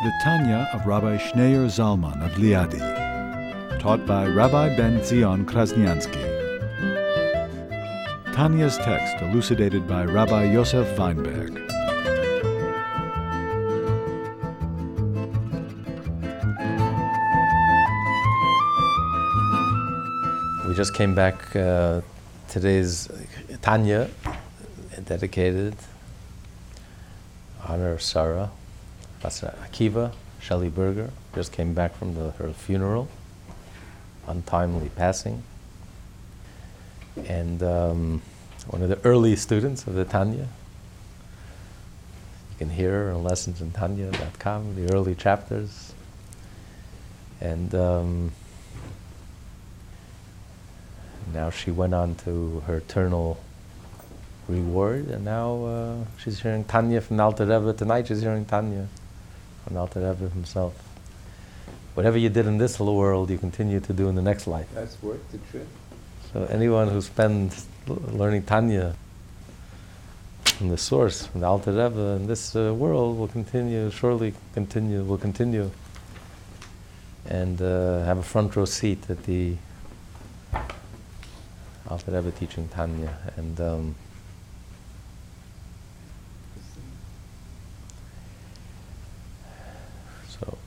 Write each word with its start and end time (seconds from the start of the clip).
The 0.00 0.12
Tanya 0.12 0.68
of 0.72 0.86
Rabbi 0.86 1.16
Schneur 1.16 1.66
Zalman 1.66 2.24
of 2.24 2.30
Liadi, 2.38 2.78
taught 3.80 4.06
by 4.06 4.28
Rabbi 4.28 4.76
Ben 4.76 5.02
Zion 5.02 5.44
Krasniansky. 5.44 6.22
Tanya's 8.32 8.76
text 8.78 9.20
elucidated 9.20 9.88
by 9.88 10.04
Rabbi 10.04 10.52
Yosef 10.52 10.96
Weinberg. 10.96 11.54
We 20.68 20.74
just 20.76 20.94
came 20.94 21.16
back. 21.16 21.56
Uh, 21.56 22.02
today's 22.48 23.08
Tanya, 23.62 24.08
dedicated 25.04 25.74
honor 27.66 27.90
of 27.90 28.00
Sarah, 28.00 28.50
Akiva, 29.22 30.12
Shelley 30.40 30.68
Berger. 30.68 31.10
Just 31.34 31.52
came 31.52 31.74
back 31.74 31.94
from 31.96 32.14
the, 32.14 32.30
her 32.32 32.52
funeral, 32.52 33.08
untimely 34.26 34.90
passing, 34.96 35.42
and 37.26 37.62
um, 37.62 38.22
one 38.68 38.82
of 38.82 38.88
the 38.88 38.98
early 39.04 39.36
students 39.36 39.86
of 39.86 39.94
the 39.94 40.04
Tanya. 40.04 40.48
You 42.50 42.58
can 42.58 42.70
hear 42.70 42.90
her 43.04 43.12
on 43.12 43.24
lessonsintanya.com, 43.24 44.74
the 44.74 44.92
early 44.94 45.14
chapters, 45.14 45.92
and. 47.40 47.74
Um, 47.74 48.32
now 51.32 51.50
she 51.50 51.70
went 51.70 51.92
on 51.94 52.14
to 52.24 52.62
her 52.66 52.78
eternal 52.78 53.38
reward, 54.48 55.08
and 55.08 55.26
now 55.26 55.64
uh, 55.64 56.04
she's 56.16 56.40
hearing 56.40 56.64
Tanya 56.64 57.02
from 57.02 57.20
Alter 57.20 57.44
Rebbe. 57.44 57.74
Tonight 57.74 58.08
she's 58.08 58.22
hearing 58.22 58.46
Tanya 58.46 58.88
from 59.68 59.76
Alter 59.76 60.00
Rebbe 60.00 60.30
himself. 60.30 60.74
Whatever 61.92 62.16
you 62.16 62.30
did 62.30 62.46
in 62.46 62.56
this 62.56 62.80
little 62.80 62.96
world, 62.96 63.28
you 63.28 63.36
continue 63.36 63.80
to 63.80 63.92
do 63.92 64.08
in 64.08 64.14
the 64.14 64.22
next 64.22 64.46
life. 64.46 64.66
That's 64.72 65.00
worth 65.02 65.30
the 65.30 65.38
trip. 65.50 65.66
So 66.32 66.44
anyone 66.44 66.88
who 66.88 67.02
spends 67.02 67.66
l- 67.86 68.00
learning 68.12 68.44
Tanya 68.44 68.94
from 70.44 70.68
the 70.70 70.78
source, 70.78 71.26
from 71.26 71.42
the 71.42 71.46
Alter 71.46 71.72
Rebbe, 71.72 72.16
in 72.16 72.26
this 72.26 72.56
uh, 72.56 72.72
world 72.74 73.18
will 73.18 73.28
continue, 73.28 73.90
surely 73.90 74.32
continue, 74.54 75.02
will 75.02 75.18
continue, 75.18 75.70
and 77.26 77.60
uh, 77.60 78.04
have 78.04 78.18
a 78.18 78.22
front 78.22 78.56
row 78.56 78.64
seat 78.64 79.10
at 79.10 79.24
the 79.24 79.56
Alter 81.88 82.12
Rebbe 82.12 82.30
teaching 82.30 82.68
Tanya, 82.68 83.16
and 83.36 83.60
um, 83.60 83.94
so 90.28 90.58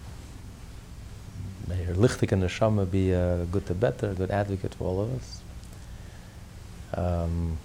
lichtik 2.01 2.31
and 2.31 2.43
neshama 2.43 2.89
be 2.89 3.11
a 3.11 3.45
good 3.51 3.65
to 3.67 3.73
better, 3.73 4.11
a 4.11 4.13
good 4.13 4.31
advocate 4.31 4.73
for 4.75 4.85
all 4.85 5.01
of 5.01 5.15
us. 5.15 5.41
Um, 6.93 7.57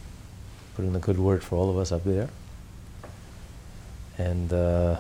put 0.75 0.85
in 0.85 0.95
a 0.95 1.01
good 1.01 1.19
word 1.19 1.43
for 1.43 1.57
all 1.57 1.71
of 1.71 1.79
us 1.79 1.93
up 1.93 2.05
there, 2.05 2.29
and. 4.19 4.53
Uh, 4.53 4.97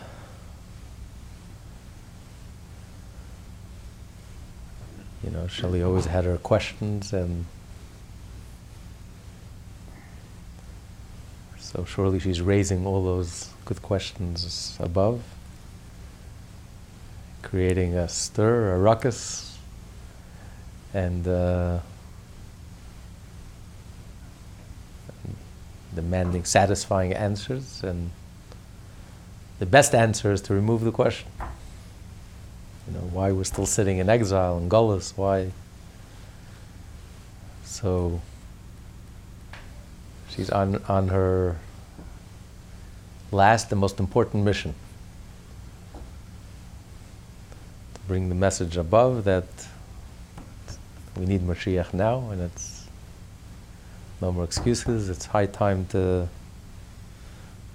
you 5.25 5.33
know, 5.33 5.49
Shelley 5.49 5.83
always 5.83 6.05
had 6.05 6.25
her 6.25 6.39
questions 6.39 7.13
and 7.13 7.47
So 11.77 11.85
surely 11.85 12.21
she's 12.21 12.41
raising 12.41 12.87
all 12.87 13.05
those 13.05 13.51
good 13.67 13.83
questions 13.83 14.79
above, 14.81 15.23
creating 17.47 17.95
a 17.95 18.09
stir, 18.09 18.75
a 18.75 18.79
ruckus, 18.79 19.57
and 20.93 21.29
uh, 21.29 21.79
demanding 25.95 26.45
satisfying 26.45 27.13
answers. 27.13 27.85
And 27.85 28.11
the 29.61 29.67
best 29.67 29.95
answer 29.95 30.33
is 30.33 30.43
to 30.43 30.55
remove 30.55 30.81
the 30.83 30.91
question. 30.91 31.29
You 32.89 32.95
know, 32.95 33.07
why 33.13 33.31
we're 33.31 33.45
still 33.45 33.67
sitting 33.67 33.99
in 33.99 34.09
exile 34.09 34.59
in 34.59 34.69
Gullus, 34.69 35.17
why. 35.17 35.53
So 37.65 38.21
she's 40.29 40.51
on, 40.51 40.83
on 40.89 41.09
her 41.09 41.57
last 43.31 43.71
and 43.71 43.81
most 43.81 44.01
important 44.01 44.45
mission 44.45 44.75
to 47.96 47.96
bring 48.07 48.29
the 48.29 48.35
message 48.35 48.77
above 48.77 49.25
that 49.25 49.45
we 51.17 51.27
need 51.27 51.41
Mashiach 51.41 51.93
now 51.93 52.31
and 52.31 52.41
it's 52.41 52.87
no 54.21 54.33
more 54.33 54.45
excuses. 54.45 55.09
It's 55.09 55.27
high 55.27 55.47
time 55.47 55.87
to 55.87 56.29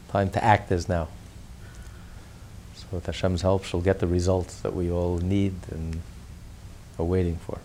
time 0.10 0.30
to 0.32 0.44
act 0.44 0.72
as 0.72 0.90
now. 0.90 1.08
So 2.76 2.86
with 2.92 3.06
Hashem's 3.06 3.42
help 3.42 3.66
she'll 3.66 3.82
get 3.82 4.00
the 4.00 4.08
results 4.08 4.62
that 4.62 4.74
we 4.74 4.92
all 4.92 5.18
need 5.18 5.54
and 5.70 6.02
are 6.98 7.06
waiting 7.06 7.38
for. 7.38 7.60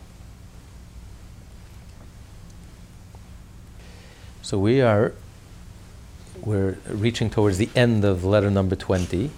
So 4.43 4.59
we 4.59 4.81
are 4.81 5.12
we're 6.43 6.78
reaching 6.88 7.31
towards 7.31 7.59
the 7.59 7.69
end 7.75 8.04
of 8.04 8.25
letter 8.25 8.50
number 8.50 8.77
20, 8.77 9.31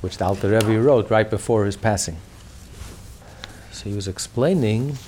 which 0.00 0.18
the 0.18 0.24
Alter 0.24 0.50
Rebbe 0.50 0.80
wrote 0.80 1.10
right 1.10 1.28
before 1.28 1.64
his 1.64 1.76
passing. 1.76 2.16
So 3.74 3.90
he 3.90 3.96
was 3.96 4.06
explaining 4.06 4.98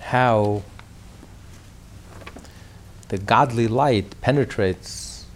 how 0.00 0.62
the 3.08 3.18
godly 3.18 3.66
light 3.66 4.14
penetrates 4.20 5.26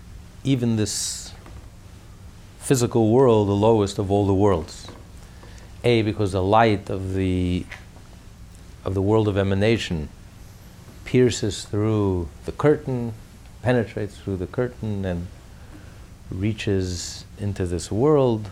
even 0.44 0.76
this 0.76 1.32
physical 2.60 3.10
world, 3.10 3.48
the 3.48 3.56
lowest 3.56 3.98
of 3.98 4.12
all 4.12 4.24
the 4.24 4.34
worlds. 4.34 4.86
A, 5.82 6.02
because 6.02 6.30
the 6.30 6.42
light 6.42 6.88
of 6.88 7.14
the 7.14 7.66
of 8.84 8.94
the 8.94 9.02
world 9.02 9.26
of 9.26 9.36
emanation 9.36 10.08
pierces 11.04 11.64
through 11.64 12.28
the 12.44 12.52
curtain 12.52 13.14
penetrates 13.62 14.16
through 14.16 14.36
the 14.36 14.46
curtain 14.46 15.04
and 15.04 15.26
reaches 16.30 17.24
into 17.36 17.66
this 17.66 17.90
world. 17.90 18.48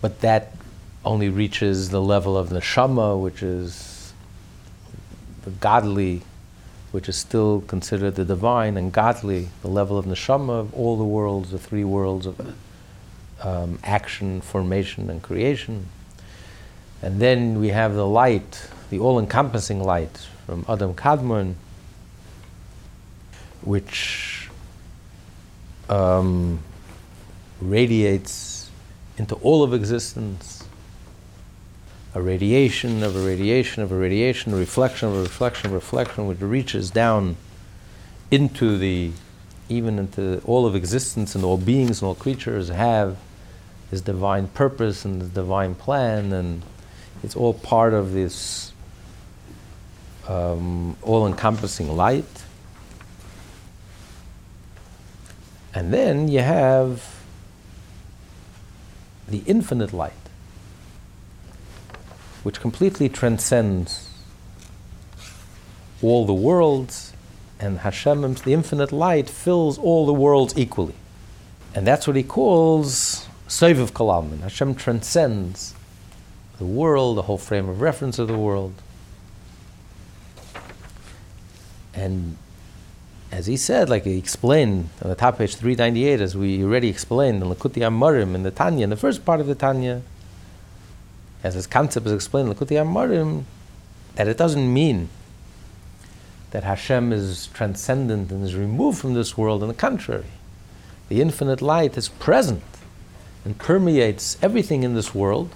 But 0.00 0.22
that 0.22 0.54
only 1.04 1.28
reaches 1.28 1.90
the 1.90 2.00
level 2.00 2.36
of 2.36 2.50
neshama, 2.50 3.20
which 3.20 3.42
is 3.42 4.12
the 5.42 5.50
godly, 5.50 6.22
which 6.92 7.08
is 7.08 7.16
still 7.16 7.62
considered 7.62 8.16
the 8.16 8.24
divine 8.24 8.76
and 8.76 8.92
godly, 8.92 9.48
the 9.62 9.68
level 9.68 9.96
of 9.96 10.04
neshama 10.04 10.60
of 10.60 10.74
all 10.74 10.96
the 10.96 11.04
worlds, 11.04 11.50
the 11.50 11.58
three 11.58 11.84
worlds 11.84 12.26
of 12.26 12.54
um, 13.42 13.78
action, 13.82 14.40
formation, 14.40 15.08
and 15.08 15.22
creation. 15.22 15.86
And 17.02 17.20
then 17.20 17.58
we 17.58 17.68
have 17.68 17.94
the 17.94 18.06
light, 18.06 18.68
the 18.90 18.98
all 18.98 19.18
encompassing 19.18 19.82
light 19.82 20.28
from 20.46 20.64
Adam 20.68 20.94
Kadmon 20.94 21.54
which 23.62 24.48
um, 25.88 26.60
radiates 27.60 28.70
into 29.18 29.34
all 29.36 29.62
of 29.62 29.74
existence, 29.74 30.49
a 32.14 32.20
radiation 32.20 33.02
of 33.02 33.14
a 33.14 33.20
radiation 33.20 33.82
of 33.82 33.92
a 33.92 33.96
radiation, 33.96 34.52
a 34.52 34.56
reflection 34.56 35.08
of 35.08 35.16
a 35.16 35.22
reflection 35.22 35.66
of 35.66 35.72
a 35.72 35.76
reflection, 35.76 36.26
which 36.26 36.40
reaches 36.40 36.90
down 36.90 37.36
into 38.30 38.76
the, 38.78 39.12
even 39.68 39.98
into 39.98 40.40
all 40.44 40.66
of 40.66 40.74
existence 40.74 41.34
and 41.34 41.44
all 41.44 41.56
beings 41.56 42.00
and 42.00 42.08
all 42.08 42.14
creatures 42.14 42.68
have 42.68 43.16
this 43.90 44.00
divine 44.00 44.48
purpose 44.48 45.04
and 45.04 45.20
this 45.20 45.28
divine 45.30 45.74
plan, 45.74 46.32
and 46.32 46.62
it's 47.22 47.36
all 47.36 47.54
part 47.54 47.92
of 47.92 48.12
this 48.12 48.72
um, 50.28 50.96
all 51.02 51.26
encompassing 51.26 51.96
light. 51.96 52.44
And 55.74 55.92
then 55.92 56.28
you 56.28 56.40
have 56.40 57.22
the 59.28 59.42
infinite 59.46 59.92
light, 59.92 60.12
which 62.42 62.60
completely 62.60 63.08
transcends 63.08 64.08
all 66.02 66.24
the 66.24 66.34
worlds, 66.34 67.12
and 67.58 67.80
Hashem, 67.80 68.34
the 68.34 68.54
infinite 68.54 68.92
light, 68.92 69.28
fills 69.28 69.78
all 69.78 70.06
the 70.06 70.14
worlds 70.14 70.56
equally. 70.56 70.94
And 71.74 71.86
that's 71.86 72.06
what 72.06 72.16
he 72.16 72.22
calls 72.22 73.28
Sovev 73.48 73.92
Kol 73.92 74.08
Almin. 74.08 74.40
Hashem 74.40 74.74
transcends 74.74 75.74
the 76.58 76.64
world, 76.64 77.16
the 77.16 77.22
whole 77.22 77.38
frame 77.38 77.68
of 77.68 77.80
reference 77.80 78.18
of 78.18 78.28
the 78.28 78.38
world. 78.38 78.74
And 81.94 82.36
as 83.30 83.46
he 83.46 83.56
said, 83.56 83.88
like 83.88 84.04
he 84.04 84.18
explained 84.18 84.88
on 85.02 85.10
the 85.10 85.14
top 85.14 85.38
page 85.38 85.54
398, 85.54 86.20
as 86.20 86.36
we 86.36 86.64
already 86.64 86.88
explained 86.88 87.42
in 87.42 87.48
Likutei 87.48 87.82
Amarim 87.82 88.34
in 88.34 88.42
the 88.42 88.50
Tanya, 88.50 88.84
in 88.84 88.90
the 88.90 88.96
first 88.96 89.24
part 89.24 89.40
of 89.40 89.46
the 89.46 89.54
Tanya, 89.54 90.02
as 91.42 91.54
this 91.54 91.66
concept 91.66 92.06
is 92.06 92.12
explained 92.12 92.48
in 92.48 92.54
Likutei 92.54 92.76
Amarim, 92.76 93.44
that 94.16 94.28
it 94.28 94.36
doesn't 94.36 94.72
mean 94.72 95.08
that 96.50 96.64
Hashem 96.64 97.12
is 97.12 97.48
transcendent 97.48 98.30
and 98.30 98.44
is 98.44 98.54
removed 98.54 98.98
from 98.98 99.14
this 99.14 99.36
world. 99.38 99.62
On 99.62 99.68
the 99.68 99.74
contrary, 99.74 100.26
the 101.08 101.20
infinite 101.20 101.62
light 101.62 101.96
is 101.96 102.08
present 102.08 102.62
and 103.44 103.56
permeates 103.58 104.36
everything 104.42 104.82
in 104.82 104.94
this 104.94 105.14
world, 105.14 105.54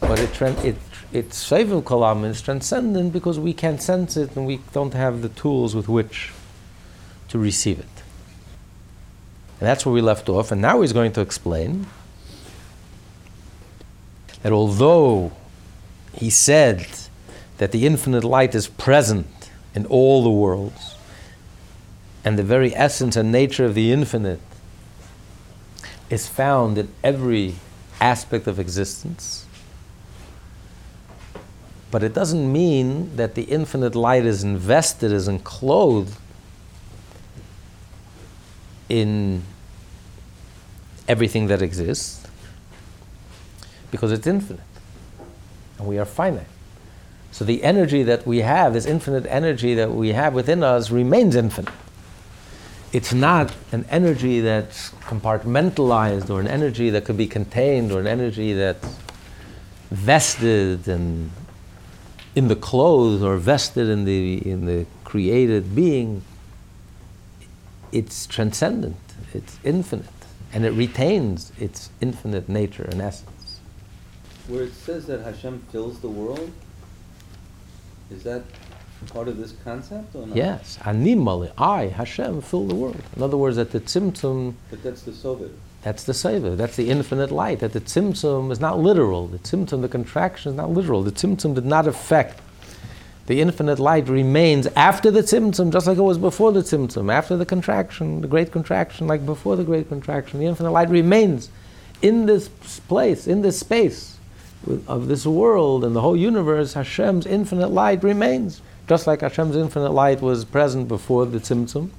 but 0.00 0.18
it, 0.18 0.40
it 0.64 0.76
it's 1.12 1.48
Seivul 1.48 1.82
Kalam 1.82 2.24
is 2.24 2.42
transcendent 2.42 3.12
because 3.12 3.38
we 3.38 3.52
can't 3.52 3.80
sense 3.80 4.16
it 4.16 4.36
and 4.36 4.46
we 4.46 4.60
don't 4.72 4.92
have 4.94 5.22
the 5.22 5.28
tools 5.30 5.74
with 5.74 5.88
which 5.88 6.32
to 7.28 7.38
receive 7.38 7.78
it. 7.78 7.86
And 9.58 9.66
that's 9.66 9.86
where 9.86 9.92
we 9.92 10.02
left 10.02 10.28
off, 10.28 10.52
and 10.52 10.60
now 10.60 10.82
he's 10.82 10.92
going 10.92 11.12
to 11.12 11.20
explain 11.20 11.86
that 14.46 14.52
although 14.52 15.32
he 16.12 16.30
said 16.30 16.86
that 17.58 17.72
the 17.72 17.84
infinite 17.84 18.22
light 18.22 18.54
is 18.54 18.68
present 18.68 19.50
in 19.74 19.84
all 19.86 20.22
the 20.22 20.30
worlds, 20.30 20.94
and 22.24 22.38
the 22.38 22.44
very 22.44 22.72
essence 22.76 23.16
and 23.16 23.32
nature 23.32 23.64
of 23.64 23.74
the 23.74 23.90
infinite 23.90 24.38
is 26.10 26.28
found 26.28 26.78
in 26.78 26.88
every 27.02 27.56
aspect 28.00 28.46
of 28.46 28.60
existence. 28.60 29.46
But 31.90 32.04
it 32.04 32.14
doesn't 32.14 32.52
mean 32.52 33.16
that 33.16 33.34
the 33.34 33.42
infinite 33.42 33.96
light 33.96 34.24
is 34.24 34.44
invested, 34.44 35.10
is 35.10 35.26
enclosed 35.26 36.14
in 38.88 39.42
everything 41.08 41.48
that 41.48 41.62
exists 41.62 42.25
because 43.90 44.12
it's 44.12 44.26
infinite 44.26 44.64
and 45.78 45.86
we 45.86 45.98
are 45.98 46.04
finite. 46.04 46.46
So 47.32 47.44
the 47.44 47.62
energy 47.62 48.02
that 48.04 48.26
we 48.26 48.38
have, 48.38 48.72
this 48.72 48.86
infinite 48.86 49.26
energy 49.26 49.74
that 49.74 49.92
we 49.92 50.12
have 50.12 50.32
within 50.32 50.62
us, 50.62 50.90
remains 50.90 51.36
infinite. 51.36 51.74
It's 52.92 53.12
not 53.12 53.54
an 53.72 53.84
energy 53.90 54.40
that's 54.40 54.90
compartmentalized 55.02 56.30
or 56.30 56.40
an 56.40 56.46
energy 56.46 56.88
that 56.90 57.04
could 57.04 57.16
be 57.16 57.26
contained 57.26 57.92
or 57.92 58.00
an 58.00 58.06
energy 58.06 58.54
that's 58.54 58.96
vested 59.90 60.88
and 60.88 61.30
in 62.34 62.48
the 62.48 62.56
clothes 62.56 63.22
or 63.22 63.36
vested 63.36 63.88
in 63.88 64.04
the, 64.04 64.38
in 64.48 64.66
the 64.66 64.86
created 65.04 65.74
being 65.74 66.22
it's 67.92 68.26
transcendent, 68.26 68.96
it's 69.32 69.58
infinite, 69.64 70.06
and 70.52 70.64
it 70.64 70.70
retains 70.70 71.52
its 71.58 71.90
infinite 72.00 72.48
nature 72.48 72.84
and 72.84 73.00
essence. 73.00 73.35
Where 74.48 74.62
it 74.62 74.74
says 74.74 75.06
that 75.06 75.20
Hashem 75.20 75.64
fills 75.72 76.00
the 76.00 76.08
world, 76.08 76.52
is 78.10 78.22
that 78.22 78.42
part 79.12 79.26
of 79.28 79.36
this 79.38 79.52
concept 79.64 80.14
or 80.14 80.26
not? 80.26 80.36
Yes, 80.36 80.78
ani 80.84 81.16
malei, 81.16 81.52
I, 81.58 81.86
Hashem, 81.86 82.40
fill 82.42 82.66
the 82.66 82.74
world. 82.74 83.02
In 83.16 83.22
other 83.22 83.36
words, 83.36 83.56
that 83.56 83.72
the 83.72 83.80
tzimtzum. 83.80 84.54
But 84.70 84.82
that's 84.82 85.02
the 85.02 85.10
soviv. 85.10 85.52
That's 85.82 86.02
the 86.02 86.12
Seva, 86.12 86.56
that's 86.56 86.74
the 86.74 86.90
infinite 86.90 87.30
light. 87.30 87.60
That 87.60 87.72
the 87.72 87.80
tzimtzum 87.80 88.50
is 88.50 88.58
not 88.58 88.80
literal. 88.80 89.28
The 89.28 89.38
tzimtzum, 89.38 89.82
the 89.82 89.88
contraction, 89.88 90.50
is 90.50 90.56
not 90.56 90.70
literal. 90.70 91.02
The 91.04 91.12
tzimtzum 91.12 91.54
did 91.54 91.64
not 91.64 91.86
affect 91.86 92.40
the 93.26 93.40
infinite 93.40 93.80
light 93.80 94.08
remains 94.08 94.68
after 94.76 95.10
the 95.10 95.20
tzimtzum, 95.20 95.72
just 95.72 95.86
like 95.88 95.98
it 95.98 96.02
was 96.02 96.18
before 96.18 96.52
the 96.52 96.60
tzimtzum, 96.60 97.12
after 97.12 97.36
the 97.36 97.44
contraction, 97.44 98.20
the 98.20 98.28
great 98.28 98.52
contraction, 98.52 99.08
like 99.08 99.26
before 99.26 99.56
the 99.56 99.64
great 99.64 99.88
contraction. 99.88 100.38
The 100.38 100.46
infinite 100.46 100.70
light 100.70 100.88
remains 100.88 101.50
in 102.02 102.26
this 102.26 102.48
place, 102.88 103.26
in 103.26 103.42
this 103.42 103.58
space 103.58 104.15
of 104.86 105.08
this 105.08 105.26
world 105.26 105.84
and 105.84 105.94
the 105.94 106.00
whole 106.00 106.16
universe. 106.16 106.74
Hashem's 106.74 107.26
infinite 107.26 107.68
light 107.68 108.02
remains, 108.02 108.62
just 108.88 109.06
like 109.06 109.20
Hashem's 109.20 109.56
infinite 109.56 109.92
light 109.92 110.20
was 110.20 110.44
present 110.44 110.88
before 110.88 111.26
the 111.26 111.38
tzimtzum. 111.38 111.90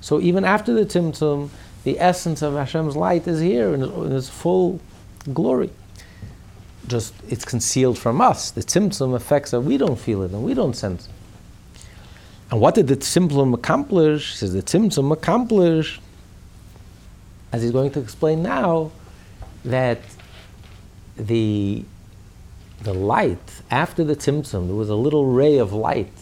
So 0.00 0.20
even 0.20 0.44
after 0.44 0.72
the 0.72 0.84
tzimtzum, 0.84 1.50
the 1.84 1.98
essence 2.00 2.42
of 2.42 2.54
Hashem's 2.54 2.96
light 2.96 3.26
is 3.26 3.40
here 3.40 3.74
in, 3.74 4.12
its 4.12 4.28
full 4.28 4.80
glory 5.32 5.70
just 6.88 7.14
it's 7.28 7.44
concealed 7.44 7.98
from 7.98 8.20
us. 8.20 8.50
The 8.50 8.62
tzimtzum 8.62 9.14
affects 9.14 9.50
that 9.50 9.60
we 9.60 9.76
don't 9.76 9.98
feel 9.98 10.22
it 10.22 10.32
and 10.32 10.42
we 10.42 10.54
don't 10.54 10.74
sense 10.74 11.06
it. 11.06 11.12
And 12.50 12.60
what 12.60 12.74
did 12.74 12.88
the 12.88 12.96
tzimtzum 12.96 13.54
accomplish? 13.54 14.32
He 14.32 14.36
says 14.38 14.54
the 14.54 14.62
tzimtzum 14.62 15.12
accomplished, 15.12 16.00
as 17.52 17.62
he's 17.62 17.72
going 17.72 17.90
to 17.92 18.00
explain 18.00 18.42
now, 18.42 18.90
that 19.64 19.98
the 21.18 21.84
the 22.80 22.94
light 22.94 23.62
after 23.70 24.04
the 24.04 24.14
tzimtzum, 24.14 24.66
there 24.66 24.76
was 24.76 24.88
a 24.88 24.94
little 24.94 25.26
ray 25.26 25.58
of 25.58 25.72
light, 25.72 26.12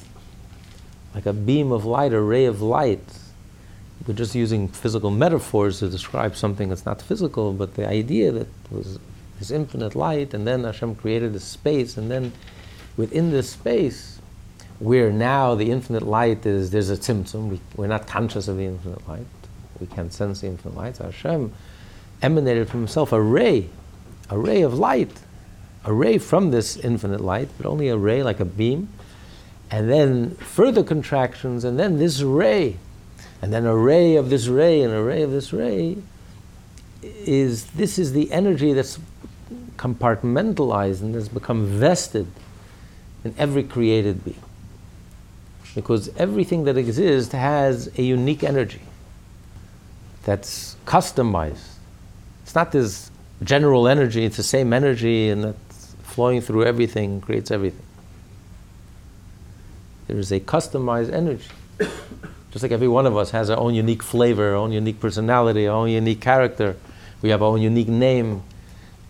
like 1.15 1.27
a 1.27 1.33
beam 1.33 1.71
of 1.71 1.85
light, 1.85 2.13
a 2.13 2.21
ray 2.21 2.47
of 2.47 2.63
light. 2.63 3.19
We're 4.07 4.15
just 4.15 4.35
using 4.35 4.69
physical 4.69 5.11
metaphors 5.11 5.81
to 5.81 5.89
describe 5.89 6.37
something 6.37 6.69
that's 6.69 6.87
not 6.87 7.03
physical, 7.03 7.53
but 7.53 7.75
the 7.75 7.89
idea 7.89 8.31
that 8.33 8.49
was 8.71 8.99
this 9.39 9.51
infinite 9.51 9.95
light, 9.95 10.33
and 10.33 10.47
then 10.47 10.65
Hashem 10.65 10.95
created 10.95 11.33
this 11.33 11.45
space, 11.45 11.97
and 11.97 12.11
then 12.11 12.33
within 12.97 13.31
this 13.31 13.51
space, 13.51 14.21
where 14.79 15.11
now 15.11 15.55
the 15.55 15.71
infinite 15.71 16.03
light 16.03 16.47
is, 16.47 16.71
there's 16.71 16.91
a 16.91 16.97
tzimtzum, 16.97 17.49
we, 17.49 17.61
we're 17.77 17.87
not 17.87 18.07
conscious 18.07 18.49
of 18.49 18.57
the 18.57 18.65
infinite 18.65 19.07
light, 19.09 19.27
we 19.81 19.87
can't 19.87 20.13
sense 20.13 20.41
the 20.41 20.47
infinite 20.47 20.77
light. 20.77 20.97
So 20.97 21.05
Hashem 21.05 21.53
emanated 22.23 22.69
from 22.69 22.81
himself 22.81 23.13
a 23.13 23.21
ray, 23.21 23.69
a 24.31 24.39
ray 24.39 24.63
of 24.63 24.75
light, 24.75 25.21
a 25.85 25.93
ray 25.93 26.19
from 26.19 26.51
this 26.51 26.77
infinite 26.77 27.21
light, 27.21 27.49
but 27.57 27.67
only 27.67 27.89
a 27.89 27.97
ray 27.97 28.23
like 28.23 28.41
a 28.41 28.45
beam, 28.45 28.89
and 29.71 29.91
then 29.91 30.35
further 30.37 30.83
contractions, 30.83 31.65
and 31.65 31.79
then 31.79 31.99
this 31.99 32.23
ray, 32.23 32.77
and 33.43 33.53
then 33.53 33.67
a 33.67 33.77
ray 33.77 34.17
of 34.17 34.31
this 34.31 34.49
ray, 34.49 34.83
and 34.83 34.93
a 34.93 35.03
ray 35.03 35.23
of 35.23 35.31
this 35.31 35.53
ray, 35.53 35.97
is 37.03 37.67
this 37.67 37.99
is 37.99 38.13
the 38.13 38.33
energy 38.33 38.73
that's 38.73 38.99
compartmentalized 39.77 41.03
and 41.03 41.15
has 41.15 41.29
become 41.29 41.67
vested 41.67 42.27
in 43.25 43.35
every 43.39 43.63
created 43.63 44.25
being. 44.25 44.43
Because 45.75 46.09
everything 46.17 46.65
that 46.65 46.79
exists 46.79 47.33
has 47.33 47.89
a 47.99 48.03
unique 48.03 48.43
energy 48.43 48.81
that's 50.25 50.77
customized. 50.87 51.75
It's 52.43 52.55
not 52.55 52.73
this 52.73 53.06
general 53.43 53.89
energy, 53.89 54.25
it's 54.25 54.37
the 54.37 54.43
same 54.43 54.73
energy 54.73 55.29
and 55.29 55.45
that's 55.45 55.95
flowing 56.03 56.41
through 56.41 56.65
everything, 56.65 57.21
creates 57.21 57.51
everything. 57.51 57.83
There 60.07 60.19
is 60.19 60.33
a 60.33 60.41
customized 60.41 61.13
energy. 61.13 61.49
Just 62.51 62.63
like 62.63 62.73
every 62.73 62.89
one 62.89 63.07
of 63.07 63.17
us 63.17 63.33
has 63.33 63.51
our 63.51 63.59
own 63.59 63.75
unique 63.75 64.03
flavor, 64.03 64.51
our 64.51 64.57
own 64.57 64.73
unique 64.73 65.01
personality, 65.01 65.67
our 65.67 65.77
own 65.77 65.91
unique 65.91 66.21
character. 66.21 66.77
We 67.21 67.31
have 67.31 67.43
our 67.43 67.49
own 67.49 67.61
unique 67.61 67.89
name 67.89 68.43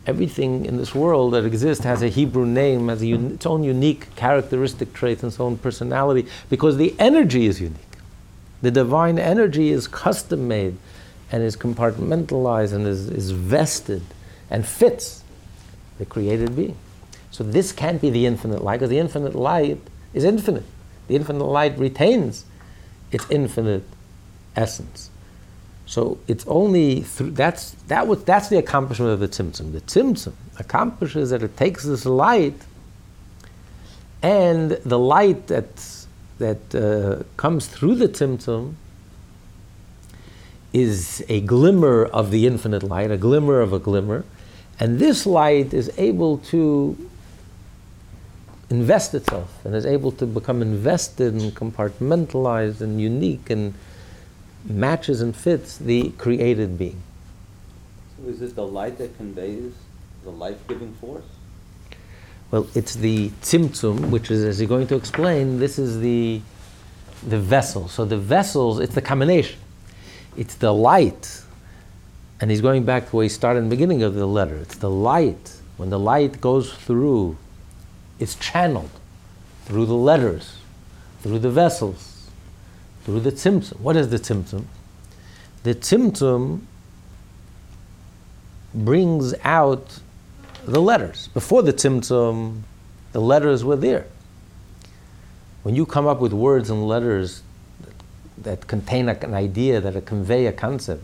everything 0.07 0.65
in 0.65 0.77
this 0.77 0.95
world 0.95 1.33
that 1.35 1.45
exists 1.45 1.85
has 1.85 2.03
a 2.03 2.09
Hebrew 2.09 2.47
name, 2.47 2.89
has 2.89 3.03
un- 3.03 3.33
its 3.33 3.45
own 3.45 3.65
unique 3.65 4.15
characteristic 4.15 4.93
traits 4.95 5.23
and 5.23 5.33
its 5.33 5.41
own 5.41 5.59
personality, 5.59 6.29
because 6.49 6.77
the 6.77 6.95
energy 6.99 7.47
is 7.47 7.61
unique. 7.61 7.81
The 8.63 8.71
divine 8.71 9.19
energy 9.19 9.71
is 9.71 9.89
custom 9.89 10.49
made 10.49 10.77
and 11.31 11.43
is 11.43 11.57
compartmentalized 11.57 12.73
and 12.73 12.87
is, 12.87 13.09
is 13.11 13.33
vested 13.33 14.03
and 14.51 14.67
fits 14.67 15.25
the 15.99 16.05
created 16.05 16.55
being. 16.55 16.77
So 17.31 17.45
this 17.45 17.73
can't 17.73 18.01
be 18.01 18.11
the 18.11 18.27
infinite 18.27 18.63
light, 18.63 18.77
because 18.77 18.91
the 18.91 18.99
infinite 18.99 19.35
light 19.35 19.81
is 20.15 20.25
infinite. 20.25 20.65
The 21.09 21.17
infinite 21.17 21.45
light 21.45 21.79
retains 21.79 22.45
its 23.13 23.29
infinite 23.31 23.85
essence. 24.55 25.11
So 25.87 26.19
it's 26.27 26.45
only 26.49 27.03
through 27.03 27.31
that's 27.33 27.73
that 27.87 28.09
was 28.09 28.25
that's 28.25 28.49
the 28.49 28.59
accomplishment 28.59 29.13
of 29.13 29.21
the 29.21 29.29
tzimtzum. 29.29 29.73
The 29.73 29.81
tzimtzum 29.83 30.33
accomplishes 30.59 31.31
that 31.31 31.43
it 31.43 31.57
takes 31.57 31.85
this 31.85 32.05
light, 32.05 32.61
and 34.23 34.73
the 34.73 34.99
light 34.99 35.47
that 35.47 36.07
that 36.39 36.75
uh, 36.75 37.23
comes 37.37 37.69
through 37.69 37.95
the 37.95 38.09
tzimtzum 38.09 38.75
is 40.73 41.25
a 41.29 41.41
glimmer 41.43 42.05
of 42.05 42.31
the 42.31 42.47
infinite 42.47 42.83
light, 42.83 43.11
a 43.11 43.17
glimmer 43.17 43.61
of 43.61 43.73
a 43.73 43.79
glimmer, 43.79 44.25
and 44.79 44.99
this 44.99 45.27
light 45.27 45.73
is 45.73 45.91
able 45.99 46.39
to 46.39 46.97
invest 48.69 49.15
itself 49.15 49.65
and 49.65 49.75
is 49.75 49.87
able 49.87 50.13
to 50.13 50.27
become 50.27 50.61
invested 50.61 51.35
and 51.35 51.55
compartmentalized 51.55 52.81
and 52.81 53.01
unique 53.01 53.49
and 53.49 53.75
matches 54.65 55.21
and 55.21 55.37
fits 55.37 55.79
the 55.79 56.11
created 56.19 56.77
being. 56.77 57.01
So 58.19 58.29
is 58.29 58.43
it 58.43 58.57
the 58.57 58.67
light 58.67 58.99
that 58.99 59.17
conveys 59.17 59.73
the 60.25 60.31
life-giving 60.31 60.95
force? 60.95 61.25
Well, 62.51 62.67
it's 62.75 62.95
the 62.95 63.31
tzimtzum, 63.43 64.11
which 64.11 64.31
is, 64.31 64.45
as 64.45 64.59
he's 64.59 64.69
going 64.69 64.87
to 64.89 64.97
explain, 64.97 65.59
this 65.59 65.79
is 65.79 66.01
the, 66.01 66.41
the 67.27 67.39
vessel. 67.39 67.89
So 67.89 68.05
the 68.05 68.19
vessels, 68.19 68.79
it's 68.81 68.95
the 68.95 69.03
combination. 69.03 69.59
It's 70.37 70.55
the 70.55 70.73
light. 70.73 71.43
And 72.41 72.51
he's 72.51 72.61
going 72.61 72.85
back 72.85 73.09
to 73.09 73.17
where 73.17 73.23
he 73.23 73.29
started 73.29 73.61
in 73.61 73.65
the 73.69 73.71
beginning 73.71 74.03
of 74.03 74.15
the 74.15 74.27
letter. 74.27 74.57
It's 74.57 74.77
the 74.77 74.91
light. 74.91 75.61
When 75.77 75.91
the 75.91 75.99
light 75.99 76.41
goes 76.41 76.73
through, 76.73 77.37
it's 78.19 78.35
channeled 78.37 78.91
through 79.65 79.87
the 79.87 79.95
letters, 79.95 80.57
through 81.23 81.39
the 81.39 81.51
vessels, 81.51 82.29
through 83.05 83.21
the 83.21 83.33
tzimtzum. 83.33 83.81
What 83.81 83.97
is 83.97 84.11
the 84.11 84.19
tzimtzum? 84.19 84.65
The 85.63 85.75
tzimtzum 85.75 86.61
brings 88.77 89.35
out 89.43 90.01
the 90.67 90.81
letters. 90.81 91.29
Before 91.29 91.63
the 91.63 91.73
Tzimtzum, 91.73 92.63
the 93.13 93.21
letters 93.21 93.65
were 93.65 93.77
there. 93.77 94.07
When 95.63 95.75
you 95.75 95.87
come 95.87 96.07
up 96.07 96.21
with 96.21 96.33
words 96.33 96.71
and 96.71 96.87
letters 96.87 97.43
that, 98.39 98.67
contain 98.67 99.09
an 99.09 99.35
idea, 99.35 99.81
that 99.81 100.05
convey 100.07 100.47
a 100.47 100.53
concept, 100.53 101.03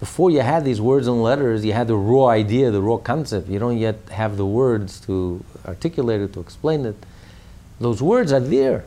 before 0.00 0.30
you 0.30 0.40
had 0.40 0.64
these 0.64 0.80
words 0.80 1.06
and 1.06 1.22
letters, 1.22 1.62
you 1.62 1.74
had 1.74 1.86
the 1.86 1.94
raw 1.94 2.28
idea, 2.28 2.70
the 2.70 2.80
raw 2.80 2.96
concept. 2.96 3.48
You 3.48 3.58
don't 3.58 3.76
yet 3.76 3.96
have 4.10 4.38
the 4.38 4.46
words 4.46 4.98
to 5.02 5.44
articulate 5.66 6.22
it, 6.22 6.32
to 6.32 6.40
explain 6.40 6.86
it. 6.86 6.96
Those 7.78 8.02
words 8.02 8.32
are 8.32 8.40
there. 8.40 8.86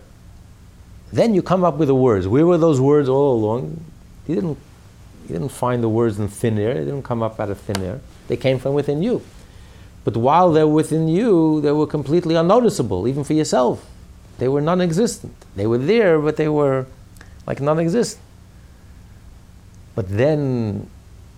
Then 1.11 1.35
you 1.35 1.43
come 1.43 1.63
up 1.63 1.77
with 1.77 1.87
the 1.87 1.95
words. 1.95 2.27
Where 2.27 2.47
were 2.47 2.57
those 2.57 2.81
words 2.81 3.07
all 3.07 3.35
along? 3.35 3.85
You 4.27 4.35
didn't, 4.35 4.57
you 5.27 5.33
didn't 5.33 5.49
find 5.49 5.83
the 5.83 5.89
words 5.89 6.17
in 6.17 6.27
thin 6.27 6.57
air. 6.57 6.73
They 6.73 6.85
didn't 6.85 7.03
come 7.03 7.21
up 7.21 7.39
out 7.39 7.51
of 7.51 7.59
thin 7.59 7.79
air. 7.83 8.01
They 8.27 8.35
came 8.35 8.57
from 8.57 8.73
within 8.73 9.03
you. 9.03 9.21
But 10.03 10.17
while 10.17 10.51
they're 10.51 10.67
within 10.67 11.07
you, 11.07 11.61
they 11.61 11.71
were 11.71 11.85
completely 11.85 12.33
unnoticeable, 12.33 13.07
even 13.07 13.23
for 13.23 13.33
yourself. 13.33 13.85
They 14.39 14.47
were 14.47 14.61
non 14.61 14.81
existent. 14.81 15.35
They 15.55 15.67
were 15.67 15.77
there, 15.77 16.17
but 16.19 16.37
they 16.37 16.47
were 16.47 16.87
like 17.45 17.61
non 17.61 17.79
existent. 17.79 18.21
But 19.95 20.09
then, 20.09 20.89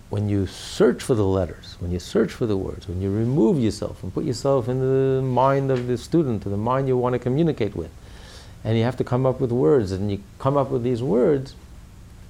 when 0.08 0.28
you 0.28 0.46
search 0.46 1.02
for 1.02 1.14
the 1.14 1.24
letters, 1.24 1.76
when 1.80 1.90
you 1.90 1.98
search 1.98 2.32
for 2.32 2.46
the 2.46 2.56
words, 2.56 2.86
when 2.86 3.02
you 3.02 3.10
remove 3.10 3.58
yourself 3.58 4.02
and 4.02 4.14
put 4.14 4.24
yourself 4.24 4.68
in 4.68 4.78
the 4.78 5.20
mind 5.20 5.70
of 5.70 5.86
the 5.88 5.98
student, 5.98 6.42
to 6.42 6.48
the 6.48 6.56
mind 6.56 6.86
you 6.86 6.96
want 6.96 7.12
to 7.12 7.18
communicate 7.18 7.74
with, 7.74 7.90
and 8.62 8.78
you 8.78 8.84
have 8.84 8.96
to 8.96 9.04
come 9.04 9.26
up 9.26 9.40
with 9.40 9.50
words, 9.50 9.90
and 9.92 10.10
you 10.10 10.22
come 10.38 10.56
up 10.56 10.70
with 10.70 10.84
these 10.84 11.02
words. 11.02 11.54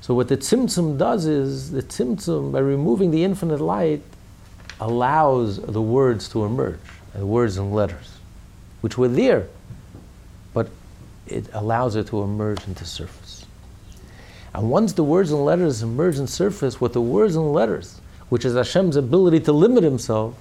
So, 0.01 0.15
what 0.15 0.29
the 0.29 0.37
Tzimtzum 0.37 0.99
does 0.99 1.27
is 1.27 1.71
the 1.71 1.83
Tzimtzum, 1.83 2.53
by 2.53 2.61
removing 2.61 3.11
the 3.11 3.25
infinite 3.25 3.61
light, 3.61 4.03
allows 4.81 5.59
the 5.59 5.83
words 5.83 6.29
to 6.31 6.45
emerge, 6.45 6.79
the 7.15 7.27
words 7.27 7.57
and 7.57 7.75
letters, 7.75 8.19
which 8.81 8.97
were 8.97 9.09
there, 9.09 9.49
but 10.55 10.69
it 11.27 11.47
allows 11.53 11.97
it 11.97 12.07
to 12.09 12.23
emerge 12.23 12.67
into 12.67 12.85
surface. 12.85 13.26
And 14.57 14.71
once 14.71 14.95
the 14.95 15.05
words 15.05 15.33
and 15.33 15.45
letters 15.45 15.83
emerge 15.83 16.17
and 16.17 16.29
surface, 16.29 16.81
with 16.81 16.95
the 16.95 17.01
words 17.01 17.37
and 17.37 17.53
letters, 17.53 18.01
which 18.31 18.47
is 18.47 18.55
Hashem's 18.55 18.97
ability 18.97 19.41
to 19.41 19.53
limit 19.53 19.85
himself, 19.85 20.35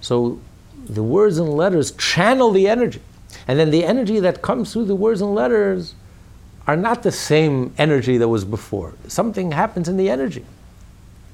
so 0.00 0.40
the 0.86 1.02
words 1.02 1.36
and 1.36 1.50
letters 1.50 1.92
channel 1.92 2.50
the 2.50 2.66
energy. 2.66 3.02
And 3.46 3.58
then 3.58 3.70
the 3.70 3.84
energy 3.84 4.20
that 4.20 4.40
comes 4.40 4.72
through 4.72 4.86
the 4.86 4.94
words 4.94 5.20
and 5.20 5.34
letters 5.34 5.94
are 6.66 6.76
not 6.76 7.02
the 7.02 7.12
same 7.12 7.74
energy 7.76 8.16
that 8.16 8.28
was 8.28 8.46
before. 8.46 8.94
Something 9.06 9.52
happens 9.52 9.86
in 9.86 9.98
the 9.98 10.08
energy. 10.08 10.46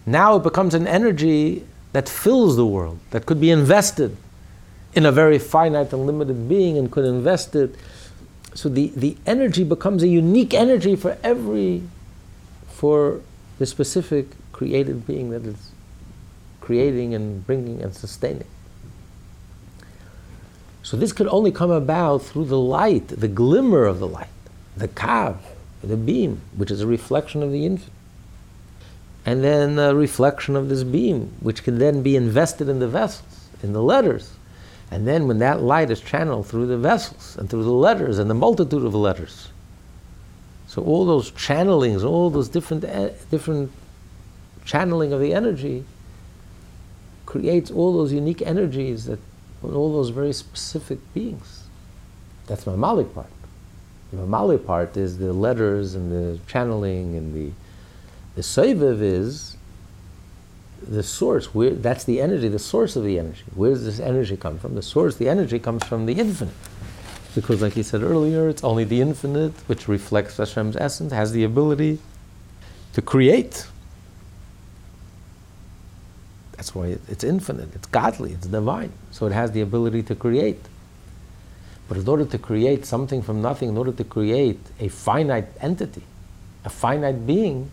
Now 0.04 0.36
it 0.36 0.42
becomes 0.42 0.74
an 0.74 0.88
energy 0.88 1.64
that 1.92 2.08
fills 2.08 2.56
the 2.56 2.66
world, 2.66 2.98
that 3.12 3.26
could 3.26 3.40
be 3.40 3.50
invested 3.50 4.16
in 4.92 5.06
a 5.06 5.12
very 5.12 5.38
finite 5.38 5.92
and 5.92 6.04
limited 6.04 6.48
being 6.48 6.78
and 6.78 6.90
could 6.90 7.04
invest 7.04 7.54
it. 7.54 7.76
So 8.54 8.68
the, 8.68 8.88
the 8.96 9.16
energy 9.24 9.62
becomes 9.62 10.02
a 10.02 10.08
unique 10.08 10.52
energy 10.52 10.96
for 10.96 11.16
every, 11.22 11.82
for 12.78 13.20
the 13.58 13.66
specific 13.66 14.26
created 14.52 15.06
being 15.06 15.30
that 15.30 15.44
is 15.44 15.72
creating 16.60 17.14
and 17.14 17.44
bringing 17.46 17.82
and 17.82 17.92
sustaining. 17.94 18.46
So 20.82 20.96
this 20.96 21.12
could 21.12 21.26
only 21.26 21.50
come 21.50 21.70
about 21.70 22.22
through 22.22 22.44
the 22.44 22.58
light, 22.58 23.08
the 23.08 23.28
glimmer 23.28 23.84
of 23.84 23.98
the 23.98 24.06
light, 24.06 24.28
the 24.76 24.88
kav, 24.88 25.38
the 25.82 25.96
beam, 25.96 26.40
which 26.56 26.70
is 26.70 26.80
a 26.80 26.86
reflection 26.86 27.42
of 27.42 27.50
the 27.50 27.66
infinite 27.66 27.92
and 29.28 29.44
then 29.44 29.78
a 29.78 29.94
reflection 29.94 30.56
of 30.56 30.70
this 30.70 30.82
beam, 30.82 31.34
which 31.40 31.62
can 31.62 31.78
then 31.78 32.02
be 32.02 32.16
invested 32.16 32.66
in 32.66 32.78
the 32.78 32.88
vessels, 32.88 33.48
in 33.62 33.74
the 33.74 33.82
letters. 33.82 34.32
And 34.90 35.06
then 35.06 35.28
when 35.28 35.38
that 35.40 35.60
light 35.60 35.90
is 35.90 36.00
channeled 36.00 36.46
through 36.46 36.66
the 36.66 36.78
vessels 36.78 37.36
and 37.36 37.50
through 37.50 37.64
the 37.64 37.70
letters 37.70 38.18
and 38.18 38.30
the 38.30 38.34
multitude 38.34 38.86
of 38.86 38.94
letters. 38.94 39.48
So 40.78 40.84
all 40.84 41.04
those 41.04 41.32
channelings, 41.32 42.04
all 42.04 42.30
those 42.30 42.48
different, 42.48 42.84
uh, 42.84 43.08
different 43.32 43.72
channeling 44.64 45.12
of 45.12 45.18
the 45.18 45.34
energy 45.34 45.82
creates 47.26 47.68
all 47.68 47.92
those 47.92 48.12
unique 48.12 48.40
energies 48.42 49.06
that 49.06 49.18
all 49.60 49.92
those 49.92 50.10
very 50.10 50.32
specific 50.32 51.00
beings. 51.14 51.64
That's 52.46 52.64
my 52.64 52.76
Malik 52.76 53.12
part. 53.12 53.26
The 54.12 54.24
Malik 54.24 54.64
part 54.68 54.96
is 54.96 55.18
the 55.18 55.32
letters 55.32 55.96
and 55.96 56.12
the 56.12 56.38
channeling 56.46 57.16
and 57.16 57.34
the 57.34 57.50
the 58.36 58.42
Soiviv 58.42 59.02
is 59.02 59.56
the 60.80 61.02
source. 61.02 61.52
Where, 61.52 61.70
that's 61.70 62.04
the 62.04 62.20
energy, 62.20 62.46
the 62.46 62.60
source 62.60 62.94
of 62.94 63.02
the 63.02 63.18
energy. 63.18 63.42
Where 63.56 63.70
does 63.70 63.84
this 63.84 63.98
energy 63.98 64.36
come 64.36 64.60
from? 64.60 64.76
The 64.76 64.82
source, 64.82 65.16
the 65.16 65.28
energy 65.28 65.58
comes 65.58 65.82
from 65.82 66.06
the 66.06 66.12
infinite. 66.12 66.54
Because, 67.40 67.62
like 67.62 67.74
he 67.74 67.84
said 67.84 68.02
earlier, 68.02 68.48
it's 68.48 68.64
only 68.64 68.82
the 68.82 69.00
infinite 69.00 69.52
which 69.68 69.86
reflects 69.86 70.38
Hashem's 70.38 70.74
essence, 70.74 71.12
has 71.12 71.30
the 71.30 71.44
ability 71.44 72.00
to 72.94 73.00
create. 73.00 73.64
That's 76.56 76.74
why 76.74 76.98
it's 77.06 77.22
infinite, 77.22 77.76
it's 77.76 77.86
godly, 77.86 78.32
it's 78.32 78.48
divine. 78.48 78.92
So 79.12 79.26
it 79.26 79.32
has 79.32 79.52
the 79.52 79.60
ability 79.60 80.02
to 80.02 80.16
create. 80.16 80.58
But 81.86 81.98
in 81.98 82.08
order 82.08 82.24
to 82.24 82.38
create 82.38 82.84
something 82.84 83.22
from 83.22 83.40
nothing, 83.40 83.68
in 83.68 83.78
order 83.78 83.92
to 83.92 84.02
create 84.02 84.58
a 84.80 84.88
finite 84.88 85.46
entity, 85.60 86.02
a 86.64 86.70
finite 86.70 87.24
being, 87.24 87.70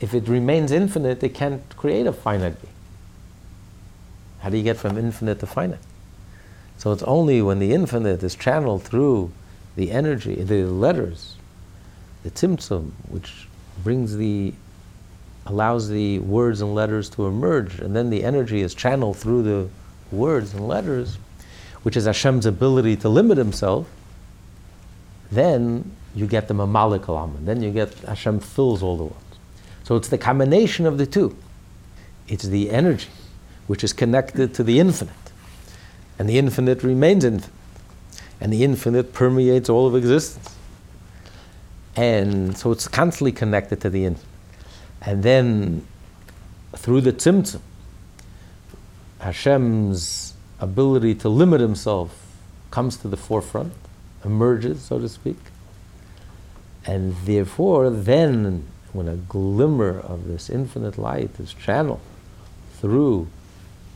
if 0.00 0.14
it 0.14 0.26
remains 0.26 0.72
infinite, 0.72 1.22
it 1.22 1.34
can't 1.34 1.62
create 1.76 2.06
a 2.06 2.14
finite 2.14 2.58
being. 2.62 2.74
How 4.38 4.48
do 4.48 4.56
you 4.56 4.62
get 4.62 4.78
from 4.78 4.96
infinite 4.96 5.38
to 5.40 5.46
finite? 5.46 5.80
So 6.78 6.92
it's 6.92 7.02
only 7.02 7.42
when 7.42 7.58
the 7.58 7.74
infinite 7.74 8.22
is 8.22 8.34
channeled 8.34 8.84
through 8.84 9.32
the 9.76 9.90
energy, 9.90 10.36
the 10.42 10.64
letters, 10.64 11.34
the 12.22 12.30
tzimtzum, 12.30 12.92
which 13.08 13.48
brings 13.82 14.16
the, 14.16 14.54
allows 15.46 15.88
the 15.88 16.20
words 16.20 16.60
and 16.60 16.74
letters 16.74 17.08
to 17.10 17.26
emerge, 17.26 17.80
and 17.80 17.94
then 17.94 18.10
the 18.10 18.24
energy 18.24 18.62
is 18.62 18.74
channeled 18.74 19.16
through 19.16 19.42
the 19.42 19.68
words 20.10 20.54
and 20.54 20.66
letters, 20.66 21.18
which 21.82 21.96
is 21.96 22.06
Hashem's 22.06 22.46
ability 22.46 22.96
to 22.96 23.08
limit 23.08 23.38
himself, 23.38 23.88
then 25.30 25.90
you 26.14 26.26
get 26.26 26.48
the 26.48 26.54
memaleh 26.54 27.02
kol 27.02 27.16
almin. 27.16 27.44
Then 27.44 27.62
you 27.62 27.70
get 27.70 27.92
Hashem 28.00 28.40
fills 28.40 28.82
all 28.82 28.96
the 28.96 29.04
worlds. 29.04 29.38
So 29.84 29.96
it's 29.96 30.08
the 30.08 30.18
combination 30.18 30.86
of 30.86 30.98
the 30.98 31.06
two. 31.06 31.36
It's 32.28 32.44
the 32.44 32.70
energy 32.70 33.08
which 33.66 33.84
is 33.84 33.92
connected 33.92 34.54
to 34.54 34.62
the 34.62 34.80
infinite. 34.80 35.14
And 36.18 36.28
the 36.28 36.38
infinite 36.38 36.82
remains 36.82 37.24
infinite. 37.24 37.54
And 38.40 38.52
the 38.52 38.64
infinite 38.64 39.12
permeates 39.12 39.68
all 39.68 39.86
of 39.86 39.94
existence. 39.94 40.56
And 41.96 42.56
so 42.56 42.70
it's 42.70 42.86
constantly 42.86 43.32
connected 43.32 43.80
to 43.80 43.90
the 43.90 44.04
infinite. 44.04 44.26
And 45.02 45.22
then 45.22 45.86
through 46.76 47.00
the 47.00 47.12
tzimtzum, 47.12 47.60
Hashem's 49.20 50.34
ability 50.60 51.14
to 51.16 51.28
limit 51.28 51.60
himself 51.60 52.24
comes 52.70 52.96
to 52.98 53.08
the 53.08 53.16
forefront, 53.16 53.72
emerges, 54.24 54.82
so 54.82 54.98
to 54.98 55.08
speak. 55.08 55.38
And 56.84 57.16
therefore, 57.24 57.90
then 57.90 58.66
when 58.92 59.08
a 59.08 59.16
glimmer 59.16 59.98
of 59.98 60.26
this 60.28 60.48
infinite 60.48 60.98
light 60.98 61.30
is 61.38 61.52
channeled 61.52 62.00
through 62.80 63.28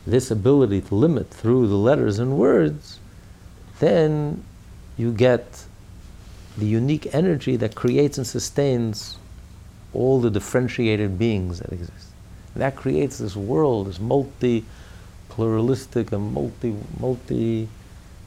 this 0.05 0.31
ability 0.31 0.81
to 0.81 0.95
limit 0.95 1.29
through 1.29 1.67
the 1.67 1.75
letters 1.75 2.19
and 2.19 2.37
words, 2.37 2.99
then 3.79 4.43
you 4.97 5.11
get 5.11 5.65
the 6.57 6.65
unique 6.65 7.13
energy 7.13 7.55
that 7.55 7.73
creates 7.75 8.17
and 8.17 8.27
sustains 8.27 9.17
all 9.93 10.19
the 10.19 10.29
differentiated 10.29 11.17
beings 11.17 11.59
that 11.59 11.71
exist. 11.71 12.11
And 12.53 12.61
that 12.61 12.75
creates 12.75 13.17
this 13.17 13.35
world, 13.35 13.87
this 13.87 13.99
multi 13.99 14.65
pluralistic 15.29 16.11
and 16.11 16.31
multi 16.31 16.75
multi 16.99 17.67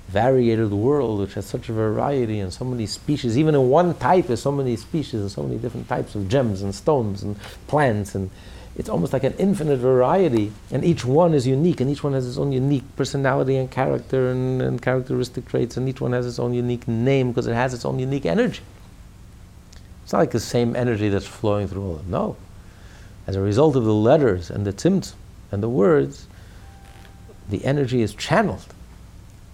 variegated 0.08 0.70
world 0.70 1.20
which 1.20 1.34
has 1.34 1.46
such 1.46 1.68
a 1.68 1.72
variety 1.72 2.38
and 2.40 2.52
so 2.52 2.64
many 2.64 2.86
species, 2.86 3.36
even 3.36 3.54
in 3.54 3.68
one 3.68 3.94
type, 3.94 4.26
there's 4.26 4.42
so 4.42 4.52
many 4.52 4.76
species 4.76 5.20
and 5.20 5.30
so 5.30 5.42
many 5.42 5.58
different 5.58 5.88
types 5.88 6.14
of 6.14 6.28
gems 6.28 6.62
and 6.62 6.74
stones 6.74 7.22
and 7.22 7.36
plants 7.66 8.14
and 8.14 8.30
it's 8.76 8.90
almost 8.90 9.14
like 9.14 9.24
an 9.24 9.32
infinite 9.38 9.78
variety, 9.78 10.52
and 10.70 10.84
each 10.84 11.04
one 11.04 11.32
is 11.32 11.46
unique, 11.46 11.80
and 11.80 11.90
each 11.90 12.04
one 12.04 12.12
has 12.12 12.28
its 12.28 12.36
own 12.36 12.52
unique 12.52 12.84
personality 12.94 13.56
and 13.56 13.70
character 13.70 14.30
and, 14.30 14.60
and 14.60 14.82
characteristic 14.82 15.46
traits, 15.46 15.78
and 15.78 15.88
each 15.88 16.00
one 16.00 16.12
has 16.12 16.26
its 16.26 16.38
own 16.38 16.52
unique 16.52 16.86
name 16.86 17.30
because 17.30 17.46
it 17.46 17.54
has 17.54 17.72
its 17.72 17.86
own 17.86 17.98
unique 17.98 18.26
energy. 18.26 18.60
It's 20.04 20.12
not 20.12 20.18
like 20.18 20.30
the 20.30 20.40
same 20.40 20.76
energy 20.76 21.08
that's 21.08 21.26
flowing 21.26 21.68
through 21.68 21.82
all 21.82 21.96
of 21.96 22.02
them. 22.02 22.10
No. 22.10 22.36
As 23.26 23.34
a 23.34 23.40
result 23.40 23.76
of 23.76 23.84
the 23.84 23.94
letters 23.94 24.50
and 24.50 24.66
the 24.66 24.72
tzimtzum 24.74 25.14
and 25.50 25.62
the 25.62 25.70
words, 25.70 26.26
the 27.48 27.64
energy 27.64 28.02
is 28.02 28.14
channeled, 28.14 28.74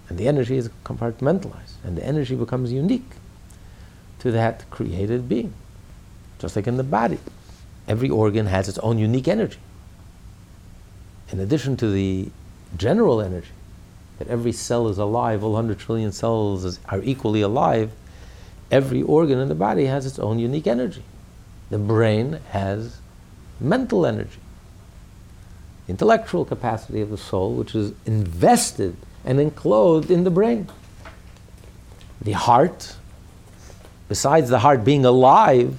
and 0.09 0.17
the 0.17 0.27
energy 0.27 0.57
is 0.57 0.69
compartmentalized, 0.83 1.75
and 1.85 1.97
the 1.97 2.05
energy 2.05 2.35
becomes 2.35 2.73
unique 2.73 3.11
to 4.19 4.31
that 4.31 4.69
created 4.69 5.29
being, 5.29 5.53
just 6.39 6.57
like 6.57 6.67
in 6.67 6.75
the 6.75 6.83
body 6.83 7.19
every 7.87 8.09
organ 8.09 8.45
has 8.47 8.69
its 8.69 8.77
own 8.79 8.97
unique 8.97 9.27
energy. 9.27 9.59
In 11.31 11.39
addition 11.39 11.77
to 11.77 11.91
the 11.91 12.29
general 12.77 13.21
energy, 13.21 13.51
that 14.19 14.27
every 14.27 14.51
cell 14.51 14.87
is 14.87 14.97
alive, 14.97 15.43
all 15.43 15.53
100 15.53 15.79
trillion 15.79 16.11
cells 16.11 16.63
is, 16.63 16.79
are 16.89 17.01
equally 17.03 17.41
alive, 17.41 17.91
every 18.71 19.01
organ 19.01 19.39
in 19.39 19.49
the 19.49 19.55
body 19.55 19.85
has 19.85 20.05
its 20.05 20.19
own 20.19 20.39
unique 20.39 20.67
energy. 20.67 21.03
The 21.69 21.79
brain 21.79 22.39
has 22.51 22.99
mental 23.59 24.05
energy, 24.05 24.39
intellectual 25.87 26.45
capacity 26.45 27.01
of 27.01 27.09
the 27.09 27.17
soul, 27.17 27.53
which 27.53 27.75
is 27.75 27.93
invested 28.05 28.95
and 29.25 29.39
enclosed 29.39 30.11
in 30.11 30.23
the 30.23 30.31
brain. 30.31 30.69
The 32.21 32.33
heart, 32.33 32.95
besides 34.07 34.49
the 34.49 34.59
heart 34.59 34.83
being 34.83 35.05
alive, 35.05 35.77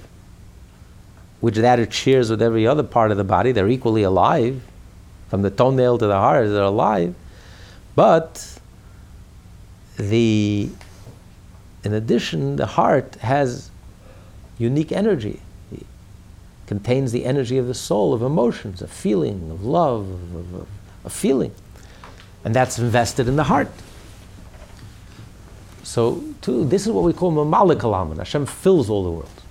which 1.45 1.57
that 1.57 1.77
it 1.77 1.93
shares 1.93 2.31
with 2.31 2.41
every 2.41 2.65
other 2.65 2.81
part 2.81 3.11
of 3.11 3.17
the 3.17 3.23
body. 3.23 3.51
They're 3.51 3.69
equally 3.69 4.01
alive. 4.01 4.63
From 5.29 5.43
the 5.43 5.51
toenail 5.51 5.99
to 5.99 6.07
the 6.07 6.17
heart, 6.17 6.47
they're 6.47 6.63
alive. 6.63 7.13
But 7.93 8.59
the, 9.97 10.71
in 11.83 11.93
addition, 11.93 12.55
the 12.55 12.65
heart 12.65 13.13
has 13.17 13.69
unique 14.57 14.91
energy. 14.91 15.39
It 15.71 15.85
contains 16.65 17.11
the 17.11 17.25
energy 17.25 17.59
of 17.59 17.67
the 17.67 17.75
soul, 17.75 18.15
of 18.15 18.23
emotions, 18.23 18.81
of 18.81 18.89
feeling, 18.89 19.51
of 19.51 19.63
love, 19.63 20.09
of, 20.09 20.55
of, 20.55 20.67
of 21.03 21.13
feeling. 21.13 21.53
And 22.43 22.55
that's 22.55 22.79
invested 22.79 23.27
in 23.27 23.35
the 23.35 23.43
heart. 23.43 23.69
So, 25.83 26.23
this 26.41 26.87
is 26.87 26.91
what 26.91 27.03
we 27.03 27.13
call 27.13 27.31
mamalik 27.31 28.17
Hashem 28.17 28.47
fills 28.47 28.89
all 28.89 29.03
the 29.03 29.11
world. 29.11 29.43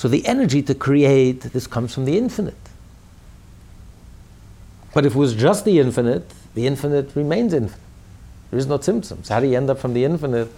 So 0.00 0.08
the 0.08 0.26
energy 0.26 0.62
to 0.62 0.74
create, 0.74 1.42
this 1.42 1.66
comes 1.66 1.92
from 1.92 2.06
the 2.06 2.16
infinite. 2.16 2.54
But 4.94 5.04
if 5.04 5.14
it 5.14 5.18
was 5.18 5.34
just 5.34 5.66
the 5.66 5.78
infinite, 5.78 6.32
the 6.54 6.66
infinite 6.66 7.14
remains 7.14 7.52
infinite. 7.52 7.84
There 8.50 8.58
is 8.58 8.66
no 8.66 8.78
tzimtzum. 8.78 9.28
How 9.28 9.40
do 9.40 9.46
you 9.46 9.58
end 9.58 9.68
up 9.68 9.78
from 9.78 9.92
the 9.92 10.06
infinite 10.06 10.48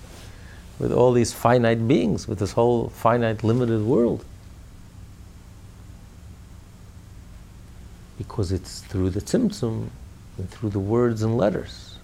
with 0.79 0.93
all 0.93 1.13
these 1.13 1.33
finite 1.33 1.89
beings, 1.89 2.29
with 2.29 2.39
this 2.39 2.53
whole 2.53 2.91
finite, 2.91 3.43
limited 3.43 3.83
world? 3.83 4.25
Because 8.17 8.53
it's 8.53 8.83
through 8.83 9.11
the 9.11 9.21
tzimtzum 9.21 9.89
and 10.39 10.51
through 10.51 10.71
the 10.71 10.79
words 10.79 11.21
and 11.23 11.37
letters. 11.37 11.99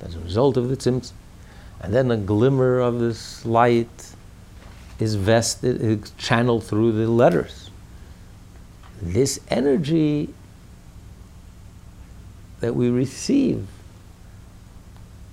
As 0.00 0.14
a 0.14 0.20
result 0.20 0.56
of 0.56 0.70
the 0.70 0.78
tzimtzum. 0.78 1.12
And 1.82 1.92
then 1.92 2.10
a 2.10 2.16
glimmer 2.16 2.78
of 2.78 3.00
this 3.00 3.44
light 3.44 4.14
is 5.00 5.14
vested, 5.14 5.80
is 5.80 6.12
channeled 6.18 6.62
through 6.64 6.92
the 6.92 7.10
letters. 7.10 7.70
This 9.00 9.40
energy 9.48 10.32
that 12.60 12.74
we 12.74 12.90
receive, 12.90 13.66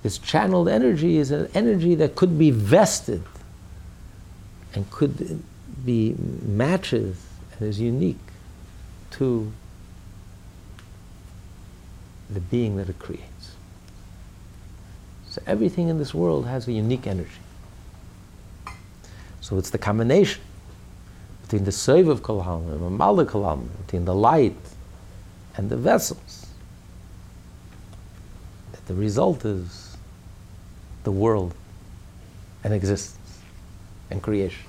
this 0.02 0.16
channeled 0.16 0.68
energy 0.68 1.18
is 1.18 1.30
an 1.30 1.50
energy 1.54 1.94
that 1.96 2.16
could 2.16 2.38
be 2.38 2.50
vested 2.50 3.22
and 4.74 4.90
could 4.90 5.42
be 5.84 6.14
matches 6.42 7.22
and 7.52 7.68
is 7.68 7.78
unique 7.78 8.16
to 9.10 9.52
the 12.30 12.40
being 12.40 12.76
that 12.76 12.88
it 12.88 12.98
creates. 12.98 13.52
So 15.28 15.42
everything 15.46 15.88
in 15.88 15.98
this 15.98 16.14
world 16.14 16.46
has 16.46 16.68
a 16.68 16.72
unique 16.72 17.06
energy. 17.06 17.30
So 19.48 19.56
it's 19.56 19.70
the 19.70 19.78
combination 19.78 20.42
between 21.40 21.64
the 21.64 21.72
Sev 21.72 22.08
of 22.08 22.22
Kalam 22.22 22.70
and 22.70 23.18
the 23.18 23.24
Kalam, 23.24 23.68
between 23.86 24.04
the 24.04 24.14
light 24.14 24.54
and 25.56 25.70
the 25.70 25.76
vessels, 25.78 26.48
that 28.72 28.84
the 28.84 28.92
result 28.92 29.46
is 29.46 29.96
the 31.04 31.10
world 31.10 31.54
and 32.62 32.74
existence 32.74 33.40
and 34.10 34.22
creation. 34.22 34.66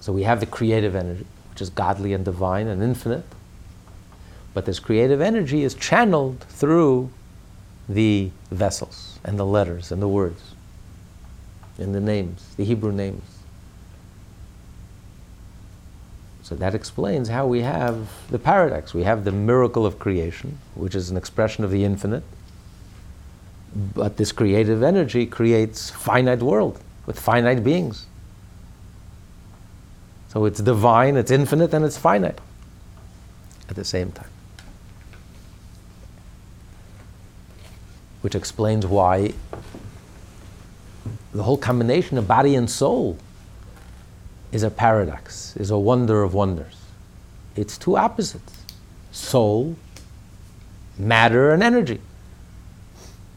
So 0.00 0.10
we 0.10 0.22
have 0.22 0.40
the 0.40 0.46
creative 0.46 0.96
energy, 0.96 1.26
which 1.50 1.60
is 1.60 1.68
godly 1.68 2.14
and 2.14 2.24
divine 2.24 2.68
and 2.68 2.82
infinite. 2.82 3.26
But 4.54 4.64
this 4.64 4.78
creative 4.78 5.20
energy 5.20 5.64
is 5.64 5.74
channeled 5.74 6.40
through 6.48 7.10
the 7.90 8.30
vessels 8.50 9.18
and 9.22 9.38
the 9.38 9.44
letters 9.44 9.92
and 9.92 10.00
the 10.00 10.08
words 10.08 10.54
and 11.76 11.94
the 11.94 12.00
names, 12.00 12.54
the 12.56 12.64
Hebrew 12.64 12.92
names. 12.92 13.41
So 16.52 16.56
that 16.56 16.74
explains 16.74 17.30
how 17.30 17.46
we 17.46 17.62
have 17.62 18.10
the 18.30 18.38
paradox. 18.38 18.92
We 18.92 19.04
have 19.04 19.24
the 19.24 19.32
miracle 19.32 19.86
of 19.86 19.98
creation, 19.98 20.58
which 20.74 20.94
is 20.94 21.08
an 21.08 21.16
expression 21.16 21.64
of 21.64 21.70
the 21.70 21.82
infinite. 21.82 22.24
But 23.94 24.18
this 24.18 24.32
creative 24.32 24.82
energy 24.82 25.24
creates 25.24 25.88
finite 25.88 26.40
world 26.40 26.78
with 27.06 27.18
finite 27.18 27.64
beings. 27.64 28.04
So 30.28 30.44
it's 30.44 30.60
divine, 30.60 31.16
it's 31.16 31.30
infinite, 31.30 31.72
and 31.72 31.86
it's 31.86 31.96
finite 31.96 32.38
at 33.70 33.74
the 33.74 33.84
same 33.86 34.12
time. 34.12 34.28
Which 38.20 38.34
explains 38.34 38.86
why 38.86 39.32
the 41.32 41.44
whole 41.44 41.56
combination 41.56 42.18
of 42.18 42.28
body 42.28 42.56
and 42.56 42.68
soul 42.68 43.16
is 44.52 44.62
a 44.62 44.70
paradox, 44.70 45.56
is 45.56 45.70
a 45.70 45.78
wonder 45.78 46.22
of 46.22 46.34
wonders. 46.34 46.76
It's 47.56 47.76
two 47.76 47.96
opposites 47.96 48.64
soul, 49.10 49.76
matter, 50.98 51.50
and 51.52 51.62
energy. 51.62 52.00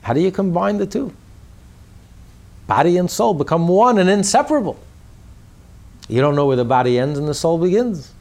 How 0.02 0.14
do 0.14 0.22
you 0.22 0.32
combine 0.32 0.78
the 0.78 0.86
two? 0.86 1.14
Body 2.68 2.98
and 2.98 3.12
soul 3.12 3.34
become 3.34 3.68
one 3.68 3.98
and 3.98 4.10
inseparable. 4.10 4.80
You 6.08 6.22
don't 6.22 6.36
know 6.36 6.46
where 6.46 6.56
the 6.56 6.66
body 6.66 6.98
ends 6.98 7.20
and 7.20 7.28
the 7.28 7.34
soul 7.34 7.58
begins. 7.58 8.12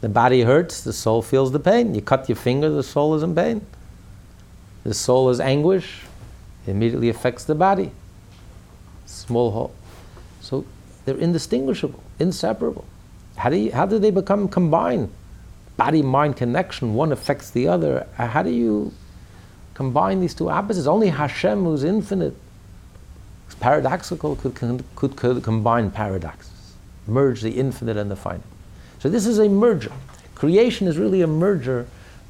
The 0.00 0.08
body 0.08 0.42
hurts, 0.42 0.82
the 0.82 0.92
soul 0.92 1.22
feels 1.22 1.52
the 1.52 1.60
pain. 1.60 1.94
You 1.94 2.02
cut 2.02 2.28
your 2.28 2.36
finger, 2.36 2.70
the 2.70 2.82
soul 2.82 3.14
is 3.14 3.22
in 3.22 3.34
pain. 3.34 3.64
The 4.84 4.94
soul 4.94 5.28
is 5.30 5.40
anguish, 5.40 6.02
it 6.66 6.70
immediately 6.70 7.08
affects 7.08 7.44
the 7.44 7.54
body. 7.54 7.92
Small 9.06 9.50
hole. 9.50 9.74
They're 11.08 11.16
indistinguishable, 11.16 12.02
inseparable. 12.18 12.84
How 13.36 13.48
do, 13.48 13.56
you, 13.56 13.72
how 13.72 13.86
do 13.86 13.98
they 13.98 14.10
become 14.10 14.46
combined? 14.46 15.10
Body 15.78 16.02
mind 16.02 16.36
connection, 16.36 16.92
one 16.92 17.12
affects 17.12 17.48
the 17.50 17.66
other. 17.66 18.06
Uh, 18.18 18.26
how 18.26 18.42
do 18.42 18.50
you 18.50 18.92
combine 19.72 20.20
these 20.20 20.34
two 20.34 20.50
opposites? 20.50 20.86
Only 20.86 21.08
Hashem, 21.08 21.64
who's 21.64 21.82
infinite, 21.82 22.36
is 23.48 23.54
paradoxical, 23.54 24.36
could, 24.36 24.54
could, 24.54 24.84
could 25.16 25.42
combine 25.42 25.90
paradoxes, 25.90 26.74
merge 27.06 27.40
the 27.40 27.52
infinite 27.52 27.96
and 27.96 28.10
the 28.10 28.16
finite. 28.16 28.42
So 28.98 29.08
this 29.08 29.26
is 29.26 29.38
a 29.38 29.48
merger. 29.48 29.92
Creation 30.34 30.86
is 30.86 30.98
really 30.98 31.22
a 31.22 31.26
merger 31.26 31.86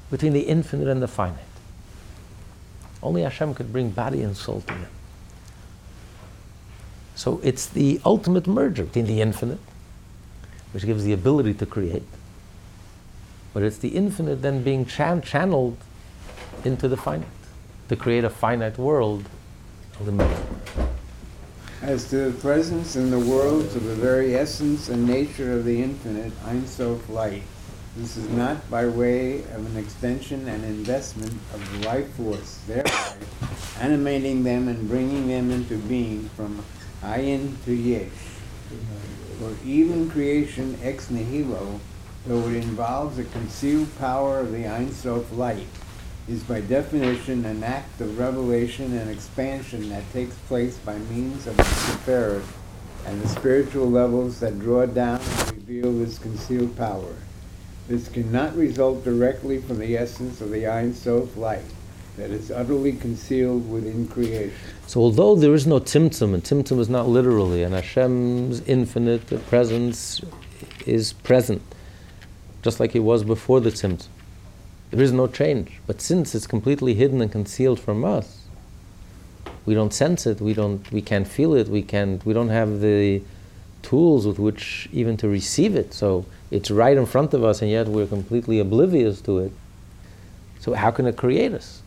between 0.09 0.35
the 0.35 0.43
infinite 0.43 0.87
and 0.87 1.03
the 1.03 1.09
finite. 1.09 1.41
Only 3.03 3.23
Hashem 3.23 3.55
could 3.55 3.73
bring 3.73 3.91
body 3.91 4.23
and 4.23 4.37
soul 4.37 4.61
together. 4.61 4.87
So 7.19 7.41
it's 7.43 7.67
the 7.67 8.01
ultimate 8.05 8.47
merger 8.47 8.85
between 8.85 9.07
the 9.07 9.21
infinite, 9.21 9.59
which 10.71 10.87
gives 10.87 11.03
the 11.03 11.13
ability 11.13 11.53
to 11.55 11.67
create, 11.67 12.05
but 13.53 13.65
it's 13.65 13.79
the 13.79 13.89
infinite 13.89 14.37
then 14.41 14.63
being 14.63 14.87
chan- 14.87 15.23
channeled 15.23 15.79
into 16.65 16.87
the 16.87 16.97
finite 16.97 17.27
to 17.89 17.97
create 17.97 18.23
a 18.23 18.31
finite 18.31 18.79
world 18.79 19.25
ultimately. 19.99 20.37
As 21.83 22.09
to 22.11 22.31
the 22.31 22.39
presence 22.39 22.95
in 22.95 23.11
the 23.11 23.19
world 23.19 23.65
of 23.65 23.83
the 23.83 23.97
very 23.97 24.37
essence 24.37 24.89
and 24.89 25.05
nature 25.05 25.55
of 25.55 25.65
the 25.65 25.83
infinite, 25.83 26.33
Ein 26.47 26.69
Sof 26.69 27.09
light. 27.09 27.43
This 27.97 28.17
is 28.17 28.29
not 28.29 28.71
by 28.71 28.87
way 28.87 29.43
of 29.57 29.67
an 29.67 29.77
extension 29.77 30.47
and 30.47 30.65
investment 30.65 31.33
of 31.53 31.73
the 31.73 31.89
life 31.89 32.09
force, 32.13 32.61
thereby 32.69 33.17
animating 33.81 34.45
them 34.45 34.69
and 34.69 34.89
bringing 34.89 35.27
them 35.27 35.51
into 35.51 35.79
being 35.79 36.29
from 36.37 36.65
ayin 37.03 37.55
to 37.65 37.73
yesh. 37.73 38.09
For 39.39 39.55
even 39.65 40.11
creation 40.11 40.79
ex 40.83 41.11
nihilo, 41.11 41.81
though 42.27 42.49
it 42.49 42.57
involves 42.57 43.19
a 43.19 43.25
concealed 43.25 43.97
power 43.99 44.41
of 44.41 44.53
the 44.53 44.67
Ein 44.67 44.93
Sof 44.93 45.33
light, 45.33 45.69
is 46.29 46.43
by 46.43 46.61
definition 46.61 47.45
an 47.45 47.63
act 47.63 48.01
of 48.01 48.19
revelation 48.19 48.97
and 48.99 49.11
expansion 49.11 49.89
that 49.89 50.13
takes 50.13 50.35
place 50.49 50.77
by 50.79 50.99
means 50.99 51.47
of 51.47 51.57
the 51.57 51.63
Sephirot 51.63 52.45
and 53.07 53.23
the 53.23 53.29
spiritual 53.29 53.89
levels 53.89 54.41
that 54.41 54.59
draw 54.59 54.85
down 54.85 55.21
and 55.21 55.53
reveal 55.53 55.93
this 55.93 56.19
concealed 56.19 56.77
power. 56.77 57.15
This 57.87 58.09
cannot 58.09 58.55
result 58.57 59.05
directly 59.05 59.63
from 59.63 59.79
the 59.79 59.97
essence 59.97 60.43
of 60.43 60.51
the 60.51 60.67
Ein 60.67 60.93
Sof 60.93 61.37
light 61.37 61.65
that 62.19 62.31
is 62.31 62.51
utterly 62.51 62.93
concealed 62.93 63.71
within 63.71 64.07
creation. 64.09 64.53
So 64.87 65.01
although 65.01 65.37
there 65.37 65.55
is 65.55 65.67
no 65.67 65.79
Tzimtzum, 65.79 66.35
and 66.35 66.43
Tzimtzum 66.43 66.81
is 66.81 66.89
not 66.89 67.09
literally, 67.09 67.63
and 67.63 67.75
Hashem's 67.75 68.61
infinite 68.63 69.47
presence 69.47 70.21
is 70.85 71.13
present, 71.13 71.63
just 72.63 72.81
like 72.81 72.97
it 72.97 73.01
was 73.01 73.23
before 73.23 73.61
the 73.61 73.71
Tzimtzum. 73.71 74.09
There 74.91 75.03
is 75.03 75.13
no 75.13 75.27
change. 75.27 75.81
But 75.87 76.01
since 76.01 76.35
it's 76.35 76.47
completely 76.47 76.95
hidden 76.95 77.21
and 77.21 77.31
concealed 77.31 77.79
from 77.79 78.05
us, 78.05 78.47
we 79.65 79.75
don't 79.75 79.93
sense 79.93 80.27
it, 80.27 80.41
we, 80.41 80.55
don't, 80.55 80.91
we 80.91 81.03
can't 81.03 81.29
feel 81.29 81.55
it, 81.55 81.69
we, 81.69 81.83
can't, 81.83 82.25
we 82.25 82.33
don't 82.33 82.49
have 82.49 82.81
the 82.81 83.23
tools 83.83 84.27
with 84.27 84.39
which 84.39 84.89
even 84.93 85.17
to 85.19 85.29
receive 85.29 85.77
it. 85.77 85.95
So 85.95 86.25
it's 86.51 86.71
right 86.71 86.97
in 86.97 87.07
front 87.07 87.33
of 87.35 87.45
us, 87.45 87.63
and 87.63 87.71
yet 87.71 87.87
we're 87.87 88.07
completely 88.07 88.59
oblivious 88.59 89.21
to 89.23 89.39
it. 89.39 89.53
So 90.59 90.73
how 90.73 90.91
can 90.91 91.07
it 91.07 91.17
create 91.17 91.53
us? 91.53 91.83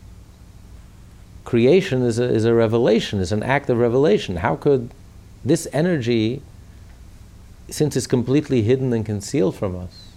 Creation 1.43 2.04
is 2.04 2.19
a, 2.19 2.23
is 2.23 2.45
a 2.45 2.54
revelation, 2.54 3.19
is 3.19 3.32
an 3.32 3.43
act 3.43 3.69
of 3.69 3.77
revelation. 3.77 4.38
How 4.38 4.56
could 4.56 4.91
this 5.43 5.67
energy, 5.73 6.41
since 7.69 7.95
it's 7.95 8.08
completely 8.08 8.62
hidden 8.62 8.93
and 8.93 9.06
concealed 9.06 9.56
from 9.56 9.75
us, 9.75 10.10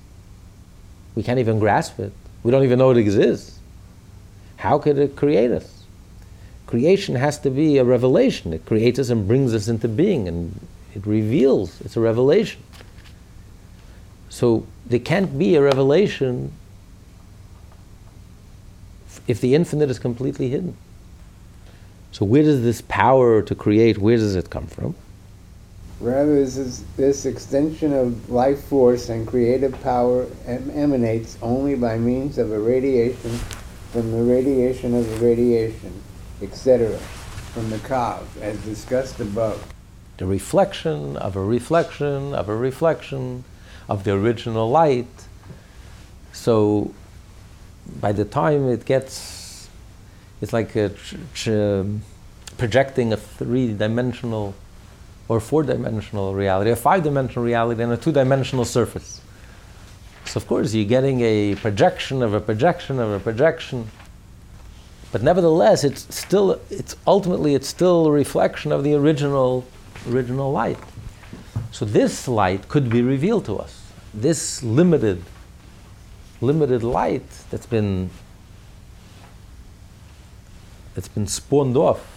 we 1.14 1.22
can't 1.22 1.38
even 1.38 1.58
grasp 1.58 1.98
it. 1.98 2.12
We 2.42 2.50
don't 2.50 2.64
even 2.64 2.78
know 2.78 2.90
it 2.90 2.98
exists. 2.98 3.58
How 4.56 4.78
could 4.78 4.98
it 4.98 5.16
create 5.16 5.50
us? 5.50 5.84
Creation 6.66 7.14
has 7.14 7.38
to 7.40 7.50
be 7.50 7.78
a 7.78 7.84
revelation. 7.84 8.52
It 8.52 8.66
creates 8.66 8.98
us 8.98 9.10
and 9.10 9.26
brings 9.28 9.54
us 9.54 9.68
into 9.68 9.88
being, 9.88 10.28
and 10.28 10.58
it 10.94 11.06
reveals. 11.06 11.80
It's 11.82 11.96
a 11.96 12.00
revelation. 12.00 12.62
So 14.28 14.66
there 14.86 14.98
can't 14.98 15.38
be 15.38 15.54
a 15.54 15.62
revelation 15.62 16.52
if 19.26 19.40
the 19.40 19.54
infinite 19.54 19.90
is 19.90 19.98
completely 19.98 20.48
hidden. 20.50 20.76
So 22.14 22.24
where 22.24 22.44
does 22.44 22.62
this 22.62 22.80
power 22.80 23.42
to 23.42 23.54
create, 23.56 23.98
where 23.98 24.16
does 24.16 24.36
it 24.36 24.48
come 24.48 24.68
from? 24.68 24.94
Rather, 25.98 26.36
this, 26.36 26.56
is, 26.56 26.84
this 26.96 27.26
extension 27.26 27.92
of 27.92 28.30
life 28.30 28.62
force 28.66 29.08
and 29.08 29.26
creative 29.26 29.72
power 29.82 30.28
em- 30.46 30.70
emanates 30.70 31.36
only 31.42 31.74
by 31.74 31.98
means 31.98 32.38
of 32.38 32.52
a 32.52 32.58
radiation 32.60 33.32
from 33.90 34.12
the 34.12 34.22
radiation 34.22 34.94
of 34.94 35.10
the 35.10 35.26
radiation, 35.26 35.92
etc., 36.40 36.96
from 37.52 37.68
the 37.70 37.78
Kav, 37.78 38.22
as 38.40 38.56
discussed 38.58 39.18
above. 39.18 39.74
The 40.18 40.26
reflection 40.26 41.16
of 41.16 41.34
a 41.34 41.42
reflection 41.42 42.32
of 42.32 42.48
a 42.48 42.54
reflection 42.54 43.42
of 43.88 44.04
the 44.04 44.12
original 44.12 44.70
light. 44.70 45.26
So 46.32 46.94
by 48.00 48.12
the 48.12 48.24
time 48.24 48.68
it 48.68 48.84
gets, 48.84 49.33
it's 50.40 50.52
like 50.52 50.74
a 50.76 50.90
tr- 50.90 51.50
um, 51.50 52.02
projecting 52.58 53.12
a 53.12 53.16
three 53.16 53.72
dimensional 53.72 54.54
or 55.28 55.40
four 55.40 55.62
dimensional 55.62 56.34
reality, 56.34 56.70
a 56.70 56.76
five 56.76 57.02
dimensional 57.02 57.44
reality, 57.44 57.82
and 57.82 57.92
a 57.92 57.96
two 57.96 58.12
dimensional 58.12 58.64
surface. 58.64 59.20
So, 60.26 60.38
of 60.38 60.46
course, 60.46 60.74
you're 60.74 60.84
getting 60.84 61.20
a 61.20 61.54
projection 61.56 62.22
of 62.22 62.34
a 62.34 62.40
projection 62.40 62.98
of 62.98 63.10
a 63.10 63.20
projection. 63.20 63.90
But 65.12 65.22
nevertheless, 65.22 65.84
it's 65.84 66.12
still, 66.14 66.60
it's 66.70 66.96
ultimately, 67.06 67.54
it's 67.54 67.68
still 67.68 68.06
a 68.06 68.10
reflection 68.10 68.72
of 68.72 68.84
the 68.84 68.94
original, 68.94 69.64
original 70.08 70.50
light. 70.50 70.78
So, 71.72 71.84
this 71.84 72.26
light 72.26 72.68
could 72.68 72.90
be 72.90 73.02
revealed 73.02 73.44
to 73.46 73.58
us. 73.58 73.80
This 74.12 74.62
limited, 74.62 75.22
limited 76.40 76.82
light 76.82 77.26
that's 77.50 77.66
been, 77.66 78.10
that's 80.94 81.08
been 81.08 81.26
spawned 81.26 81.76
off 81.76 82.14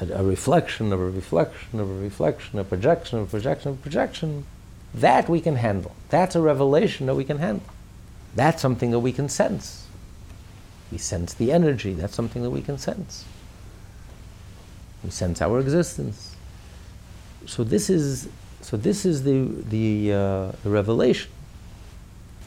a, 0.00 0.06
a, 0.12 0.22
reflection 0.22 0.92
of 0.92 1.00
a 1.00 1.10
reflection 1.10 1.80
of 1.80 1.88
a 1.88 1.94
reflection, 1.94 2.58
a 2.58 2.64
projection 2.64 3.18
of 3.18 3.28
a 3.28 3.30
projection 3.30 3.70
of 3.70 3.78
a 3.78 3.82
projection, 3.82 4.46
that 4.94 5.28
we 5.28 5.40
can 5.40 5.56
handle. 5.56 5.94
That's 6.08 6.34
a 6.34 6.40
revelation 6.40 7.06
that 7.06 7.14
we 7.14 7.24
can 7.24 7.38
handle. 7.38 7.66
That's 8.34 8.60
something 8.60 8.90
that 8.90 9.00
we 9.00 9.12
can 9.12 9.28
sense. 9.28 9.86
We 10.90 10.98
sense 10.98 11.34
the 11.34 11.52
energy, 11.52 11.92
that's 11.92 12.14
something 12.14 12.42
that 12.42 12.50
we 12.50 12.62
can 12.62 12.78
sense. 12.78 13.24
We 15.02 15.10
sense 15.10 15.42
our 15.42 15.60
existence. 15.60 16.34
So 17.46 17.64
this 17.64 17.90
is, 17.90 18.28
so 18.60 18.76
this 18.76 19.04
is 19.04 19.22
the, 19.24 19.48
the, 19.68 20.12
uh, 20.12 20.52
the 20.62 20.70
revelation, 20.70 21.30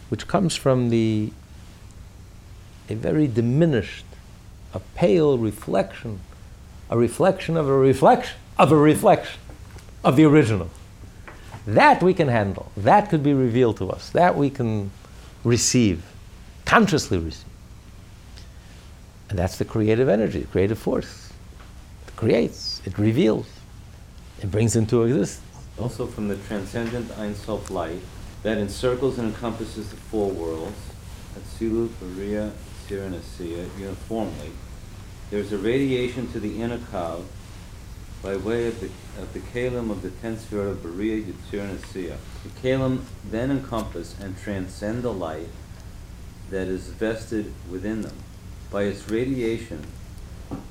which 0.10 0.28
comes 0.28 0.56
from 0.56 0.89
the, 0.89 1.32
a 2.89 2.96
very 2.96 3.28
diminished, 3.28 4.06
a 4.78 4.82
pale 4.96 5.38
reflection 5.38 6.20
a 6.90 6.98
reflection 6.98 7.58
of 7.58 7.68
a 7.68 7.78
reflection 7.78 8.38
of 8.58 8.72
a 8.72 8.76
reflection 8.76 9.40
of 10.04 10.16
the 10.16 10.24
original. 10.24 10.70
That 11.66 12.02
we 12.02 12.13
can 12.13 12.30
handle. 12.30 12.72
That 12.78 13.10
could 13.10 13.24
be 13.24 13.34
revealed 13.34 13.78
to 13.78 13.90
us. 13.90 14.10
That 14.12 14.38
we 14.38 14.50
can 14.50 14.90
receive, 15.44 16.04
consciously 16.66 17.18
receive. 17.18 17.44
And 19.30 19.38
that's 19.38 19.58
the 19.58 19.66
creative 19.66 20.08
energy, 20.08 20.40
the 20.40 20.48
creative 20.48 20.80
force. 20.80 21.34
It 22.08 22.16
creates, 22.16 22.82
it 22.86 22.98
reveals, 22.98 23.48
it 24.42 24.50
brings 24.50 24.78
into 24.78 25.04
existence. 25.04 25.44
Also 25.78 26.08
from 26.08 26.30
the 26.30 26.38
transcendent 26.48 27.12
Ein 27.18 27.36
Sof 27.36 27.70
light 27.70 28.02
that 28.44 28.58
encircles 28.58 29.20
and 29.20 29.28
encompasses 29.28 29.90
the 29.90 29.98
four 29.98 30.32
worlds, 30.32 30.80
Atzilut, 31.38 31.90
Beriah, 32.02 32.52
Sir, 32.88 33.04
and 33.04 33.22
uniformly, 33.78 34.52
there's 35.30 35.52
a 35.52 35.58
radiation 35.58 36.32
to 36.32 36.40
the 36.40 36.62
inner 36.62 36.78
kav 36.78 37.24
by 38.24 38.36
way 38.38 38.68
of 38.68 38.80
the, 38.80 38.90
of 39.22 39.34
the 39.34 39.40
kalim 39.40 39.92
of 39.92 40.02
the 40.02 40.10
ten 40.10 40.38
spirit 40.38 40.70
of 40.70 40.78
Beriah, 40.78 41.24
Yitzir, 41.24 41.62
and 41.62 41.80
Asiya. 41.80 42.18
The 42.44 42.50
kalim 42.62 43.02
then 43.30 43.52
encompass 43.52 44.18
and 44.20 44.38
transcend 44.38 45.04
the 45.04 45.13
light 45.13 45.50
that 46.50 46.68
is 46.68 46.88
vested 46.88 47.54
within 47.70 48.02
them. 48.02 48.16
By 48.72 48.84
its 48.84 49.10
radiation 49.10 49.86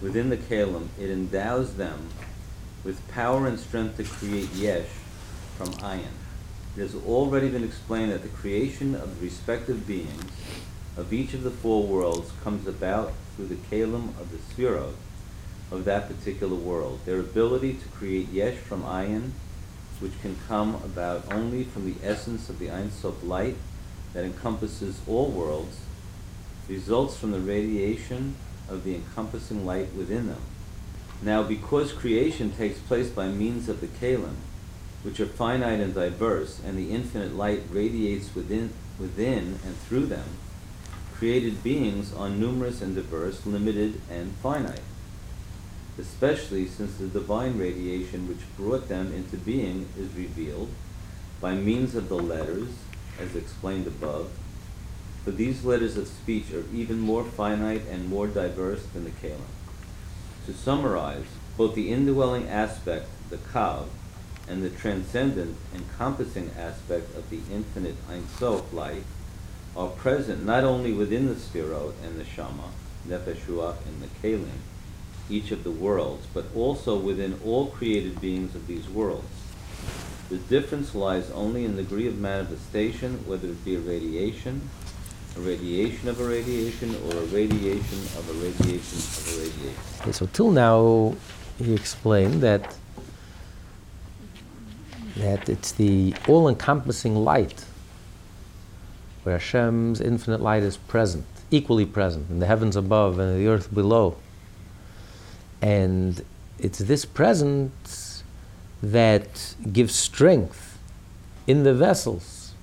within 0.01 0.31
the 0.31 0.37
kalim, 0.37 0.89
it 0.99 1.11
endows 1.11 1.77
them 1.77 2.09
with 2.83 3.07
power 3.09 3.47
and 3.47 3.61
strength 3.61 3.99
to 3.99 4.05
create 4.05 4.51
yesh 4.53 4.89
from 5.57 5.69
ayin. 5.75 6.05
It 6.77 6.81
has 6.81 6.95
already 6.95 7.49
been 7.49 7.65
explained 7.65 8.13
that 8.13 8.23
the 8.23 8.29
creation 8.29 8.95
of 8.95 9.19
the 9.19 9.25
respective 9.25 9.87
beings 9.87 10.25
of 10.97 11.13
each 11.13 11.35
of 11.35 11.43
the 11.43 11.51
four 11.51 11.87
worlds 11.87 12.33
comes 12.43 12.67
about 12.67 13.13
through 13.35 13.47
the 13.47 13.57
kalim 13.71 14.09
of 14.21 14.31
the 14.31 14.39
sphirot 14.39 14.95
of 15.71 15.85
that 15.85 16.09
particular 16.09 16.55
world. 16.55 17.01
Their 17.05 17.21
ability 17.21 17.75
to 17.75 17.89
create 17.89 18.29
yesh 18.29 18.57
from 18.57 18.83
ayin, 18.83 19.31
which 20.01 20.21
can 20.23 20.37
come 20.47 20.77
about 20.77 21.33
only 21.33 21.65
from 21.65 21.85
the 21.85 22.07
essence 22.07 22.49
of 22.49 22.59
the 22.59 22.71
Ein 22.71 22.91
Sof 22.91 23.23
light 23.25 23.57
that 24.13 24.25
encompasses 24.25 25.01
all 25.07 25.29
worlds, 25.29 25.79
results 26.69 27.17
from 27.17 27.33
the 27.33 27.41
radiation 27.41 28.37
of 28.69 28.85
the 28.85 28.95
encompassing 28.95 29.67
light 29.67 29.93
within 29.95 30.29
them. 30.29 30.41
Now, 31.23 31.43
because 31.43 31.93
creation 31.93 32.53
takes 32.53 32.79
place 32.79 33.09
by 33.09 33.29
means 33.29 33.69
of 33.69 33.81
the 33.81 33.87
kalim, 33.87 34.37
which 35.03 35.21
are 35.21 35.27
finite 35.27 35.81
and 35.81 35.95
diverse, 35.95 36.61
and 36.65 36.77
the 36.79 36.91
infinite 36.91 37.35
light 37.35 37.63
radiates 37.71 38.35
within, 38.35 38.71
within 38.99 39.59
and 39.65 39.77
through 39.79 40.07
them, 40.07 40.25
created 41.19 41.63
beings 41.63 42.13
are 42.15 42.29
numerous 42.29 42.83
and 42.83 42.95
diverse, 42.95 43.47
limited 43.47 44.01
and 44.11 44.33
finite, 44.43 44.83
especially 45.99 46.67
since 46.67 46.97
the 46.97 47.07
divine 47.07 47.59
radiation 47.59 48.29
which 48.29 48.57
brought 48.57 48.89
them 48.89 49.13
into 49.15 49.37
being 49.39 49.89
is 49.99 50.13
revealed 50.15 50.69
by 51.41 51.55
means 51.55 51.95
of 51.95 52.09
the 52.09 52.17
letters, 52.17 52.69
as 53.19 53.35
explained 53.35 53.87
above. 53.87 54.31
For 55.25 55.31
these 55.31 55.65
letters 55.65 55.97
of 55.97 56.07
speech 56.07 56.53
are 56.53 56.65
even 56.73 57.01
more 57.01 57.25
finite 57.25 57.87
and 57.91 58.09
more 58.09 58.27
diverse 58.27 58.85
than 58.93 59.05
the 59.05 59.11
kalim. 59.11 59.41
To 60.45 60.53
summarize, 60.53 61.27
both 61.57 61.75
the 61.75 61.91
indwelling 61.91 62.49
aspect, 62.49 63.09
the 63.31 63.39
kav, 63.39 63.87
and 64.49 64.63
the 64.63 64.71
transcendent, 64.71 65.57
encompassing 65.75 66.51
aspect 66.57 67.17
of 67.17 67.29
the 67.31 67.41
infinite 67.51 67.97
Ein 68.09 68.29
Sof 68.39 68.73
light 68.73 69.03
are 69.77 69.89
present 69.89 70.45
not 70.45 70.65
only 70.65 70.93
within 70.93 71.29
the 71.29 71.35
Sphirot 71.35 71.93
and 72.03 72.19
the 72.19 72.25
Shama, 72.25 72.71
Nefesh, 73.07 73.45
Ruach, 73.47 73.77
and 73.87 74.03
the 74.03 74.09
Kalim, 74.23 74.61
each 75.29 75.51
of 75.51 75.65
the 75.65 75.71
worlds, 75.71 76.27
but 76.33 76.47
also 76.55 76.97
within 76.97 77.39
all 77.45 77.67
created 77.67 78.21
beings 78.21 78.55
of 78.55 78.67
these 78.67 78.89
worlds. 78.89 79.27
The 80.29 80.39
difference 80.39 80.95
lies 80.95 81.31
only 81.31 81.65
in 81.65 81.77
the 81.77 81.83
degree 81.83 82.09
of 82.09 82.19
manifestation, 82.19 83.27
whether 83.27 83.49
it 83.49 83.65
be 83.65 83.77
a 83.77 83.81
radiation, 83.81 84.69
a 85.37 85.41
radiation 85.41 86.09
of 86.09 86.21
a 86.21 86.25
radiation, 86.25 86.95
or 86.95 87.19
a 87.19 87.27
radiation 87.27 87.99
of 88.19 88.31
a 88.31 88.33
radiation 88.33 88.99
of 88.99 89.35
a 89.35 89.41
radiation. 89.41 89.83
Okay, 90.01 90.13
so 90.13 90.27
till 90.33 90.51
now, 90.51 91.15
he 91.59 91.75
explained 91.75 92.41
that 92.43 92.77
that 95.17 95.49
it's 95.49 95.73
the 95.73 96.15
all-encompassing 96.29 97.15
light 97.15 97.66
where 99.27 99.39
Hashem's 99.39 100.01
infinite 100.01 100.41
light 100.41 100.63
is 100.63 100.77
present, 100.77 101.27
equally 101.51 101.85
present 101.85 102.31
in 102.31 102.39
the 102.39 102.47
heavens 102.47 102.77
above 102.77 103.19
and 103.19 103.37
the 103.37 103.49
earth 103.49 103.75
below. 103.75 104.17
And 105.61 106.25
it's 106.61 106.79
this 106.79 107.05
presence 107.05 108.23
that 108.81 109.57
gives 109.73 109.97
strength 109.97 110.79
in 111.49 111.65
the 111.65 111.75
vessels. 111.75 112.55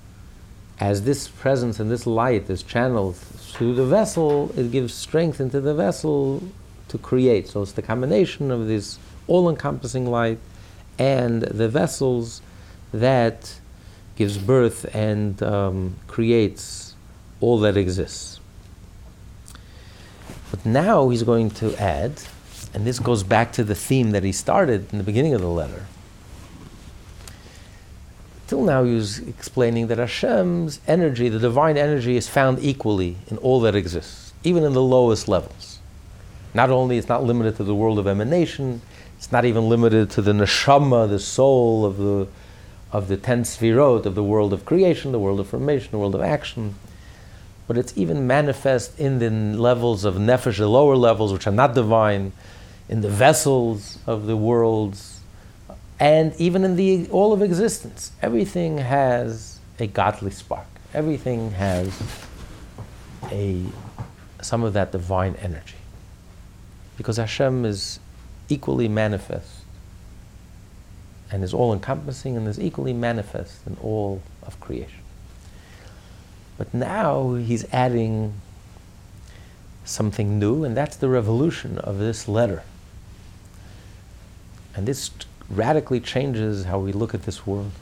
As 0.80 1.02
this 1.02 1.28
presence 1.28 1.78
and 1.78 1.90
this 1.90 2.06
light 2.06 2.48
is 2.48 2.62
channeled 2.62 3.16
through 3.16 3.74
the 3.74 3.84
vessel, 3.84 4.50
it 4.58 4.72
gives 4.72 4.94
strength 4.94 5.40
into 5.40 5.60
the 5.60 5.74
vessel 5.74 6.42
to 6.88 6.96
create. 6.96 7.46
So 7.46 7.60
it's 7.60 7.72
the 7.72 7.82
combination 7.82 8.50
of 8.50 8.68
this 8.68 8.98
all 9.26 9.50
encompassing 9.50 10.06
light 10.06 10.38
and 10.98 11.42
the 11.42 11.68
vessels 11.68 12.40
that 12.90 13.60
gives 14.16 14.38
birth 14.38 14.94
and 14.94 15.42
um, 15.42 15.96
creates 16.06 16.94
all 17.40 17.58
that 17.60 17.76
exists. 17.76 18.40
But 20.50 20.64
now 20.64 21.08
he's 21.08 21.24
going 21.24 21.50
to 21.50 21.74
add, 21.76 22.22
and 22.72 22.86
this 22.86 22.98
goes 22.98 23.22
back 23.22 23.52
to 23.52 23.64
the 23.64 23.74
theme 23.74 24.12
that 24.12 24.22
he 24.22 24.32
started 24.32 24.92
in 24.92 24.98
the 24.98 25.04
beginning 25.04 25.34
of 25.34 25.40
the 25.40 25.48
letter. 25.48 25.86
Till 28.46 28.62
now, 28.62 28.84
he 28.84 28.94
was 28.94 29.20
explaining 29.20 29.86
that 29.86 29.98
Hashem's 29.98 30.80
energy, 30.86 31.28
the 31.28 31.38
divine 31.38 31.76
energy, 31.76 32.16
is 32.16 32.28
found 32.28 32.58
equally 32.60 33.16
in 33.28 33.38
all 33.38 33.60
that 33.62 33.74
exists, 33.74 34.32
even 34.44 34.64
in 34.64 34.74
the 34.74 34.82
lowest 34.82 35.28
levels. 35.28 35.78
Not 36.52 36.70
only 36.70 36.98
it's 36.98 37.08
not 37.08 37.24
limited 37.24 37.56
to 37.56 37.64
the 37.64 37.74
world 37.74 37.98
of 37.98 38.06
emanation, 38.06 38.82
it's 39.16 39.32
not 39.32 39.44
even 39.44 39.68
limited 39.68 40.10
to 40.10 40.22
the 40.22 40.32
neshama, 40.32 41.08
the 41.08 41.18
soul 41.18 41.84
of 41.84 41.96
the 41.96 42.28
of 42.94 43.08
the 43.08 43.16
ten 43.16 43.42
sfirot 43.42 44.06
of 44.06 44.14
the 44.14 44.22
world 44.22 44.52
of 44.52 44.64
creation, 44.64 45.10
the 45.10 45.18
world 45.18 45.40
of 45.40 45.48
formation, 45.48 45.90
the 45.90 45.98
world 45.98 46.14
of 46.14 46.20
action. 46.20 46.76
But 47.66 47.76
it's 47.76 47.92
even 47.96 48.28
manifest 48.28 48.98
in 49.00 49.18
the 49.18 49.30
levels 49.30 50.04
of 50.04 50.14
nefesh, 50.14 50.58
the 50.58 50.68
lower 50.68 50.94
levels, 50.94 51.32
which 51.32 51.48
are 51.48 51.52
not 51.52 51.74
divine, 51.74 52.32
in 52.88 53.00
the 53.00 53.08
vessels 53.08 53.98
of 54.06 54.26
the 54.26 54.36
worlds, 54.36 55.20
and 55.98 56.36
even 56.36 56.62
in 56.62 56.76
the 56.76 57.08
all 57.10 57.32
of 57.32 57.42
existence. 57.42 58.12
Everything 58.22 58.78
has 58.78 59.58
a 59.80 59.88
godly 59.88 60.30
spark. 60.30 60.66
Everything 60.92 61.50
has 61.50 62.00
a 63.32 63.60
some 64.40 64.62
of 64.62 64.72
that 64.74 64.92
divine 64.92 65.34
energy. 65.42 65.78
Because 66.96 67.16
Hashem 67.16 67.64
is 67.64 67.98
equally 68.48 68.86
manifest 68.86 69.53
and 71.34 71.42
is 71.42 71.52
all 71.52 71.72
encompassing 71.72 72.36
and 72.36 72.46
is 72.46 72.60
equally 72.60 72.92
manifest 72.92 73.66
in 73.66 73.76
all 73.82 74.22
of 74.44 74.60
creation. 74.60 75.02
But 76.56 76.72
now 76.72 77.34
he's 77.34 77.64
adding 77.72 78.34
something 79.84 80.38
new, 80.38 80.62
and 80.62 80.76
that's 80.76 80.94
the 80.94 81.08
revolution 81.08 81.78
of 81.78 81.98
this 81.98 82.28
letter. 82.28 82.62
And 84.76 84.86
this 84.86 85.10
radically 85.50 85.98
changes 85.98 86.66
how 86.66 86.78
we 86.78 86.92
look 86.92 87.14
at 87.14 87.24
this 87.24 87.44
world. 87.44 87.72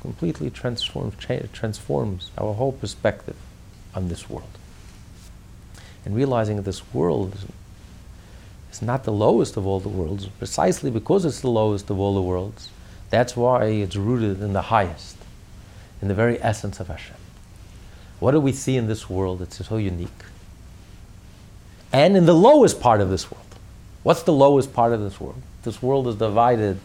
Completely 0.00 0.50
transforms, 0.50 1.16
cha- 1.18 1.48
transforms 1.52 2.30
our 2.38 2.54
whole 2.54 2.70
perspective 2.70 3.34
on 3.92 4.06
this 4.06 4.30
world. 4.30 4.56
And 6.04 6.14
realizing 6.14 6.54
that 6.58 6.62
this 6.62 6.94
world 6.94 7.36
it's 8.78 8.86
not 8.86 9.02
the 9.02 9.12
lowest 9.12 9.56
of 9.56 9.66
all 9.66 9.80
the 9.80 9.88
worlds, 9.88 10.26
precisely 10.38 10.88
because 10.88 11.24
it's 11.24 11.40
the 11.40 11.50
lowest 11.50 11.90
of 11.90 11.98
all 11.98 12.14
the 12.14 12.22
worlds. 12.22 12.68
That's 13.10 13.36
why 13.36 13.64
it's 13.64 13.96
rooted 13.96 14.40
in 14.40 14.52
the 14.52 14.62
highest, 14.62 15.16
in 16.00 16.06
the 16.06 16.14
very 16.14 16.40
essence 16.40 16.78
of 16.78 16.86
Hashem. 16.86 17.16
What 18.20 18.30
do 18.30 18.38
we 18.38 18.52
see 18.52 18.76
in 18.76 18.86
this 18.86 19.10
world 19.10 19.40
that's 19.40 19.66
so 19.66 19.78
unique? 19.78 20.22
And 21.92 22.16
in 22.16 22.24
the 22.24 22.36
lowest 22.36 22.80
part 22.80 23.00
of 23.00 23.10
this 23.10 23.32
world. 23.32 23.44
What's 24.04 24.22
the 24.22 24.32
lowest 24.32 24.72
part 24.72 24.92
of 24.92 25.00
this 25.00 25.20
world? 25.20 25.42
This 25.64 25.82
world 25.82 26.06
is 26.06 26.14
divided 26.14 26.78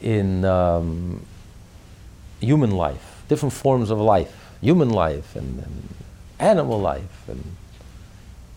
in 0.00 0.46
um, 0.46 1.26
human 2.40 2.70
life, 2.70 3.22
different 3.28 3.52
forms 3.52 3.90
of 3.90 3.98
life, 3.98 4.34
human 4.62 4.88
life 4.88 5.36
and, 5.36 5.58
and 5.58 5.88
animal 6.38 6.80
life 6.80 7.28
and 7.28 7.54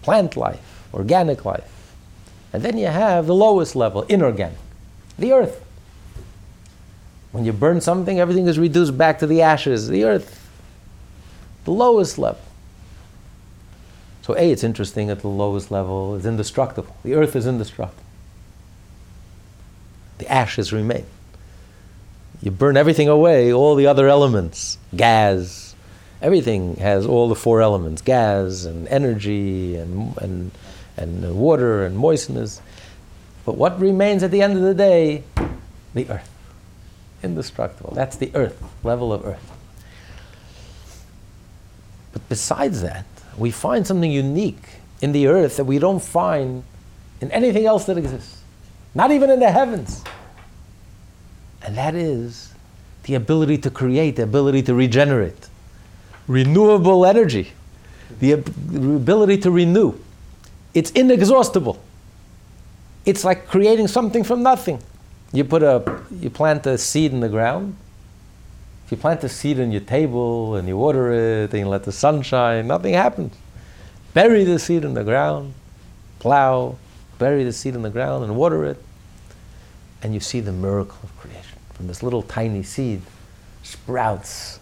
plant 0.03 0.37
life, 0.37 0.87
organic 0.93 1.43
life. 1.43 1.69
And 2.55 2.63
then 2.63 2.77
you 2.77 2.87
have 2.87 3.27
the 3.27 3.35
lowest 3.35 3.75
level, 3.75 4.03
inorganic, 4.03 4.57
the 5.19 5.33
earth. 5.33 5.61
When 7.33 7.43
you 7.43 7.51
burn 7.51 7.81
something, 7.81 8.17
everything 8.17 8.47
is 8.47 8.57
reduced 8.57 8.97
back 8.97 9.19
to 9.19 9.27
the 9.27 9.41
ashes, 9.41 9.89
the 9.89 10.05
earth, 10.05 10.49
the 11.65 11.71
lowest 11.71 12.17
level. 12.17 12.39
So, 14.21 14.37
A, 14.37 14.51
it's 14.51 14.63
interesting 14.63 15.09
at 15.09 15.19
the 15.19 15.27
lowest 15.27 15.69
level, 15.69 16.15
it's 16.15 16.25
indestructible. 16.25 16.95
The 17.03 17.15
earth 17.15 17.35
is 17.35 17.45
indestructible. 17.45 18.01
The 20.19 20.31
ashes 20.31 20.71
remain. 20.71 21.05
You 22.41 22.51
burn 22.51 22.77
everything 22.77 23.09
away, 23.09 23.51
all 23.51 23.75
the 23.75 23.87
other 23.87 24.07
elements, 24.07 24.77
gas, 24.95 25.75
everything 26.21 26.77
has 26.77 27.05
all 27.05 27.27
the 27.27 27.35
four 27.35 27.61
elements 27.61 28.01
gas 28.01 28.63
and 28.63 28.87
energy 28.87 29.75
and, 29.75 30.17
and 30.19 30.51
and 30.97 31.25
uh, 31.25 31.33
water 31.33 31.83
and 31.83 31.97
moistness. 31.97 32.61
But 33.45 33.57
what 33.57 33.79
remains 33.79 34.23
at 34.23 34.31
the 34.31 34.41
end 34.41 34.57
of 34.57 34.63
the 34.63 34.73
day? 34.73 35.23
The 35.93 36.09
earth. 36.09 36.29
Indestructible. 37.23 37.93
That's 37.93 38.17
the 38.17 38.31
earth, 38.33 38.61
level 38.83 39.13
of 39.13 39.25
earth. 39.25 39.51
But 42.13 42.27
besides 42.29 42.81
that, 42.81 43.05
we 43.37 43.51
find 43.51 43.85
something 43.85 44.11
unique 44.11 44.63
in 45.01 45.11
the 45.11 45.27
earth 45.27 45.57
that 45.57 45.65
we 45.65 45.79
don't 45.79 46.01
find 46.01 46.63
in 47.21 47.31
anything 47.31 47.65
else 47.65 47.85
that 47.85 47.97
exists, 47.97 48.41
not 48.93 49.11
even 49.11 49.29
in 49.29 49.39
the 49.39 49.51
heavens. 49.51 50.03
And 51.61 51.75
that 51.77 51.95
is 51.95 52.53
the 53.03 53.15
ability 53.15 53.57
to 53.59 53.69
create, 53.69 54.15
the 54.15 54.23
ability 54.23 54.63
to 54.63 54.75
regenerate, 54.75 55.49
renewable 56.27 57.05
energy, 57.05 57.53
the 58.19 58.33
ability 58.33 59.37
to 59.39 59.51
renew. 59.51 59.97
It's 60.75 60.91
inexhaustible. 60.91 61.81
It's 63.05 63.23
like 63.23 63.47
creating 63.47 63.87
something 63.87 64.23
from 64.23 64.43
nothing. 64.43 64.79
You 65.31 65.45
put 65.45 65.63
a, 65.63 66.03
you 66.11 66.29
plant 66.29 66.67
a 66.67 66.77
seed 66.77 67.13
in 67.13 67.21
the 67.21 67.29
ground. 67.29 67.77
If 68.85 68.91
you 68.91 68.97
plant 68.97 69.23
a 69.23 69.29
seed 69.29 69.59
on 69.59 69.71
your 69.71 69.81
table 69.81 70.55
and 70.55 70.67
you 70.67 70.77
water 70.77 71.11
it 71.11 71.51
and 71.51 71.59
you 71.61 71.67
let 71.67 71.85
the 71.85 71.91
sun 71.91 72.21
shine, 72.21 72.67
nothing 72.67 72.93
happens. 72.93 73.33
Bury 74.13 74.43
the 74.43 74.59
seed 74.59 74.83
in 74.83 74.93
the 74.93 75.03
ground, 75.03 75.53
plow, 76.19 76.75
bury 77.17 77.43
the 77.43 77.53
seed 77.53 77.73
in 77.73 77.81
the 77.81 77.89
ground 77.89 78.23
and 78.23 78.35
water 78.35 78.65
it, 78.65 78.77
and 80.03 80.13
you 80.13 80.19
see 80.19 80.39
the 80.39 80.51
miracle 80.51 80.97
of 81.01 81.17
creation. 81.17 81.57
From 81.73 81.87
this 81.87 82.03
little 82.03 82.21
tiny 82.21 82.63
seed 82.63 83.01
sprouts 83.63 84.59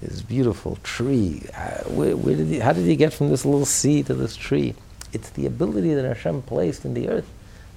this 0.00 0.22
beautiful 0.22 0.78
tree. 0.82 1.42
Uh, 1.54 1.82
where, 1.84 2.16
where 2.16 2.36
did 2.36 2.46
he, 2.48 2.58
how 2.58 2.72
did 2.72 2.84
he 2.84 2.96
get 2.96 3.12
from 3.12 3.30
this 3.30 3.44
little 3.44 3.64
seed 3.64 4.06
to 4.06 4.14
this 4.14 4.36
tree? 4.36 4.74
It's 5.12 5.30
the 5.30 5.46
ability 5.46 5.94
that 5.94 6.04
Hashem 6.04 6.42
placed 6.42 6.84
in 6.84 6.94
the 6.94 7.08
earth, 7.08 7.28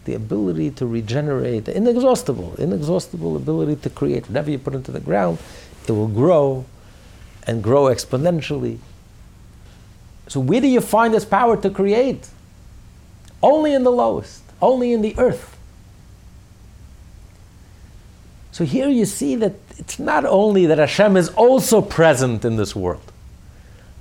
the 0.06 0.14
ability 0.14 0.72
to 0.72 0.86
regenerate, 0.86 1.68
inexhaustible, 1.68 2.56
inexhaustible 2.56 3.36
ability 3.36 3.76
to 3.78 3.90
create. 3.90 4.28
Whatever 4.28 4.52
you 4.52 4.60
put 4.60 4.74
into 4.74 4.92
the 4.92 5.00
ground, 5.00 5.40
it 5.88 5.92
will 5.92 6.08
grow 6.08 6.66
and 7.46 7.64
grow 7.64 7.84
exponentially. 7.84 8.80
So, 10.28 10.40
where 10.40 10.62
do 10.62 10.68
you 10.68 10.82
find 10.82 11.14
this 11.14 11.26
power 11.26 11.58
to 11.58 11.70
create? 11.70 12.30
Only 13.42 13.74
in 13.74 13.84
the 13.84 13.92
lowest, 13.92 14.44
only 14.62 14.94
in 14.94 15.02
the 15.02 15.18
earth. 15.18 15.58
So, 18.52 18.66
here 18.66 18.90
you 18.90 19.06
see 19.06 19.36
that 19.36 19.54
it's 19.78 19.98
not 19.98 20.26
only 20.26 20.66
that 20.68 20.78
Hashem 20.78 21.18
is 21.18 21.30
also 21.30 21.82
present 21.82 22.46
in 22.46 22.58
this 22.58 22.76
world, 22.76 23.09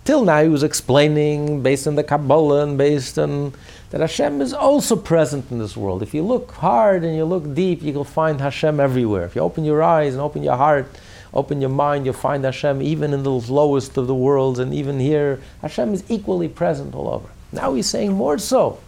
Till 0.09 0.25
now, 0.25 0.43
he 0.43 0.49
was 0.49 0.63
explaining 0.63 1.63
based 1.63 1.87
on 1.87 1.95
the 1.95 2.03
Kabbalah 2.03 2.63
and 2.63 2.79
based 2.79 3.19
on 3.19 3.53
that 3.91 4.01
Hashem 4.01 4.41
is 4.41 4.55
also 4.55 4.97
present 4.97 5.51
in 5.51 5.59
this 5.59 5.77
world. 5.77 6.03
If 6.03 6.15
you 6.15 6.23
look 6.23 6.53
hard 6.53 7.05
and 7.05 7.15
you 7.15 7.27
look 7.27 7.55
deep, 7.55 7.83
you 7.83 7.93
will 7.93 8.05
find 8.05 8.41
Hashem 8.41 8.81
everywhere. 8.81 9.27
If 9.27 9.37
you 9.37 9.43
open 9.43 9.67
your 9.67 9.83
eyes 9.83 10.15
and 10.15 10.23
open 10.23 10.43
your 10.43 10.57
heart, 10.57 10.87
open 11.35 11.61
your 11.61 11.69
mind, 11.69 12.07
you'll 12.07 12.15
find 12.15 12.43
Hashem 12.43 12.81
even 12.81 13.13
in 13.13 13.23
the 13.23 13.31
lowest 13.31 13.99
of 13.99 14.07
the 14.07 14.15
worlds, 14.15 14.59
and 14.59 14.73
even 14.73 14.99
here, 14.99 15.43
Hashem 15.61 15.93
is 15.93 16.03
equally 16.09 16.49
present 16.49 16.95
all 16.95 17.11
over. 17.11 17.29
Now 17.53 17.75
he's 17.75 17.87
saying 17.87 18.13
more 18.13 18.39
so. 18.39 18.81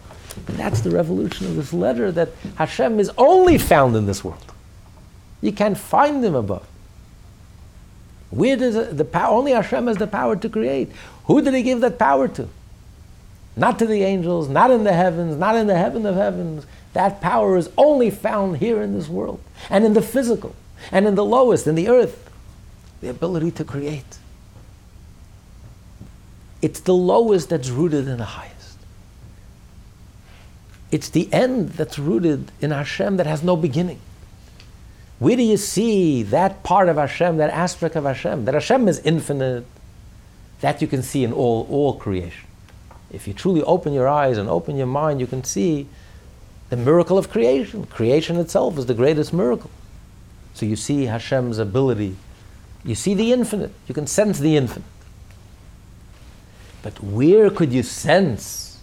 That's 0.47 0.81
the 0.81 0.89
revolution 0.89 1.45
of 1.45 1.55
this 1.55 1.71
letter 1.71 2.11
that 2.13 2.29
Hashem 2.55 2.99
is 2.99 3.11
only 3.19 3.59
found 3.59 3.95
in 3.95 4.07
this 4.07 4.23
world. 4.23 4.51
You 5.39 5.51
can't 5.51 5.77
find 5.77 6.25
him 6.25 6.33
above. 6.33 6.65
Where 8.31 8.55
does 8.55 8.95
the 8.95 9.03
power? 9.03 9.37
Only 9.37 9.51
Hashem 9.51 9.87
has 9.87 9.97
the 9.97 10.07
power 10.07 10.37
to 10.37 10.49
create. 10.49 10.89
Who 11.25 11.41
did 11.41 11.53
He 11.53 11.63
give 11.63 11.81
that 11.81 11.99
power 11.99 12.27
to? 12.29 12.49
Not 13.55 13.79
to 13.79 13.85
the 13.85 14.03
angels, 14.03 14.47
not 14.47 14.71
in 14.71 14.83
the 14.83 14.93
heavens, 14.93 15.37
not 15.37 15.55
in 15.55 15.67
the 15.67 15.77
heaven 15.77 16.05
of 16.05 16.15
heavens. 16.15 16.65
That 16.93 17.21
power 17.21 17.57
is 17.57 17.69
only 17.77 18.09
found 18.09 18.57
here 18.57 18.81
in 18.81 18.93
this 18.93 19.07
world, 19.07 19.41
and 19.69 19.85
in 19.85 19.93
the 19.93 20.01
physical, 20.01 20.55
and 20.91 21.05
in 21.05 21.15
the 21.15 21.25
lowest, 21.25 21.67
in 21.67 21.75
the 21.75 21.89
earth. 21.89 22.29
The 23.01 23.09
ability 23.09 23.51
to 23.51 23.63
create. 23.63 24.19
It's 26.61 26.79
the 26.79 26.93
lowest 26.93 27.49
that's 27.49 27.69
rooted 27.69 28.07
in 28.07 28.17
the 28.17 28.25
highest. 28.25 28.77
It's 30.91 31.09
the 31.09 31.31
end 31.33 31.69
that's 31.69 31.97
rooted 31.97 32.51
in 32.59 32.71
Hashem 32.71 33.17
that 33.17 33.25
has 33.25 33.43
no 33.43 33.55
beginning. 33.55 33.99
Where 35.19 35.35
do 35.35 35.43
you 35.43 35.57
see 35.57 36.23
that 36.23 36.63
part 36.63 36.89
of 36.89 36.97
Hashem, 36.97 37.37
that 37.37 37.49
aspect 37.51 37.95
of 37.95 38.03
Hashem? 38.03 38.45
That 38.45 38.53
Hashem 38.53 38.87
is 38.87 38.99
infinite, 38.99 39.65
that 40.61 40.81
you 40.81 40.87
can 40.87 41.03
see 41.03 41.23
in 41.23 41.33
all, 41.33 41.67
all 41.69 41.95
creation. 41.95 42.47
If 43.11 43.27
you 43.27 43.33
truly 43.33 43.61
open 43.63 43.93
your 43.93 44.07
eyes 44.07 44.37
and 44.37 44.47
open 44.47 44.77
your 44.77 44.87
mind, 44.87 45.19
you 45.19 45.27
can 45.27 45.43
see 45.43 45.87
the 46.69 46.77
miracle 46.77 47.17
of 47.17 47.29
creation. 47.29 47.85
Creation 47.87 48.37
itself 48.37 48.77
is 48.77 48.85
the 48.85 48.93
greatest 48.93 49.33
miracle. 49.33 49.69
So 50.53 50.65
you 50.65 50.75
see 50.75 51.05
Hashem's 51.05 51.57
ability. 51.57 52.15
You 52.85 52.95
see 52.95 53.13
the 53.13 53.33
infinite. 53.33 53.71
You 53.87 53.93
can 53.93 54.07
sense 54.07 54.39
the 54.39 54.55
infinite. 54.55 54.87
But 56.81 57.03
where 57.03 57.49
could 57.49 57.73
you 57.73 57.83
sense? 57.83 58.79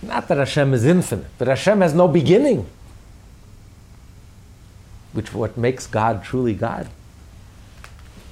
Not 0.00 0.28
that 0.28 0.38
Hashem 0.38 0.72
is 0.72 0.84
infinite, 0.84 1.26
but 1.38 1.48
Hashem 1.48 1.80
has 1.80 1.94
no 1.94 2.08
beginning 2.08 2.66
which 5.12 5.34
what 5.34 5.56
makes 5.56 5.86
God 5.86 6.24
truly 6.24 6.54
God. 6.54 6.88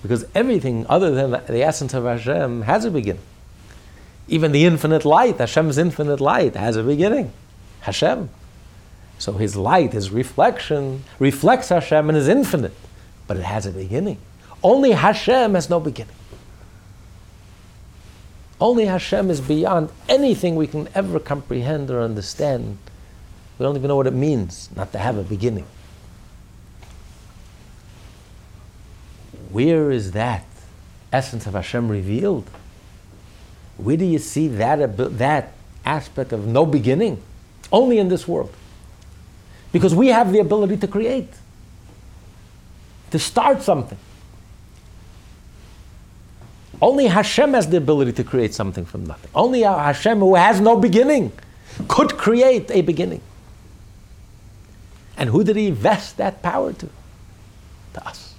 Because 0.02 0.24
everything 0.34 0.86
other 0.88 1.10
than 1.10 1.30
the 1.30 1.62
essence 1.62 1.94
of 1.94 2.04
Hashem 2.04 2.62
has 2.62 2.84
a 2.84 2.90
beginning. 2.90 3.22
Even 4.28 4.52
the 4.52 4.64
infinite 4.64 5.04
light, 5.04 5.38
Hashem's 5.38 5.76
infinite 5.76 6.20
light, 6.20 6.54
has 6.54 6.76
a 6.76 6.82
beginning. 6.82 7.32
Hashem. 7.80 8.30
So 9.18 9.32
his 9.32 9.56
light, 9.56 9.92
his 9.92 10.10
reflection, 10.10 11.04
reflects 11.18 11.68
Hashem 11.68 12.08
and 12.08 12.16
is 12.16 12.28
infinite, 12.28 12.74
but 13.26 13.36
it 13.36 13.42
has 13.42 13.66
a 13.66 13.70
beginning. 13.70 14.18
Only 14.62 14.92
Hashem 14.92 15.54
has 15.54 15.68
no 15.68 15.80
beginning. 15.80 16.14
Only 18.60 18.86
Hashem 18.86 19.30
is 19.30 19.40
beyond 19.40 19.90
anything 20.08 20.54
we 20.54 20.66
can 20.66 20.88
ever 20.94 21.18
comprehend 21.18 21.90
or 21.90 22.02
understand. 22.02 22.78
We 23.58 23.64
don't 23.64 23.76
even 23.76 23.88
know 23.88 23.96
what 23.96 24.06
it 24.06 24.14
means 24.14 24.68
not 24.76 24.92
to 24.92 24.98
have 24.98 25.16
a 25.16 25.22
beginning. 25.22 25.66
Where 29.52 29.90
is 29.90 30.12
that 30.12 30.44
essence 31.12 31.46
of 31.46 31.54
Hashem 31.54 31.88
revealed? 31.88 32.48
Where 33.76 33.96
do 33.96 34.04
you 34.04 34.18
see 34.18 34.48
that, 34.48 34.96
that 35.18 35.52
aspect 35.84 36.32
of 36.32 36.46
no 36.46 36.66
beginning? 36.66 37.20
Only 37.72 37.98
in 37.98 38.08
this 38.08 38.28
world. 38.28 38.54
Because 39.72 39.94
we 39.94 40.08
have 40.08 40.32
the 40.32 40.40
ability 40.40 40.76
to 40.78 40.86
create, 40.86 41.28
to 43.10 43.18
start 43.18 43.62
something. 43.62 43.98
Only 46.82 47.06
Hashem 47.06 47.54
has 47.54 47.68
the 47.68 47.76
ability 47.76 48.12
to 48.12 48.24
create 48.24 48.54
something 48.54 48.84
from 48.84 49.04
nothing. 49.04 49.30
Only 49.34 49.62
Hashem, 49.62 50.18
who 50.18 50.34
has 50.34 50.60
no 50.60 50.76
beginning, 50.76 51.32
could 51.88 52.16
create 52.16 52.70
a 52.70 52.82
beginning. 52.82 53.20
And 55.16 55.28
who 55.28 55.44
did 55.44 55.56
he 55.56 55.70
vest 55.70 56.16
that 56.16 56.42
power 56.42 56.72
to? 56.72 56.88
To 57.94 58.06
us 58.06 58.29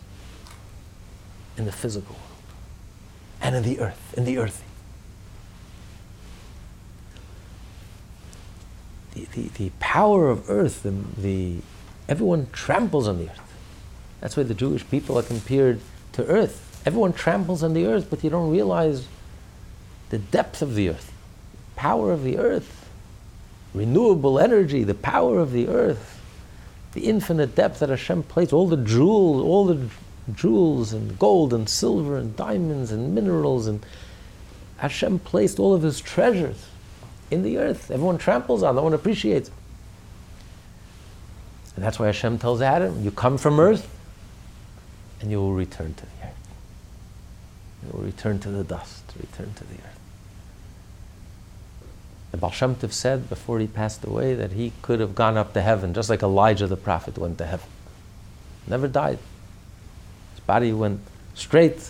in 1.61 1.65
the 1.65 1.71
physical 1.71 2.15
world 2.15 2.27
and 3.39 3.55
in 3.55 3.61
the 3.63 3.79
earth, 3.79 4.15
in 4.17 4.25
the 4.25 4.39
earthy. 4.39 4.63
The, 9.13 9.25
the, 9.25 9.47
the 9.49 9.71
power 9.79 10.29
of 10.29 10.49
earth, 10.49 10.81
the, 10.81 10.91
the, 11.17 11.57
everyone 12.09 12.47
tramples 12.51 13.07
on 13.07 13.19
the 13.19 13.25
earth. 13.25 13.53
That's 14.21 14.35
why 14.35 14.43
the 14.43 14.55
Jewish 14.55 14.89
people 14.89 15.19
are 15.19 15.23
compared 15.23 15.81
to 16.13 16.25
earth. 16.25 16.81
Everyone 16.83 17.13
tramples 17.13 17.61
on 17.61 17.75
the 17.75 17.85
earth, 17.85 18.07
but 18.09 18.23
you 18.23 18.31
don't 18.31 18.49
realize 18.49 19.07
the 20.09 20.17
depth 20.17 20.63
of 20.63 20.73
the 20.73 20.89
earth, 20.89 21.11
power 21.75 22.11
of 22.11 22.23
the 22.23 22.39
earth, 22.39 22.89
renewable 23.75 24.39
energy, 24.39 24.83
the 24.83 24.95
power 24.95 25.39
of 25.39 25.51
the 25.51 25.67
earth, 25.67 26.19
the 26.93 27.01
infinite 27.01 27.53
depth 27.55 27.79
that 27.79 27.89
Hashem 27.89 28.23
placed, 28.23 28.51
all 28.51 28.67
the 28.67 28.77
jewels, 28.77 29.43
all 29.43 29.65
the 29.65 29.89
jewels 30.33 30.93
and 30.93 31.17
gold 31.17 31.53
and 31.53 31.67
silver 31.67 32.17
and 32.17 32.35
diamonds 32.35 32.91
and 32.91 33.15
minerals 33.15 33.67
and 33.67 33.85
Hashem 34.77 35.19
placed 35.19 35.59
all 35.59 35.73
of 35.73 35.83
his 35.83 36.01
treasures 36.01 36.65
in 37.29 37.43
the 37.43 37.57
earth. 37.57 37.91
Everyone 37.91 38.17
tramples 38.17 38.63
on, 38.63 38.75
no 38.75 38.83
one 38.83 38.93
appreciates. 38.93 39.51
And 41.75 41.85
that's 41.85 41.99
why 41.99 42.07
Hashem 42.07 42.39
tells 42.39 42.61
Adam, 42.61 43.03
you 43.03 43.11
come 43.11 43.37
from 43.37 43.59
earth 43.59 43.87
and 45.21 45.29
you 45.31 45.37
will 45.37 45.53
return 45.53 45.93
to 45.93 46.01
the 46.01 46.11
earth. 46.23 46.37
You 47.83 47.93
will 47.93 48.03
return 48.03 48.39
to 48.39 48.49
the 48.49 48.63
dust, 48.63 49.03
return 49.19 49.53
to 49.53 49.63
the 49.63 49.75
earth. 49.75 49.99
The 52.31 52.37
Baal 52.37 52.51
Shem 52.51 52.75
Tov 52.75 52.91
said 52.91 53.29
before 53.29 53.59
he 53.59 53.67
passed 53.67 54.03
away 54.03 54.33
that 54.35 54.53
he 54.53 54.73
could 54.81 54.99
have 54.99 55.15
gone 55.15 55.37
up 55.37 55.53
to 55.53 55.61
heaven 55.61 55.93
just 55.93 56.09
like 56.09 56.23
Elijah 56.23 56.67
the 56.67 56.77
prophet 56.77 57.17
went 57.17 57.37
to 57.37 57.45
heaven. 57.45 57.67
Never 58.67 58.87
died 58.87 59.19
body 60.45 60.73
went 60.73 60.99
straight. 61.33 61.89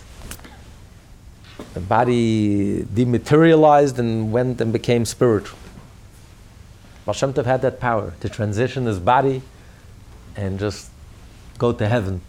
The 1.73 1.79
body 1.79 2.85
dematerialized 2.93 3.99
and 3.99 4.31
went 4.31 4.61
and 4.61 4.73
became 4.73 5.05
spiritual. 5.05 5.57
Baal 7.05 7.15
had 7.43 7.61
that 7.61 7.79
power 7.79 8.13
to 8.19 8.29
transition 8.29 8.85
his 8.85 8.99
body 8.99 9.41
and 10.35 10.59
just 10.59 10.89
go 11.57 11.71
to 11.73 11.87
heaven 11.87 12.21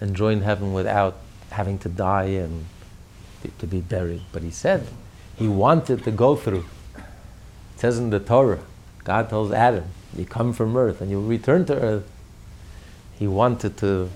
and 0.00 0.16
join 0.16 0.40
heaven 0.40 0.72
without 0.72 1.16
having 1.50 1.78
to 1.78 1.88
die 1.88 2.24
and 2.24 2.66
to 3.58 3.66
be 3.66 3.80
buried. 3.80 4.22
But 4.32 4.42
he 4.42 4.50
said 4.50 4.86
he 5.36 5.48
wanted 5.48 6.04
to 6.04 6.10
go 6.10 6.36
through. 6.36 6.66
It 6.96 7.80
says 7.80 7.98
in 7.98 8.10
the 8.10 8.20
Torah, 8.20 8.60
God 9.04 9.30
tells 9.30 9.52
Adam, 9.52 9.84
you 10.16 10.24
come 10.24 10.52
from 10.52 10.76
earth 10.76 11.00
and 11.00 11.10
you 11.10 11.20
return 11.20 11.64
to 11.66 11.74
earth. 11.74 12.10
He 13.18 13.26
wanted 13.26 13.76
to 13.78 14.10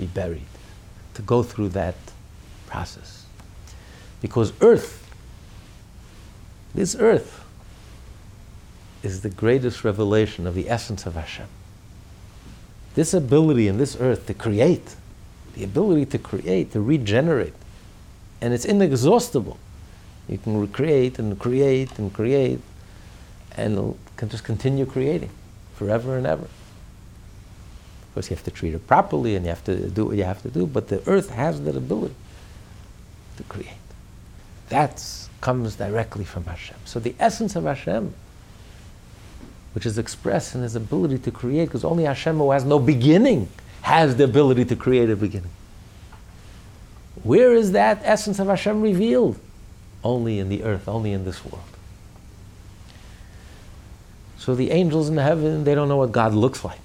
be 0.00 0.06
buried, 0.06 0.46
to 1.14 1.22
go 1.22 1.42
through 1.42 1.68
that 1.70 1.94
process. 2.66 3.26
Because 4.20 4.52
earth, 4.60 5.06
this 6.74 6.96
earth, 6.96 7.44
is 9.02 9.22
the 9.22 9.30
greatest 9.30 9.84
revelation 9.84 10.46
of 10.46 10.54
the 10.54 10.68
essence 10.68 11.06
of 11.06 11.14
Hashem. 11.14 11.46
This 12.94 13.14
ability 13.14 13.68
in 13.68 13.78
this 13.78 13.96
earth 14.00 14.26
to 14.26 14.34
create, 14.34 14.96
the 15.54 15.64
ability 15.64 16.06
to 16.06 16.18
create, 16.18 16.72
to 16.72 16.80
regenerate, 16.80 17.54
and 18.40 18.52
it's 18.52 18.64
inexhaustible. 18.64 19.58
You 20.28 20.38
can 20.38 20.58
recreate 20.60 21.18
and 21.18 21.38
create 21.38 21.98
and 21.98 22.12
create 22.12 22.60
and 23.56 23.98
can 24.16 24.28
just 24.28 24.44
continue 24.44 24.86
creating 24.86 25.30
forever 25.74 26.16
and 26.16 26.26
ever. 26.26 26.46
Of 28.10 28.14
course, 28.14 28.30
you 28.30 28.34
have 28.34 28.44
to 28.44 28.50
treat 28.50 28.74
it 28.74 28.84
properly 28.88 29.36
and 29.36 29.44
you 29.44 29.50
have 29.50 29.62
to 29.66 29.88
do 29.88 30.06
what 30.06 30.16
you 30.16 30.24
have 30.24 30.42
to 30.42 30.50
do, 30.50 30.66
but 30.66 30.88
the 30.88 31.00
earth 31.08 31.30
has 31.30 31.62
that 31.62 31.76
ability 31.76 32.14
to 33.36 33.44
create. 33.44 33.70
That 34.68 35.04
comes 35.40 35.76
directly 35.76 36.24
from 36.24 36.44
Hashem. 36.44 36.76
So 36.84 36.98
the 36.98 37.14
essence 37.20 37.54
of 37.54 37.64
Hashem, 37.64 38.12
which 39.74 39.86
is 39.86 39.96
expressed 39.96 40.56
in 40.56 40.62
his 40.62 40.74
ability 40.74 41.18
to 41.18 41.30
create, 41.30 41.66
because 41.66 41.84
only 41.84 42.02
Hashem, 42.02 42.36
who 42.36 42.50
has 42.50 42.64
no 42.64 42.80
beginning, 42.80 43.48
has 43.82 44.16
the 44.16 44.24
ability 44.24 44.64
to 44.64 44.76
create 44.76 45.08
a 45.08 45.14
beginning. 45.14 45.52
Where 47.22 47.54
is 47.54 47.70
that 47.72 48.00
essence 48.02 48.40
of 48.40 48.48
Hashem 48.48 48.82
revealed? 48.82 49.38
Only 50.02 50.40
in 50.40 50.48
the 50.48 50.64
earth, 50.64 50.88
only 50.88 51.12
in 51.12 51.24
this 51.24 51.44
world. 51.44 51.62
So 54.36 54.56
the 54.56 54.72
angels 54.72 55.08
in 55.08 55.16
heaven, 55.16 55.62
they 55.62 55.76
don't 55.76 55.88
know 55.88 55.98
what 55.98 56.10
God 56.10 56.34
looks 56.34 56.64
like. 56.64 56.80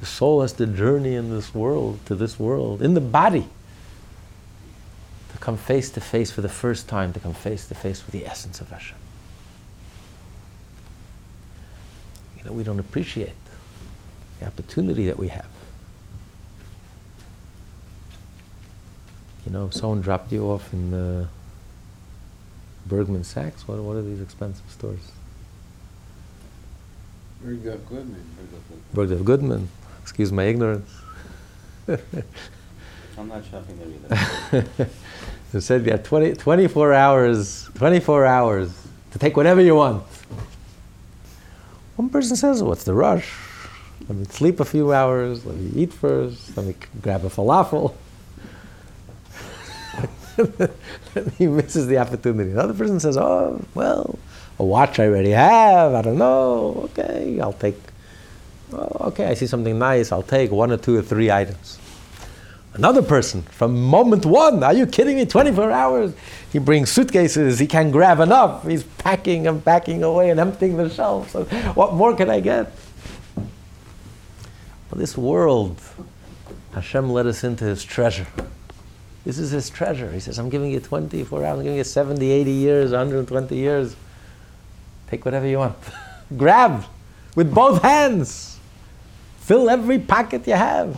The 0.00 0.06
soul 0.06 0.42
has 0.42 0.52
to 0.54 0.66
journey 0.66 1.14
in 1.14 1.30
this 1.30 1.54
world, 1.54 1.98
to 2.06 2.14
this 2.14 2.38
world, 2.38 2.82
in 2.82 2.94
the 2.94 3.00
body, 3.00 3.48
to 5.32 5.38
come 5.38 5.56
face 5.56 5.90
to 5.90 6.00
face 6.00 6.30
for 6.30 6.40
the 6.40 6.48
first 6.48 6.88
time, 6.88 7.12
to 7.12 7.20
come 7.20 7.34
face 7.34 7.68
to 7.68 7.74
face 7.74 8.04
with 8.04 8.12
the 8.12 8.26
essence 8.26 8.60
of 8.60 8.70
Hashem. 8.70 8.96
You 12.38 12.44
know, 12.44 12.52
we 12.52 12.64
don't 12.64 12.80
appreciate 12.80 13.32
the 14.38 14.46
opportunity 14.46 15.06
that 15.06 15.18
we 15.18 15.28
have. 15.28 15.46
You 19.44 19.52
know, 19.52 19.66
if 19.66 19.74
someone 19.74 20.00
dropped 20.00 20.32
you 20.32 20.44
off 20.46 20.72
in 20.72 20.90
the 20.90 21.28
Bergman 22.86 23.24
Sachs? 23.24 23.66
What, 23.66 23.78
what 23.78 23.96
are 23.96 24.02
these 24.02 24.20
expensive 24.20 24.68
stores? 24.70 25.12
Bergdorf 27.44 27.88
Goodman. 27.88 28.24
Bergdorf 28.94 29.24
Goodman. 29.24 29.68
Excuse 30.10 30.32
my 30.32 30.42
ignorance. 30.42 30.90
I'm 31.88 33.28
not 33.28 33.44
shopping 33.48 33.78
there 33.78 34.18
either. 34.58 34.90
It 35.52 35.62
said 35.62 35.84
you 35.84 35.92
have 35.92 36.04
20, 36.04 36.34
24 36.34 36.92
hours, 36.92 37.68
24 37.74 38.24
hours 38.26 38.72
to 39.10 39.18
take 39.18 39.36
whatever 39.36 39.60
you 39.60 39.76
want. 39.76 40.04
One 41.96 42.08
person 42.08 42.36
says, 42.36 42.60
what's 42.62 42.84
the 42.84 42.94
rush? 42.94 43.32
Let 44.08 44.16
me 44.16 44.24
sleep 44.26 44.60
a 44.60 44.64
few 44.64 44.92
hours, 44.92 45.44
let 45.44 45.56
me 45.56 45.72
eat 45.82 45.92
first, 45.92 46.56
let 46.56 46.66
me 46.66 46.74
grab 47.02 47.24
a 47.24 47.28
falafel. 47.28 47.94
he 51.38 51.46
misses 51.46 51.88
the 51.88 51.98
opportunity. 51.98 52.50
Another 52.50 52.74
person 52.74 53.00
says, 53.00 53.16
oh, 53.16 53.60
well, 53.74 54.18
a 54.58 54.64
watch 54.64 55.00
I 55.00 55.06
already 55.06 55.30
have, 55.30 55.94
I 55.94 56.02
don't 56.02 56.18
know, 56.18 56.88
okay, 56.90 57.40
I'll 57.40 57.52
take, 57.52 57.76
okay, 58.72 59.26
I 59.26 59.34
see 59.34 59.46
something 59.46 59.78
nice, 59.78 60.12
I'll 60.12 60.22
take 60.22 60.50
one 60.50 60.72
or 60.72 60.76
two 60.76 60.96
or 60.96 61.02
three 61.02 61.30
items. 61.30 61.78
Another 62.74 63.02
person, 63.02 63.42
from 63.42 63.82
moment 63.82 64.24
one, 64.24 64.62
are 64.62 64.72
you 64.72 64.86
kidding 64.86 65.16
me? 65.16 65.26
24 65.26 65.72
hours. 65.72 66.14
He 66.52 66.58
brings 66.60 66.90
suitcases, 66.90 67.58
he 67.58 67.66
can't 67.66 67.90
grab 67.90 68.20
enough. 68.20 68.66
He's 68.66 68.84
packing 68.84 69.48
and 69.48 69.64
packing 69.64 70.04
away 70.04 70.30
and 70.30 70.38
emptying 70.38 70.76
the 70.76 70.88
shelves. 70.88 71.32
So 71.32 71.44
what 71.74 71.94
more 71.94 72.14
can 72.14 72.30
I 72.30 72.38
get? 72.38 72.72
Well, 73.36 74.98
this 74.98 75.16
world, 75.16 75.80
Hashem 76.72 77.10
let 77.10 77.26
us 77.26 77.42
into 77.42 77.64
his 77.64 77.82
treasure. 77.82 78.26
This 79.24 79.38
is 79.38 79.50
his 79.50 79.68
treasure. 79.68 80.10
He 80.12 80.20
says, 80.20 80.38
I'm 80.38 80.48
giving 80.48 80.70
you 80.70 80.80
24 80.80 81.44
hours, 81.44 81.58
I'm 81.58 81.64
giving 81.64 81.78
you 81.78 81.84
70, 81.84 82.30
80 82.30 82.50
years, 82.50 82.90
120 82.92 83.56
years. 83.56 83.96
Take 85.08 85.24
whatever 85.24 85.46
you 85.46 85.58
want. 85.58 85.76
Grab 86.36 86.84
with 87.34 87.52
both 87.52 87.82
hands. 87.82 88.59
Fill 89.50 89.68
every 89.68 89.98
pocket 89.98 90.46
you 90.46 90.52
have. 90.52 90.94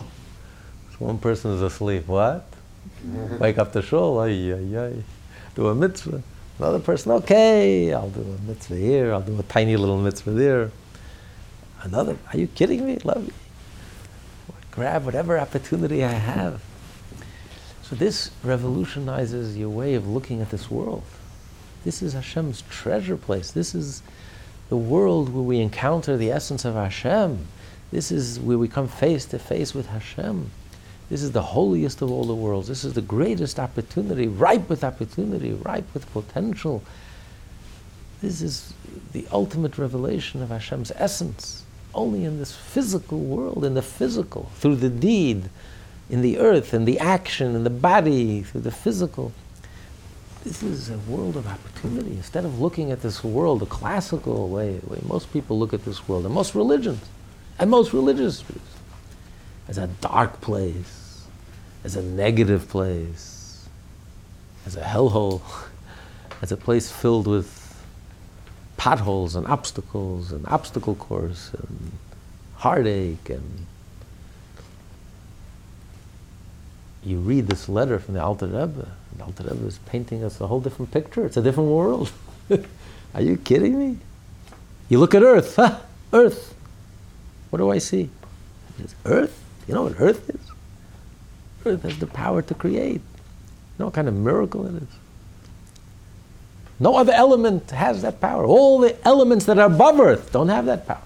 So 0.91 0.97
one 0.99 1.17
person 1.17 1.53
is 1.53 1.63
asleep. 1.63 2.05
What? 2.05 2.45
Wake 3.39 3.57
up 3.57 3.73
the 3.73 3.81
shul. 3.81 4.19
Ay, 4.19 4.53
ay, 4.53 4.77
ay. 4.77 5.03
Do 5.55 5.69
a 5.69 5.73
mitzvah. 5.73 6.21
Another 6.59 6.77
person, 6.77 7.13
okay, 7.13 7.91
I'll 7.91 8.11
do 8.11 8.21
a 8.21 8.47
mitzvah 8.47 8.75
here. 8.75 9.11
I'll 9.11 9.23
do 9.23 9.39
a 9.39 9.41
tiny 9.41 9.75
little 9.75 9.97
mitzvah 9.97 10.29
there. 10.29 10.69
Another, 11.81 12.15
are 12.31 12.37
you 12.37 12.45
kidding 12.45 12.85
me? 12.85 12.99
Love 13.03 13.25
me. 13.25 13.33
Grab 14.69 15.03
whatever 15.03 15.39
opportunity 15.39 16.03
I 16.03 16.11
have. 16.11 16.61
So 17.81 17.95
this 17.95 18.29
revolutionizes 18.43 19.57
your 19.57 19.69
way 19.69 19.95
of 19.95 20.07
looking 20.07 20.41
at 20.41 20.51
this 20.51 20.69
world. 20.69 21.01
This 21.83 22.03
is 22.03 22.13
Hashem's 22.13 22.61
treasure 22.69 23.17
place. 23.17 23.49
This 23.49 23.73
is 23.73 24.03
the 24.69 24.77
world 24.77 25.33
where 25.33 25.41
we 25.41 25.59
encounter 25.59 26.17
the 26.17 26.29
essence 26.29 26.65
of 26.65 26.75
Hashem. 26.75 27.47
This 27.93 28.11
is 28.11 28.39
where 28.39 28.57
we 28.57 28.67
come 28.67 28.87
face 28.87 29.23
to 29.25 29.37
face 29.37 29.75
with 29.75 29.85
Hashem. 29.85 30.49
This 31.11 31.21
is 31.21 31.31
the 31.31 31.43
holiest 31.43 32.01
of 32.01 32.09
all 32.09 32.23
the 32.23 32.33
worlds. 32.33 32.67
This 32.67 32.83
is 32.83 32.93
the 32.93 33.03
greatest 33.03 33.59
opportunity, 33.59 34.27
ripe 34.27 34.67
with 34.67 34.83
opportunity, 34.83 35.53
ripe 35.53 35.85
with 35.93 36.11
potential. 36.11 36.81
This 38.19 38.41
is 38.41 38.73
the 39.11 39.27
ultimate 39.31 39.77
revelation 39.77 40.41
of 40.41 40.49
Hashem's 40.49 40.91
essence, 40.95 41.65
only 41.93 42.25
in 42.25 42.39
this 42.39 42.55
physical 42.55 43.19
world, 43.19 43.63
in 43.63 43.75
the 43.75 43.83
physical, 43.83 44.49
through 44.55 44.77
the 44.77 44.89
deed, 44.89 45.51
in 46.09 46.23
the 46.23 46.39
earth, 46.39 46.73
in 46.73 46.85
the 46.85 46.97
action, 46.97 47.55
in 47.55 47.63
the 47.63 47.69
body, 47.69 48.41
through 48.41 48.61
the 48.61 48.71
physical. 48.71 49.31
This 50.43 50.63
is 50.63 50.89
a 50.89 50.97
world 50.97 51.37
of 51.37 51.45
opportunity. 51.45 52.13
Instead 52.13 52.43
of 52.43 52.59
looking 52.59 52.91
at 52.91 53.03
this 53.03 53.23
world 53.23 53.59
the 53.59 53.67
classical 53.67 54.49
way, 54.49 54.79
way 54.87 54.99
most 55.07 55.31
people 55.31 55.59
look 55.59 55.75
at 55.75 55.85
this 55.85 56.07
world, 56.07 56.25
and 56.25 56.33
most 56.33 56.55
religions, 56.55 56.99
and 57.59 57.69
most 57.69 57.93
religious 57.93 58.43
as 59.67 59.77
a 59.77 59.87
dark 59.87 60.41
place, 60.41 61.25
as 61.83 61.95
a 61.95 62.01
negative 62.01 62.67
place, 62.67 63.67
as 64.65 64.75
a 64.75 64.81
hellhole, 64.81 65.41
as 66.41 66.51
a 66.51 66.57
place 66.57 66.91
filled 66.91 67.27
with 67.27 67.59
potholes 68.77 69.35
and 69.35 69.47
obstacles 69.47 70.31
and 70.31 70.45
obstacle 70.47 70.95
course 70.95 71.51
and 71.53 71.91
heartache 72.55 73.29
and 73.29 73.65
you 77.05 77.17
read 77.17 77.47
this 77.47 77.67
letter 77.67 77.99
from 77.99 78.13
the 78.13 78.23
Alter 78.23 78.47
Rebbe. 78.47 78.87
The 79.17 79.23
Alter 79.23 79.43
Rebbe 79.43 79.65
is 79.67 79.77
painting 79.85 80.23
us 80.23 80.39
a 80.39 80.47
whole 80.47 80.61
different 80.61 80.91
picture. 80.91 81.25
It's 81.25 81.37
a 81.37 81.41
different 81.41 81.69
world. 81.69 82.11
Are 83.13 83.21
you 83.21 83.37
kidding 83.37 83.77
me? 83.77 83.97
You 84.89 84.99
look 84.99 85.13
at 85.13 85.21
Earth, 85.21 85.55
huh? 85.57 85.79
Earth. 86.13 86.55
What 87.53 87.59
do 87.59 87.69
I 87.69 87.77
see? 87.77 88.09
It's 88.79 88.95
Earth. 89.05 89.43
You 89.67 89.75
know 89.75 89.83
what 89.83 89.93
earth 89.99 90.27
is? 90.27 90.41
Earth 91.63 91.83
has 91.83 91.99
the 91.99 92.07
power 92.07 92.41
to 92.41 92.53
create. 92.55 92.93
You 92.93 93.01
know 93.77 93.85
what 93.85 93.93
kind 93.93 94.07
of 94.07 94.15
miracle 94.15 94.65
it 94.65 94.81
is? 94.81 94.89
No 96.79 96.95
other 96.95 97.13
element 97.13 97.69
has 97.69 98.01
that 98.01 98.19
power. 98.19 98.43
All 98.43 98.79
the 98.79 98.97
elements 99.05 99.45
that 99.45 99.59
are 99.59 99.67
above 99.67 99.99
earth 99.99 100.31
don't 100.31 100.49
have 100.49 100.65
that 100.65 100.87
power. 100.87 101.03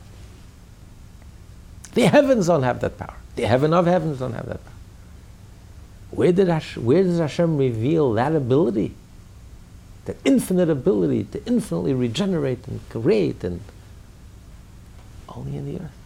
The 1.95 2.07
heavens 2.07 2.47
don't 2.47 2.63
have 2.63 2.79
that 2.79 2.97
power. 2.97 3.17
The 3.35 3.43
heaven 3.45 3.73
of 3.73 3.85
heavens 3.85 4.19
don't 4.19 4.31
have 4.31 4.45
that 4.45 4.63
power. 4.63 4.73
Where, 6.11 6.31
did 6.31 6.47
where 6.77 7.03
does 7.03 7.19
Hashem 7.19 7.57
reveal 7.57 8.13
that 8.13 8.33
ability? 8.33 8.95
That 10.05 10.15
infinite 10.23 10.69
ability 10.69 11.25
to 11.25 11.45
infinitely 11.45 11.93
regenerate 11.93 12.65
and 12.69 12.79
create 12.87 13.43
and 13.43 13.59
only 15.27 15.57
in 15.57 15.65
the 15.65 15.83
earth. 15.83 15.96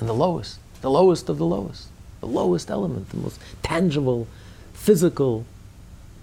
In 0.00 0.06
the 0.06 0.14
lowest 0.14 0.58
the 0.80 0.90
lowest 0.90 1.28
of 1.28 1.38
the 1.38 1.44
lowest, 1.44 1.88
the 2.20 2.26
lowest 2.26 2.70
element, 2.70 3.08
the 3.10 3.16
most 3.16 3.40
tangible, 3.62 4.26
physical, 4.72 5.44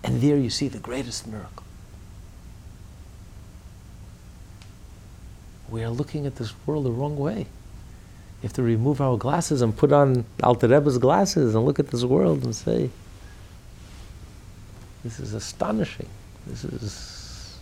and 0.03 0.21
there 0.21 0.37
you 0.37 0.49
see 0.49 0.67
the 0.67 0.79
greatest 0.79 1.27
miracle. 1.27 1.63
We 5.69 5.83
are 5.83 5.89
looking 5.89 6.25
at 6.25 6.35
this 6.35 6.53
world 6.65 6.85
the 6.85 6.91
wrong 6.91 7.17
way. 7.17 7.39
You 7.39 8.43
have 8.47 8.53
to 8.53 8.63
remove 8.63 9.01
our 9.01 9.17
glasses 9.17 9.61
and 9.61 9.75
put 9.75 9.91
on 9.91 10.25
Alter 10.41 10.67
Rebbe's 10.67 10.97
glasses 10.97 11.55
and 11.55 11.65
look 11.65 11.79
at 11.79 11.87
this 11.87 12.03
world 12.03 12.43
and 12.43 12.55
say, 12.55 12.89
this 15.03 15.19
is 15.19 15.33
astonishing. 15.33 16.07
This 16.47 16.63
is 16.63 17.59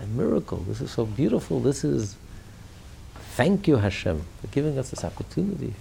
a 0.00 0.06
miracle. 0.06 0.58
This 0.58 0.80
is 0.80 0.90
so 0.90 1.06
beautiful. 1.06 1.60
This 1.60 1.82
is 1.82 2.16
Thank 3.34 3.66
you, 3.66 3.78
Hashem, 3.78 4.22
for 4.40 4.46
giving 4.46 4.78
us 4.78 4.90
this 4.90 5.04
opportunity. 5.04 5.74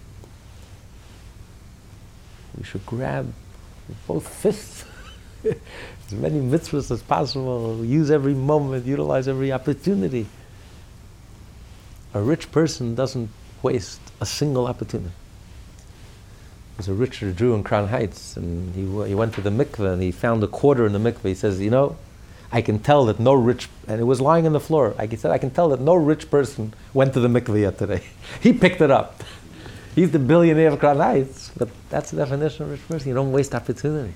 We 2.57 2.63
should 2.63 2.83
grab 2.83 3.31
both 4.07 4.27
fists 4.27 4.85
as 5.45 6.13
many 6.13 6.39
mitzvahs 6.39 6.89
as 6.89 7.03
possible, 7.03 7.85
use 7.85 8.09
every 8.09 8.33
moment, 8.33 8.87
utilize 8.87 9.27
every 9.27 9.51
opportunity. 9.51 10.25
A 12.15 12.21
rich 12.21 12.51
person 12.51 12.95
doesn't 12.95 13.29
waste 13.61 14.01
a 14.19 14.25
single 14.25 14.65
opportunity. 14.65 15.13
There's 16.77 16.87
a 16.87 16.93
richer 16.95 17.31
Jew 17.31 17.53
in 17.53 17.63
Crown 17.63 17.89
Heights, 17.89 18.35
and 18.35 18.73
he, 18.73 19.09
he 19.09 19.13
went 19.13 19.35
to 19.35 19.41
the 19.41 19.51
mikveh 19.51 19.93
and 19.93 20.01
he 20.01 20.11
found 20.11 20.43
a 20.43 20.47
quarter 20.47 20.87
in 20.87 20.93
the 20.93 20.97
mikveh. 20.97 21.27
He 21.29 21.35
says, 21.35 21.61
You 21.61 21.69
know, 21.69 21.97
I 22.53 22.61
can 22.61 22.77
tell 22.77 23.05
that 23.05 23.19
no 23.19 23.33
rich, 23.33 23.67
and 23.87 23.99
it 23.99 24.03
was 24.03 24.21
lying 24.21 24.45
on 24.45 24.53
the 24.53 24.59
floor. 24.59 24.95
He 25.09 25.15
said, 25.15 25.31
I 25.31 25.39
can 25.39 25.49
tell 25.49 25.69
that 25.69 25.81
no 25.81 25.95
rich 25.95 26.29
person 26.29 26.71
went 26.93 27.13
to 27.15 27.19
the 27.19 27.27
mikveh 27.27 27.61
yet 27.61 27.79
today. 27.79 28.03
he 28.41 28.53
picked 28.53 28.79
it 28.79 28.91
up. 28.91 29.23
He's 29.95 30.11
the 30.11 30.19
billionaire 30.19 30.69
of 30.69 30.79
Crown 30.79 30.97
but 31.57 31.69
that's 31.89 32.11
the 32.11 32.17
definition 32.17 32.65
of 32.65 32.71
rich 32.71 32.87
person. 32.87 33.07
You 33.07 33.15
don't 33.15 33.31
waste 33.31 33.55
opportunities. 33.55 34.13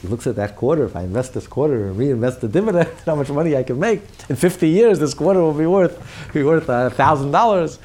He 0.00 0.06
looks 0.06 0.28
at 0.28 0.36
that 0.36 0.54
quarter. 0.54 0.84
If 0.84 0.94
I 0.94 1.02
invest 1.02 1.34
this 1.34 1.48
quarter 1.48 1.88
and 1.88 1.98
reinvest 1.98 2.40
the 2.40 2.48
dividend, 2.48 2.90
how 3.06 3.16
much 3.16 3.28
money 3.28 3.56
I 3.56 3.64
can 3.64 3.80
make 3.80 4.02
in 4.28 4.36
50 4.36 4.68
years, 4.68 5.00
this 5.00 5.12
quarter 5.12 5.40
will 5.40 5.52
be 5.52 5.66
worth 5.66 6.32
be 6.32 6.44
worth 6.44 6.68
a 6.68 6.90
thousand 6.90 7.32
dollars. 7.32 7.80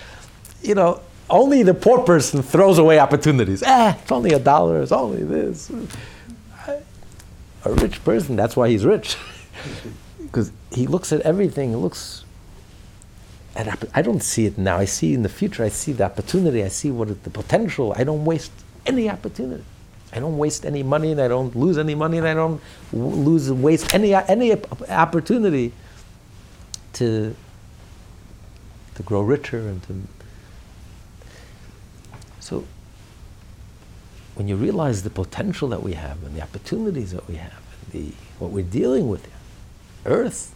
You 0.61 0.75
know, 0.75 1.01
only 1.31 1.63
the 1.63 1.73
poor 1.73 2.03
person 2.03 2.43
throws 2.43 2.77
away 2.77 2.99
opportunities. 2.99 3.63
Eh, 3.63 3.95
it's 3.99 4.11
only 4.11 4.33
a 4.33 4.39
dollar. 4.39 4.83
It's 4.83 4.91
only 4.91 5.23
this. 5.23 5.71
A 7.65 7.71
rich 7.73 8.03
person, 8.03 8.35
that's 8.35 8.55
why 8.55 8.69
he's 8.69 8.85
rich. 8.85 9.17
because 10.17 10.51
he 10.71 10.87
looks 10.87 11.11
at 11.11 11.21
everything. 11.21 11.69
He 11.69 11.75
looks 11.75 12.25
at. 13.55 13.67
I 13.93 14.01
don't 14.01 14.23
see 14.23 14.45
it 14.45 14.57
now. 14.57 14.77
I 14.77 14.85
see 14.85 15.13
in 15.13 15.23
the 15.23 15.29
future. 15.29 15.63
I 15.63 15.69
see 15.69 15.93
the 15.93 16.05
opportunity. 16.05 16.63
I 16.63 16.69
see 16.69 16.91
what 16.91 17.09
it, 17.09 17.23
the 17.23 17.29
potential. 17.29 17.93
I 17.95 18.03
don't 18.03 18.25
waste 18.25 18.51
any 18.85 19.09
opportunity. 19.09 19.63
I 20.11 20.19
don't 20.19 20.37
waste 20.37 20.65
any 20.65 20.83
money, 20.83 21.11
and 21.11 21.19
I 21.19 21.27
don't 21.27 21.55
lose 21.55 21.77
any 21.77 21.95
money, 21.95 22.19
and 22.19 22.27
I 22.27 22.35
don't 22.35 22.61
lose 22.91 23.51
waste 23.51 23.93
any 23.93 24.13
any 24.13 24.55
opportunity 24.89 25.73
to 26.93 27.35
to 28.95 29.03
grow 29.03 29.21
richer 29.21 29.59
and 29.59 29.81
to. 29.83 30.01
So, 32.39 32.65
when 34.35 34.47
you 34.47 34.55
realize 34.55 35.03
the 35.03 35.09
potential 35.09 35.69
that 35.69 35.81
we 35.81 35.93
have 35.93 36.23
and 36.23 36.35
the 36.35 36.41
opportunities 36.41 37.11
that 37.11 37.27
we 37.27 37.35
have, 37.35 37.61
and 37.81 37.91
the 37.91 38.13
what 38.37 38.51
we're 38.51 38.63
dealing 38.63 39.09
with 39.09 39.25
here, 39.25 39.33
Earth. 40.05 40.53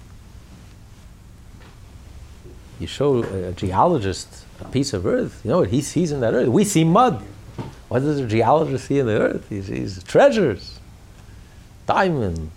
You 2.80 2.88
show 2.88 3.24
a 3.24 3.54
geologist 3.54 4.46
a 4.60 4.66
piece 4.66 4.94
of 4.94 5.06
earth, 5.06 5.42
you 5.44 5.52
know 5.52 5.60
what 5.60 5.70
he 5.70 5.82
sees 5.82 6.12
in 6.12 6.20
that 6.22 6.34
earth? 6.34 6.48
We 6.48 6.64
see 6.64 6.84
mud. 6.84 7.24
What 7.90 8.00
does 8.00 8.20
a 8.20 8.28
geologist 8.28 8.86
see 8.86 9.00
in 9.00 9.06
the 9.06 9.20
earth? 9.20 9.50
He 9.50 9.62
sees 9.62 10.04
treasures, 10.04 10.80
diamonds, 11.86 12.52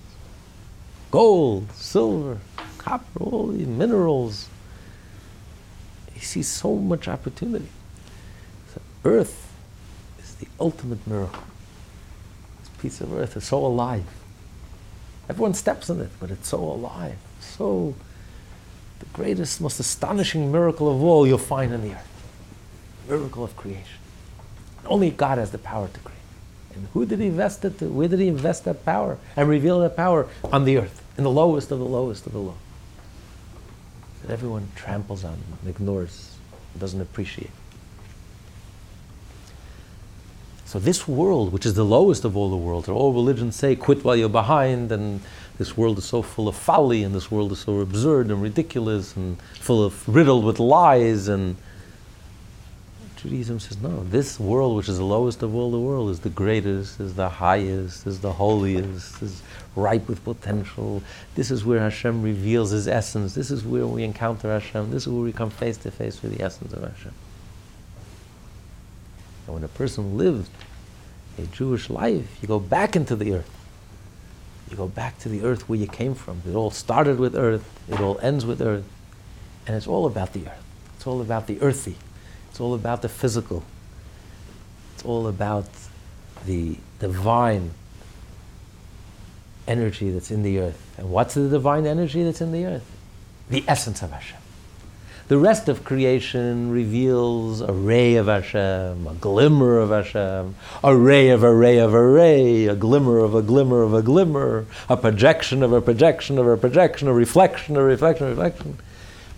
gold, 1.10 1.70
silver, 1.72 2.38
copper, 2.78 3.20
all 3.20 3.48
these 3.48 3.66
minerals. 3.66 4.48
He 6.12 6.20
sees 6.20 6.48
so 6.48 6.74
much 6.74 7.06
opportunity. 7.06 7.68
So 8.74 8.80
earth 9.04 9.52
is 10.22 10.34
the 10.36 10.48
ultimate 10.58 11.06
miracle. 11.06 11.44
This 12.60 12.68
piece 12.80 13.00
of 13.00 13.12
earth 13.12 13.36
is 13.36 13.44
so 13.44 13.64
alive. 13.64 14.04
Everyone 15.30 15.54
steps 15.54 15.88
in 15.88 16.00
it, 16.00 16.10
but 16.18 16.32
it's 16.32 16.48
so 16.48 16.58
alive. 16.58 17.14
So 17.38 17.94
the 18.98 19.06
greatest, 19.12 19.60
most 19.60 19.78
astonishing 19.78 20.50
miracle 20.50 20.92
of 20.92 21.00
all 21.04 21.24
you'll 21.24 21.38
find 21.38 21.72
in 21.72 21.82
the 21.82 21.92
earth. 21.92 22.24
Miracle 23.08 23.44
of 23.44 23.56
creation. 23.56 24.00
Only 24.84 25.12
God 25.12 25.38
has 25.38 25.52
the 25.52 25.58
power 25.58 25.86
to 25.86 26.00
create. 26.00 26.18
And 26.74 26.88
who 26.94 27.06
did 27.06 27.20
he 27.20 27.26
invest 27.26 27.64
it 27.64 27.78
to? 27.78 27.84
Where 27.86 28.08
did 28.08 28.18
he 28.18 28.26
invest 28.26 28.64
that 28.64 28.84
power 28.84 29.18
and 29.36 29.48
reveal 29.48 29.78
that 29.82 29.96
power? 29.96 30.26
On 30.52 30.64
the 30.64 30.78
earth, 30.78 31.00
in 31.16 31.22
the 31.22 31.30
lowest 31.30 31.70
of 31.70 31.78
the 31.78 31.84
lowest 31.84 32.26
of 32.26 32.32
the 32.32 32.40
low. 32.40 32.56
That 34.22 34.32
everyone 34.32 34.72
tramples 34.74 35.22
on 35.22 35.38
and 35.60 35.70
ignores, 35.70 36.34
and 36.72 36.80
doesn't 36.80 37.00
appreciate. 37.00 37.52
So 40.70 40.78
this 40.78 41.08
world, 41.08 41.52
which 41.52 41.66
is 41.66 41.74
the 41.74 41.84
lowest 41.84 42.24
of 42.24 42.36
all 42.36 42.48
the 42.48 42.56
worlds, 42.56 42.88
or 42.88 42.92
all 42.92 43.12
religions 43.12 43.56
say, 43.56 43.74
quit 43.74 44.04
while 44.04 44.14
you're 44.14 44.28
behind, 44.28 44.92
and 44.92 45.20
this 45.58 45.76
world 45.76 45.98
is 45.98 46.04
so 46.04 46.22
full 46.22 46.46
of 46.46 46.54
folly, 46.54 47.02
and 47.02 47.12
this 47.12 47.28
world 47.28 47.50
is 47.50 47.58
so 47.58 47.80
absurd 47.80 48.30
and 48.30 48.40
ridiculous, 48.40 49.16
and 49.16 49.42
full 49.58 49.84
of 49.84 50.08
riddled 50.08 50.44
with 50.44 50.60
lies, 50.60 51.26
and 51.26 51.56
Judaism 53.16 53.58
says, 53.58 53.82
no, 53.82 54.04
this 54.04 54.38
world, 54.38 54.76
which 54.76 54.88
is 54.88 54.98
the 54.98 55.04
lowest 55.04 55.42
of 55.42 55.56
all 55.56 55.72
the 55.72 55.80
world, 55.80 56.08
is 56.08 56.20
the 56.20 56.28
greatest, 56.28 57.00
is 57.00 57.16
the 57.16 57.28
highest, 57.28 58.06
is 58.06 58.20
the 58.20 58.34
holiest, 58.34 59.20
is 59.22 59.42
ripe 59.74 60.06
with 60.06 60.22
potential. 60.22 61.02
This 61.34 61.50
is 61.50 61.64
where 61.64 61.80
Hashem 61.80 62.22
reveals 62.22 62.70
His 62.70 62.86
essence. 62.86 63.34
This 63.34 63.50
is 63.50 63.64
where 63.64 63.88
we 63.88 64.04
encounter 64.04 64.52
Hashem. 64.52 64.92
This 64.92 65.08
is 65.08 65.12
where 65.12 65.24
we 65.24 65.32
come 65.32 65.50
face 65.50 65.78
to 65.78 65.90
face 65.90 66.22
with 66.22 66.38
the 66.38 66.44
essence 66.44 66.72
of 66.72 66.82
Hashem. 66.82 67.12
And 69.50 69.56
when 69.56 69.64
a 69.64 69.68
person 69.68 70.16
lived 70.16 70.48
a 71.36 71.42
Jewish 71.46 71.90
life, 71.90 72.38
you 72.40 72.46
go 72.46 72.60
back 72.60 72.94
into 72.94 73.16
the 73.16 73.32
earth. 73.32 73.50
You 74.70 74.76
go 74.76 74.86
back 74.86 75.18
to 75.18 75.28
the 75.28 75.42
earth 75.42 75.68
where 75.68 75.76
you 75.76 75.88
came 75.88 76.14
from. 76.14 76.42
It 76.48 76.54
all 76.54 76.70
started 76.70 77.18
with 77.18 77.34
earth, 77.34 77.68
it 77.88 77.98
all 77.98 78.20
ends 78.20 78.46
with 78.46 78.62
earth. 78.62 78.84
And 79.66 79.76
it's 79.76 79.88
all 79.88 80.06
about 80.06 80.34
the 80.34 80.46
earth. 80.46 80.62
It's 80.94 81.04
all 81.04 81.20
about 81.20 81.48
the 81.48 81.60
earthy. 81.60 81.96
It's 82.48 82.60
all 82.60 82.74
about 82.74 83.02
the 83.02 83.08
physical. 83.08 83.64
It's 84.94 85.04
all 85.04 85.26
about 85.26 85.66
the 86.46 86.76
divine 87.00 87.72
energy 89.66 90.10
that's 90.10 90.30
in 90.30 90.44
the 90.44 90.60
earth. 90.60 90.94
And 90.96 91.10
what's 91.10 91.34
the 91.34 91.48
divine 91.48 91.86
energy 91.86 92.22
that's 92.22 92.40
in 92.40 92.52
the 92.52 92.66
earth? 92.66 92.88
The 93.48 93.64
essence 93.66 94.00
of 94.00 94.12
Hashem. 94.12 94.38
The 95.30 95.38
rest 95.38 95.68
of 95.68 95.84
creation 95.84 96.72
reveals 96.72 97.60
a 97.60 97.72
ray 97.72 98.16
of 98.16 98.26
Hashem, 98.26 99.06
a 99.06 99.14
glimmer 99.14 99.78
of 99.78 99.90
Hashem, 99.90 100.56
a 100.82 100.96
ray 100.96 101.28
of 101.28 101.44
a 101.44 101.54
ray 101.54 101.78
of 101.78 101.94
a 101.94 102.04
ray, 102.04 102.66
a 102.66 102.74
glimmer 102.74 103.18
of 103.18 103.36
a 103.36 103.40
glimmer 103.40 103.84
of 103.84 103.94
a 103.94 104.02
glimmer, 104.02 104.66
a 104.88 104.96
projection 104.96 105.62
of 105.62 105.72
a 105.72 105.80
projection 105.80 106.36
of 106.36 106.48
a 106.48 106.56
projection, 106.56 107.06
a 107.06 107.12
reflection 107.12 107.76
of 107.76 107.84
a 107.84 107.86
reflection 107.86 108.26
a 108.26 108.30
reflection. 108.30 108.78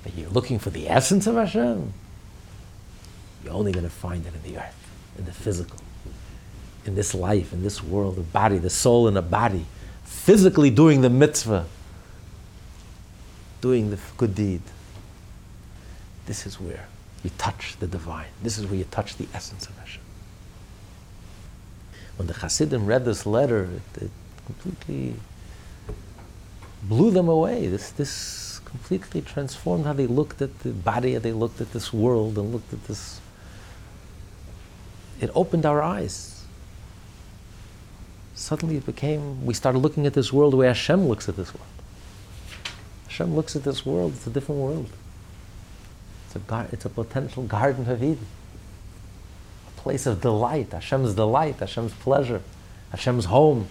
But 0.03 0.17
you're 0.17 0.31
looking 0.31 0.59
for 0.59 0.71
the 0.71 0.89
essence 0.89 1.27
of 1.27 1.35
Hashem. 1.35 1.93
You're 3.45 3.53
only 3.53 3.73
going 3.73 3.85
to 3.85 3.91
find 3.91 4.25
it 4.25 4.33
in 4.35 4.51
the 4.51 4.61
earth, 4.61 4.89
in 5.19 5.27
the 5.27 5.33
physical, 5.33 5.81
in 6.87 6.95
this 6.95 7.15
life, 7.15 7.53
in 7.53 7.63
this 7.63 7.85
world, 7.85 8.17
the 8.17 8.23
body, 8.23 8.57
the 8.57 8.71
soul 8.71 9.09
in 9.09 9.17
a 9.19 9.21
body, 9.21 9.67
physically 10.05 10.71
doing 10.71 11.03
the 11.03 11.11
mitzvah, 11.11 11.67
doing 13.61 13.91
the 13.91 13.99
good 14.17 14.35
deed. 14.35 14.63
This 16.33 16.47
is 16.47 16.59
where 16.59 16.87
you 17.23 17.31
touch 17.37 17.77
the 17.79 17.87
divine. 17.87 18.33
This 18.43 18.57
is 18.57 18.65
where 18.65 18.77
you 18.77 18.85
touch 18.85 19.19
the 19.19 19.29
essence 19.35 19.67
of 19.67 19.77
Hashem. 19.77 20.01
When 22.17 22.27
the 22.27 22.33
Hasidim 22.33 22.87
read 22.87 23.05
this 23.05 23.27
letter, 23.27 23.65
it, 23.65 24.05
it 24.05 24.11
completely 24.47 25.17
blew 26.85 27.11
them 27.11 27.29
away. 27.29 27.67
This, 27.67 27.91
this 27.91 28.63
completely 28.65 29.21
transformed 29.21 29.85
how 29.85 29.93
they 29.93 30.07
looked 30.07 30.41
at 30.41 30.61
the 30.61 30.71
body, 30.71 31.13
how 31.13 31.19
they 31.19 31.33
looked 31.33 31.61
at 31.61 31.75
this 31.75 31.93
world, 31.93 32.39
and 32.39 32.51
looked 32.51 32.73
at 32.73 32.83
this. 32.85 33.21
It 35.21 35.31
opened 35.35 35.67
our 35.67 35.83
eyes. 35.83 36.47
Suddenly 38.35 38.79
it 38.79 38.87
became, 38.87 39.45
we 39.45 39.53
started 39.53 39.81
looking 39.81 40.07
at 40.07 40.15
this 40.15 40.33
world 40.33 40.55
the 40.55 40.57
way 40.57 40.69
Hashem 40.69 41.07
looks 41.09 41.29
at 41.29 41.37
this 41.37 41.53
world. 41.53 41.69
Hashem 43.09 43.37
looks 43.37 43.55
at 43.55 43.65
this 43.65 43.85
world, 43.85 44.15
it's 44.15 44.27
a 44.27 44.31
different 44.31 44.63
world. 44.63 44.89
It's 46.33 46.37
a, 46.43 46.49
gar- 46.49 46.67
it's 46.73 46.85
a 46.87 46.89
potential 46.89 47.43
Garden 47.43 47.87
of 47.91 48.03
Eden, 48.03 48.27
a 49.69 49.81
place 49.83 50.07
of 50.07 50.23
delight, 50.23 50.73
Hashem's 50.73 51.13
delight, 51.13 51.57
Hashem's 51.57 51.93
pleasure, 51.93 52.41
Hashem's 52.91 53.27
home, 53.27 53.69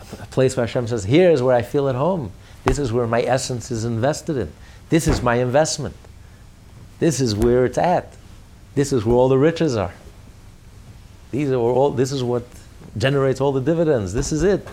a 0.00 0.26
place 0.26 0.56
where 0.56 0.66
Hashem 0.66 0.88
says, 0.88 1.04
Here 1.04 1.30
is 1.30 1.42
where 1.42 1.54
I 1.54 1.62
feel 1.62 1.88
at 1.88 1.94
home. 1.94 2.32
This 2.64 2.80
is 2.80 2.92
where 2.92 3.06
my 3.06 3.22
essence 3.22 3.70
is 3.70 3.84
invested 3.84 4.36
in. 4.36 4.52
This 4.88 5.06
is 5.06 5.22
my 5.22 5.36
investment. 5.36 5.94
This 6.98 7.20
is 7.20 7.36
where 7.36 7.64
it's 7.66 7.78
at. 7.78 8.12
This 8.74 8.92
is 8.92 9.04
where 9.04 9.14
all 9.14 9.28
the 9.28 9.38
riches 9.38 9.76
are. 9.76 9.94
These 11.30 11.52
are 11.52 11.54
all, 11.54 11.90
this 11.90 12.10
is 12.10 12.24
what 12.24 12.42
generates 12.98 13.40
all 13.40 13.52
the 13.52 13.60
dividends. 13.60 14.12
This 14.12 14.32
is 14.32 14.42
it. 14.42 14.66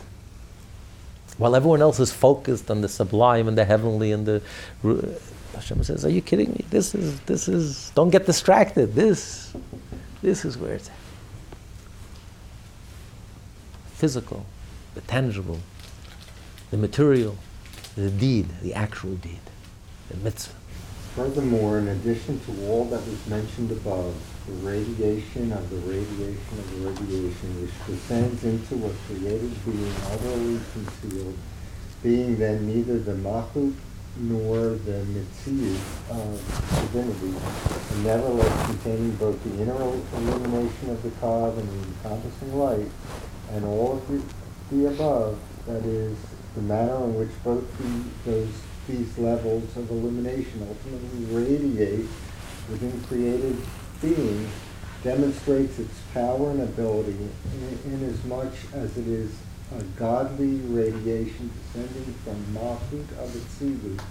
While 1.38 1.56
everyone 1.56 1.84
else 1.84 2.00
is 2.00 2.12
focused 2.12 2.72
on 2.72 2.82
the 2.82 2.90
sublime 2.90 3.48
and 3.48 3.56
the 3.56 3.66
heavenly 3.66 4.12
and 4.12 4.26
the 4.26 4.42
Hashem 5.60 5.84
says, 5.84 6.06
"Are 6.06 6.10
you 6.10 6.22
kidding 6.22 6.52
me? 6.52 6.64
This 6.70 6.96
is 6.96 7.20
this 7.22 7.50
is. 7.50 7.92
Don't 7.94 8.12
get 8.12 8.26
distracted. 8.26 8.96
This, 8.96 9.54
this 10.22 10.46
is 10.46 10.58
where 10.58 10.74
it's 10.74 10.88
at. 10.88 10.96
Physical, 13.92 14.46
the 14.96 15.02
tangible, 15.02 15.60
the 16.72 16.78
material, 16.78 17.36
the 17.96 18.10
deed, 18.10 18.48
the 18.62 18.74
actual 18.74 19.16
deed, 19.16 19.42
the 20.10 20.16
mitzvah. 20.18 20.56
Furthermore, 21.16 21.80
in 21.80 21.90
addition 21.90 22.40
to 22.46 22.68
all 22.70 22.86
that 22.86 23.06
was 23.06 23.28
mentioned 23.28 23.72
above, 23.72 24.16
the 24.48 24.54
radiation 24.66 25.52
of 25.52 25.70
the 25.70 25.80
radiation 25.80 26.56
of 26.58 26.72
the 26.72 26.90
radiation, 26.90 27.62
which 27.62 27.76
descends 27.86 28.46
into 28.46 28.76
a 28.86 28.92
created 29.08 29.54
being 29.66 29.94
utterly 30.06 30.60
concealed, 30.72 31.38
being 32.02 32.38
then 32.40 32.66
neither 32.66 32.98
the 32.98 33.12
Mahut 33.12 33.74
nor 34.20 34.70
the 34.70 35.06
Mitzias 35.16 35.80
of 36.10 36.72
uh, 36.72 36.82
divinity, 36.82 37.38
and 37.92 38.04
nevertheless 38.04 38.66
containing 38.66 39.12
both 39.16 39.42
the 39.44 39.62
inner 39.62 39.74
illumination 39.74 40.90
of 40.90 41.02
the 41.04 41.10
Kav 41.22 41.58
and 41.58 41.68
the 41.70 41.88
encompassing 41.88 42.58
light, 42.58 42.92
and 43.52 43.66
all 43.66 43.94
of 43.94 44.08
the, 44.08 44.76
the 44.76 44.88
above, 44.88 45.40
that 45.66 45.86
is, 45.86 46.18
the 46.56 46.62
manner 46.62 47.04
in 47.06 47.16
which 47.16 47.30
both 47.44 47.66
the, 47.78 48.30
those 48.30 48.50
these 48.90 49.18
levels 49.20 49.78
of 49.78 49.90
illumination 49.92 50.68
ultimately 50.68 51.26
radiate 51.36 52.08
within 52.70 53.00
created 53.04 53.56
being, 54.02 54.50
demonstrates 55.04 55.80
its 55.80 56.00
power 56.14 56.52
and 56.52 56.62
ability 56.62 57.16
in, 57.54 57.94
in 57.94 58.10
as 58.10 58.24
much 58.26 58.54
as 58.74 58.98
it 58.98 59.08
is 59.08 59.32
a 59.78 59.84
godly 59.98 60.56
radiation 60.68 61.52
descending 61.74 62.14
from 62.24 62.44
Malchut 62.54 63.12
of 63.20 63.30
Atzilut 63.30 64.02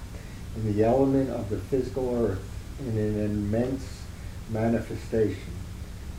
in 0.56 0.72
the 0.72 0.84
element 0.84 1.30
of 1.30 1.48
the 1.50 1.58
physical 1.58 2.14
earth 2.14 2.44
in 2.80 2.96
an 2.96 3.24
immense 3.24 4.02
manifestation, 4.50 5.52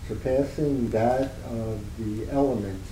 surpassing 0.08 0.90
that 0.90 1.32
of 1.46 1.80
the 1.98 2.30
elements, 2.32 2.90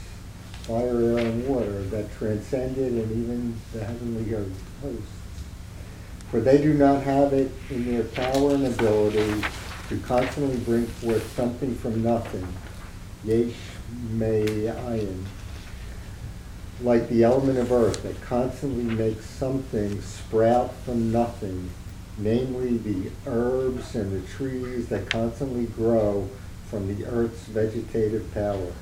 fire, 0.63 1.01
air, 1.01 1.17
and 1.17 1.47
water, 1.47 1.83
that 1.83 2.11
transcended 2.17 2.93
and 2.93 3.11
even 3.11 3.55
the 3.73 3.83
heavenly 3.83 4.29
hosts. 4.31 5.11
For 6.31 6.39
they 6.39 6.61
do 6.61 6.73
not 6.73 7.03
have 7.03 7.33
it 7.33 7.51
in 7.69 7.91
their 7.91 8.03
power 8.03 8.55
and 8.55 8.67
ability 8.67 9.43
to 9.89 9.97
constantly 9.99 10.57
bring 10.57 10.85
forth 10.85 11.35
something 11.35 11.75
from 11.75 12.03
nothing, 12.03 12.47
yesh 13.23 13.53
me'ayin, 14.11 15.25
like 16.81 17.09
the 17.09 17.23
element 17.23 17.57
of 17.57 17.71
earth 17.71 18.03
that 18.03 18.21
constantly 18.21 18.83
makes 18.83 19.25
something 19.25 19.99
sprout 20.01 20.73
from 20.85 21.11
nothing, 21.11 21.69
namely 22.17 22.77
the 22.77 23.09
herbs 23.25 23.95
and 23.95 24.11
the 24.11 24.27
trees 24.27 24.87
that 24.89 25.09
constantly 25.09 25.65
grow 25.65 26.29
from 26.69 26.87
the 26.87 27.05
earth's 27.05 27.45
vegetative 27.45 28.31
power. 28.33 28.73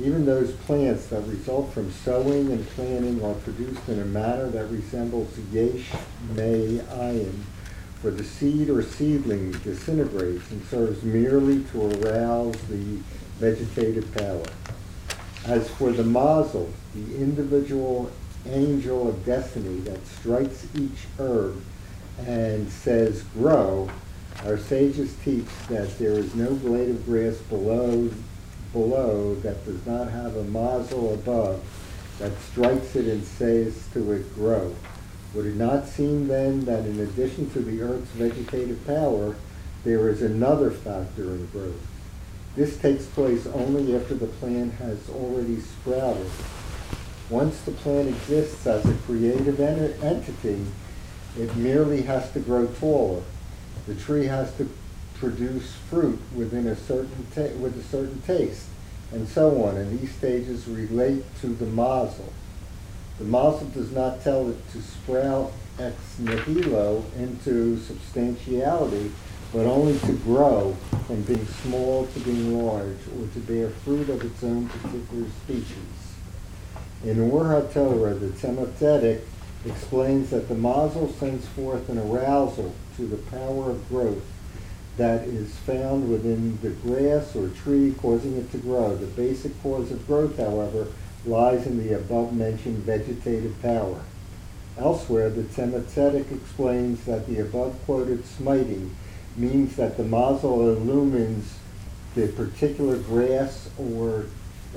Even 0.00 0.26
those 0.26 0.52
plants 0.52 1.06
that 1.06 1.20
result 1.22 1.72
from 1.72 1.92
sowing 1.92 2.50
and 2.50 2.66
planting 2.70 3.24
are 3.24 3.34
produced 3.34 3.88
in 3.88 4.00
a 4.00 4.04
manner 4.04 4.48
that 4.48 4.66
resembles 4.66 5.38
yesh 5.52 5.92
me'ayin, 6.34 7.44
for 8.00 8.10
the 8.10 8.24
seed 8.24 8.68
or 8.68 8.82
seedling 8.82 9.52
disintegrates 9.52 10.50
and 10.50 10.64
serves 10.66 11.02
merely 11.04 11.62
to 11.64 12.02
arouse 12.02 12.56
the 12.68 12.98
vegetative 13.38 14.12
power. 14.16 14.44
As 15.46 15.70
for 15.70 15.92
the 15.92 16.02
mazel, 16.02 16.72
the 16.94 17.16
individual 17.16 18.10
angel 18.46 19.08
of 19.08 19.24
destiny 19.24 19.80
that 19.80 20.06
strikes 20.06 20.66
each 20.74 21.06
herb 21.18 21.62
and 22.26 22.70
says, 22.70 23.22
grow, 23.34 23.90
our 24.44 24.58
sages 24.58 25.14
teach 25.24 25.46
that 25.68 25.98
there 25.98 26.12
is 26.12 26.34
no 26.34 26.54
blade 26.54 26.90
of 26.90 27.04
grass 27.04 27.36
below 27.36 28.10
below 28.72 29.36
that 29.36 29.64
does 29.64 29.86
not 29.86 30.10
have 30.10 30.36
a 30.36 30.44
mazel 30.44 31.14
above 31.14 31.62
that 32.18 32.32
strikes 32.40 32.94
it 32.96 33.06
and 33.06 33.24
says 33.24 33.86
to 33.92 34.12
it, 34.12 34.34
grow. 34.34 34.74
Would 35.32 35.46
it 35.46 35.56
not 35.56 35.86
seem 35.86 36.28
then 36.28 36.64
that 36.64 36.84
in 36.84 37.00
addition 37.00 37.50
to 37.50 37.60
the 37.60 37.82
earth's 37.82 38.10
vegetative 38.10 38.84
power, 38.86 39.36
there 39.84 40.08
is 40.08 40.22
another 40.22 40.70
factor 40.70 41.34
in 41.34 41.46
growth? 41.46 41.86
This 42.54 42.76
takes 42.76 43.06
place 43.06 43.46
only 43.46 43.96
after 43.96 44.14
the 44.14 44.26
plant 44.26 44.74
has 44.74 45.08
already 45.10 45.60
sprouted. 45.60 46.30
Once 47.30 47.62
the 47.62 47.72
plant 47.72 48.08
exists 48.08 48.66
as 48.66 48.84
a 48.84 48.94
creative 49.06 49.58
en- 49.58 49.94
entity, 50.02 50.64
it 51.38 51.56
merely 51.56 52.02
has 52.02 52.30
to 52.32 52.38
grow 52.38 52.66
taller. 52.66 53.22
The 53.86 53.94
tree 53.94 54.26
has 54.26 54.54
to 54.56 54.68
produce 55.14 55.72
fruit 55.88 56.20
within 56.34 56.66
a 56.66 56.76
certain 56.76 57.26
ta- 57.34 57.56
with 57.58 57.78
a 57.78 57.82
certain 57.82 58.20
taste, 58.22 58.66
and 59.10 59.26
so 59.26 59.64
on. 59.64 59.76
And 59.76 59.98
these 59.98 60.14
stages 60.14 60.68
relate 60.68 61.24
to 61.40 61.46
the 61.46 61.66
mazel. 61.66 62.32
The 63.18 63.24
mazel 63.24 63.68
does 63.68 63.90
not 63.92 64.22
tell 64.22 64.50
it 64.50 64.72
to 64.72 64.82
sprout 64.82 65.52
ex 65.78 65.96
nihilo 66.18 67.04
into 67.16 67.78
substantiality, 67.80 69.10
but 69.52 69.66
only 69.66 69.98
to 70.00 70.12
grow 70.12 70.76
from 71.06 71.22
being 71.22 71.46
small 71.62 72.06
to 72.06 72.20
being 72.20 72.62
large, 72.62 72.98
or 73.16 73.26
to 73.32 73.40
bear 73.40 73.70
fruit 73.70 74.08
of 74.10 74.22
its 74.22 74.42
own 74.42 74.68
particular 74.68 75.26
species. 75.44 75.93
In 77.04 77.20
Or 77.20 77.44
HaTorah, 77.44 78.18
the 78.18 78.28
Tzedek 78.28 79.20
explains 79.66 80.30
that 80.30 80.48
the 80.48 80.54
mazel 80.54 81.12
sends 81.12 81.46
forth 81.48 81.90
an 81.90 81.98
arousal 81.98 82.74
to 82.96 83.06
the 83.06 83.18
power 83.18 83.72
of 83.72 83.86
growth 83.90 84.24
that 84.96 85.24
is 85.24 85.54
found 85.58 86.08
within 86.08 86.58
the 86.62 86.70
grass 86.70 87.36
or 87.36 87.48
tree, 87.48 87.94
causing 88.00 88.38
it 88.38 88.50
to 88.52 88.58
grow. 88.58 88.96
The 88.96 89.06
basic 89.06 89.62
cause 89.62 89.90
of 89.90 90.06
growth, 90.06 90.38
however, 90.38 90.86
lies 91.26 91.66
in 91.66 91.76
the 91.76 91.94
above-mentioned 91.94 92.78
vegetative 92.78 93.60
power. 93.60 94.00
Elsewhere, 94.78 95.28
the 95.28 95.42
Tzedek 95.42 96.32
explains 96.32 97.04
that 97.04 97.26
the 97.26 97.40
above-quoted 97.40 98.24
smiting 98.24 98.96
means 99.36 99.76
that 99.76 99.98
the 99.98 100.04
mazel 100.04 100.70
illumines 100.70 101.58
the 102.14 102.28
particular 102.28 102.96
grass 102.96 103.68
or, 103.76 104.24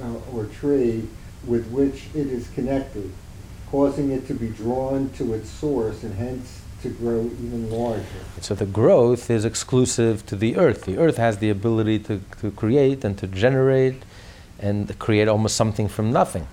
uh, 0.02 0.34
or 0.34 0.46
tree 0.46 1.08
with 1.46 1.68
which 1.70 2.06
it 2.14 2.28
is 2.28 2.48
connected, 2.50 3.12
causing 3.70 4.12
it 4.12 4.28
to 4.28 4.34
be 4.34 4.50
drawn 4.50 5.10
to 5.12 5.34
its 5.34 5.50
source 5.50 6.04
and 6.04 6.16
hence 6.16 6.62
to 6.82 6.90
grow 6.90 7.26
even 7.26 7.72
larger. 7.72 8.04
So 8.42 8.54
the 8.54 8.66
growth 8.66 9.30
is 9.30 9.46
exclusive 9.46 10.26
to 10.28 10.36
the 10.36 10.58
earth. 10.58 10.86
The 10.86 10.98
earth 10.98 11.18
has 11.18 11.40
the 11.40 11.50
ability 11.50 12.00
to, 12.00 12.22
to 12.42 12.52
create 12.52 13.04
and 13.04 13.18
to 13.18 13.28
generate 13.28 14.04
and 14.60 14.98
create 15.00 15.28
almost 15.28 15.56
something 15.56 15.88
from 15.88 16.12
nothing. 16.12 16.48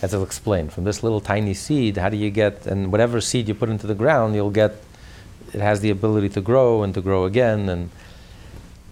As 0.00 0.14
I'll 0.14 0.22
explain, 0.22 0.68
from 0.68 0.84
this 0.84 1.02
little 1.02 1.20
tiny 1.20 1.54
seed, 1.54 1.96
how 1.96 2.08
do 2.08 2.16
you 2.16 2.30
get, 2.30 2.66
and 2.66 2.90
whatever 2.90 3.20
seed 3.20 3.46
you 3.46 3.54
put 3.54 3.68
into 3.68 3.86
the 3.86 3.94
ground, 3.94 4.34
you'll 4.34 4.50
get, 4.50 4.74
it 5.52 5.60
has 5.60 5.80
the 5.80 5.90
ability 5.90 6.30
to 6.30 6.40
grow 6.40 6.82
and 6.82 6.92
to 6.94 7.00
grow 7.00 7.24
again. 7.24 7.68
And, 7.68 7.90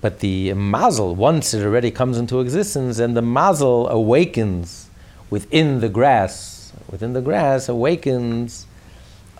but 0.01 0.21
the 0.21 0.53
mazel, 0.55 1.15
once 1.15 1.53
it 1.53 1.65
already 1.65 1.91
comes 1.91 2.17
into 2.17 2.41
existence, 2.41 2.99
and 2.99 3.17
the 3.17 3.23
mazel 3.23 3.89
awakens 3.89 4.90
within 5.31 5.81
the 5.81 5.89
grass, 5.89 6.73
within 6.91 7.13
the 7.13 7.23
grass 7.23 7.69
awakens 7.69 8.67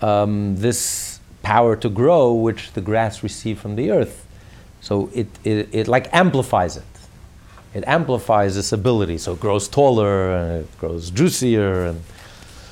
um, 0.01 0.57
this 0.57 1.21
power 1.43 1.77
to 1.77 1.89
grow, 1.89 2.33
which 2.33 2.73
the 2.73 2.81
grass 2.81 3.23
received 3.23 3.61
from 3.61 3.77
the 3.77 3.91
earth. 3.91 4.27
So 4.81 5.11
it, 5.15 5.29
it, 5.45 5.69
it 5.73 5.89
like 5.89 6.13
amplifies 6.15 6.77
it. 6.77 6.85
It 7.75 7.85
amplifies 7.87 8.57
this 8.57 8.73
ability. 8.73 9.19
So 9.19 9.35
it 9.35 9.41
grows 9.41 9.69
taller 9.69 10.35
and 10.35 10.65
it 10.65 10.79
grows 10.79 11.11
juicier. 11.11 11.87
And 11.87 12.03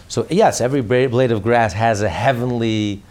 so, 0.09 0.27
yes, 0.31 0.61
every 0.61 0.81
blade 0.81 1.31
of 1.31 1.43
grass 1.43 1.73
has 1.73 2.03
a 2.03 2.09
heavenly 2.09 3.03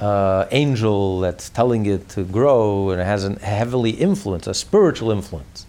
uh, 0.00 0.46
angel 0.50 1.20
that's 1.20 1.50
telling 1.50 1.86
it 1.86 2.08
to 2.10 2.24
grow 2.24 2.90
and 2.90 3.00
it 3.00 3.04
has 3.04 3.24
a 3.24 3.38
heavenly 3.38 3.90
influence, 3.90 4.46
a 4.46 4.54
spiritual 4.54 5.10
influence. 5.10 5.66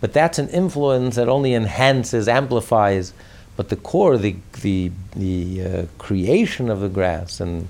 But 0.00 0.12
that's 0.12 0.38
an 0.38 0.48
influence 0.50 1.16
that 1.16 1.28
only 1.28 1.54
enhances, 1.54 2.28
amplifies 2.28 3.12
but 3.56 3.70
the 3.70 3.76
core, 3.76 4.18
the, 4.18 4.36
the, 4.60 4.92
the 5.14 5.62
uh, 5.62 5.86
creation 5.98 6.68
of 6.68 6.80
the 6.80 6.88
grass, 6.88 7.40
and, 7.40 7.68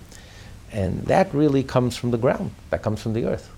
and 0.72 1.04
that 1.04 1.32
really 1.32 1.62
comes 1.62 1.96
from 1.96 2.10
the 2.10 2.18
ground, 2.18 2.50
that 2.70 2.82
comes 2.82 3.00
from 3.00 3.12
the 3.12 3.24
earth. 3.24 3.52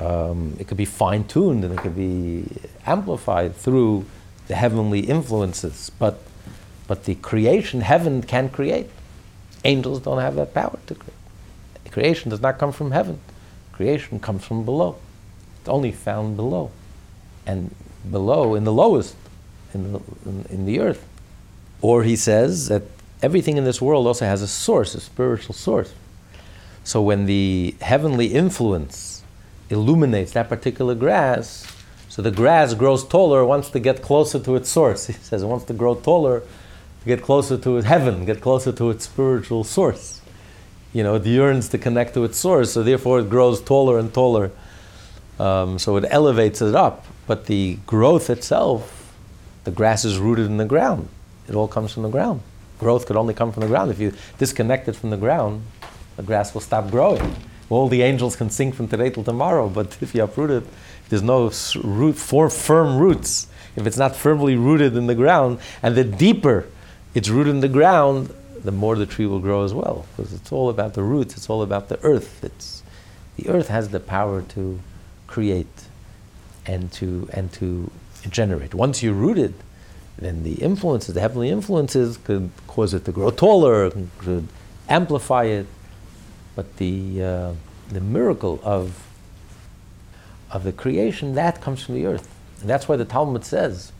Um, 0.00 0.56
it 0.58 0.66
could 0.66 0.78
be 0.78 0.86
fine 0.86 1.24
tuned 1.24 1.62
and 1.62 1.74
it 1.74 1.82
could 1.82 1.94
be 1.94 2.46
amplified 2.86 3.54
through 3.54 4.06
the 4.48 4.54
heavenly 4.54 5.00
influences, 5.00 5.90
but, 5.98 6.20
but 6.88 7.04
the 7.04 7.16
creation, 7.16 7.82
heaven 7.82 8.22
can 8.22 8.48
create. 8.48 8.88
Angels 9.66 10.00
don't 10.00 10.18
have 10.18 10.36
that 10.36 10.54
power 10.54 10.78
to 10.86 10.94
create. 10.94 11.14
Creation 11.90 12.30
does 12.30 12.40
not 12.40 12.56
come 12.56 12.72
from 12.72 12.92
heaven, 12.92 13.20
creation 13.72 14.18
comes 14.20 14.44
from 14.44 14.64
below. 14.64 14.96
It's 15.60 15.68
only 15.68 15.92
found 15.92 16.36
below. 16.36 16.70
And 17.50 17.74
below, 18.10 18.54
in 18.54 18.64
the 18.64 18.72
lowest 18.72 19.14
in 19.74 19.92
the, 19.92 20.00
in, 20.26 20.46
in 20.50 20.66
the 20.66 20.80
earth. 20.80 21.06
Or 21.80 22.02
he 22.02 22.16
says 22.16 22.68
that 22.68 22.82
everything 23.22 23.56
in 23.56 23.64
this 23.64 23.80
world 23.80 24.06
also 24.06 24.24
has 24.24 24.42
a 24.42 24.48
source, 24.48 24.94
a 24.94 25.00
spiritual 25.00 25.54
source. 25.54 25.92
So 26.84 27.00
when 27.02 27.26
the 27.26 27.74
heavenly 27.80 28.26
influence 28.26 29.22
illuminates 29.68 30.32
that 30.32 30.48
particular 30.48 30.94
grass, 30.94 31.66
so 32.08 32.22
the 32.22 32.30
grass 32.30 32.74
grows 32.74 33.06
taller, 33.06 33.44
wants 33.44 33.70
to 33.70 33.80
get 33.80 34.02
closer 34.02 34.38
to 34.40 34.56
its 34.56 34.68
source. 34.68 35.06
He 35.06 35.12
says 35.12 35.42
it 35.42 35.46
wants 35.46 35.66
to 35.66 35.74
grow 35.74 35.94
taller 35.94 36.40
to 36.40 37.06
get 37.06 37.22
closer 37.22 37.56
to 37.56 37.76
heaven, 37.76 38.24
get 38.26 38.40
closer 38.40 38.72
to 38.72 38.90
its 38.90 39.04
spiritual 39.04 39.64
source. 39.64 40.20
You 40.92 41.04
know, 41.04 41.14
it 41.14 41.24
yearns 41.24 41.68
to 41.68 41.78
connect 41.78 42.14
to 42.14 42.24
its 42.24 42.36
source, 42.36 42.72
so 42.72 42.82
therefore 42.82 43.20
it 43.20 43.30
grows 43.30 43.62
taller 43.62 43.98
and 43.98 44.12
taller. 44.12 44.50
Um, 45.40 45.78
so 45.78 45.96
it 45.96 46.04
elevates 46.10 46.60
it 46.60 46.74
up. 46.74 47.06
But 47.26 47.46
the 47.46 47.78
growth 47.86 48.28
itself 48.30 49.00
the 49.64 49.70
grass 49.70 50.04
is 50.04 50.18
rooted 50.18 50.46
in 50.46 50.56
the 50.56 50.64
ground. 50.64 51.08
It 51.48 51.54
all 51.54 51.68
comes 51.68 51.92
from 51.92 52.02
the 52.02 52.08
ground. 52.08 52.40
Growth 52.78 53.06
could 53.06 53.16
only 53.16 53.34
come 53.34 53.52
from 53.52 53.60
the 53.60 53.68
ground. 53.68 53.90
If 53.90 53.98
you 53.98 54.12
disconnect 54.38 54.88
it 54.88 54.96
from 54.96 55.10
the 55.10 55.16
ground, 55.16 55.62
the 56.16 56.22
grass 56.22 56.54
will 56.54 56.62
stop 56.62 56.90
growing. 56.90 57.36
All 57.68 57.88
the 57.88 58.02
angels 58.02 58.36
can 58.36 58.50
sing 58.50 58.72
from 58.72 58.88
today 58.88 59.10
till 59.10 59.24
tomorrow, 59.24 59.68
but 59.78 59.98
if 60.00 60.14
you 60.14 60.24
uproot 60.24 60.50
it, 60.50 60.64
there's 61.08 61.22
no 61.22 61.52
root, 61.84 62.16
four 62.16 62.48
firm 62.48 62.98
roots, 62.98 63.48
if 63.76 63.86
it's 63.86 63.96
not 63.96 64.16
firmly 64.16 64.56
rooted 64.56 64.96
in 64.96 65.06
the 65.06 65.14
ground, 65.14 65.58
and 65.82 65.94
the 65.94 66.04
deeper 66.04 66.66
it's 67.14 67.28
rooted 67.28 67.54
in 67.54 67.60
the 67.60 67.68
ground, 67.68 68.32
the 68.62 68.70
more 68.70 68.94
the 68.96 69.06
tree 69.06 69.26
will 69.26 69.40
grow 69.40 69.64
as 69.64 69.74
well. 69.74 70.06
Because 70.16 70.32
it's 70.32 70.52
all 70.52 70.70
about 70.70 70.94
the 70.94 71.02
roots, 71.02 71.36
it's 71.36 71.50
all 71.50 71.62
about 71.62 71.88
the 71.88 71.98
earth. 72.04 72.42
It's, 72.44 72.82
the 73.36 73.48
earth 73.48 73.68
has 73.68 73.88
the 73.88 74.00
power 74.00 74.42
to 74.42 74.80
create 75.30 75.84
and 76.66 76.92
to, 76.92 77.28
and 77.32 77.52
to 77.52 77.90
generate. 78.28 78.74
Once 78.74 79.02
you're 79.02 79.14
rooted, 79.14 79.54
then 80.18 80.42
the 80.42 80.54
influences, 80.54 81.14
the 81.14 81.20
heavenly 81.20 81.48
influences, 81.48 82.18
could 82.18 82.50
cause 82.66 82.92
it 82.92 83.04
to 83.06 83.12
grow 83.12 83.30
taller, 83.30 83.90
could 84.18 84.48
amplify 84.88 85.44
it. 85.44 85.66
But 86.56 86.76
the, 86.76 87.22
uh, 87.22 87.52
the 87.88 88.00
miracle 88.00 88.60
of, 88.62 89.06
of 90.50 90.64
the 90.64 90.72
creation, 90.72 91.34
that 91.36 91.60
comes 91.60 91.82
from 91.84 91.94
the 91.94 92.06
earth. 92.06 92.28
And 92.60 92.68
that's 92.68 92.88
why 92.88 92.96
the 92.96 93.04
Talmud 93.04 93.44
says 93.44 93.92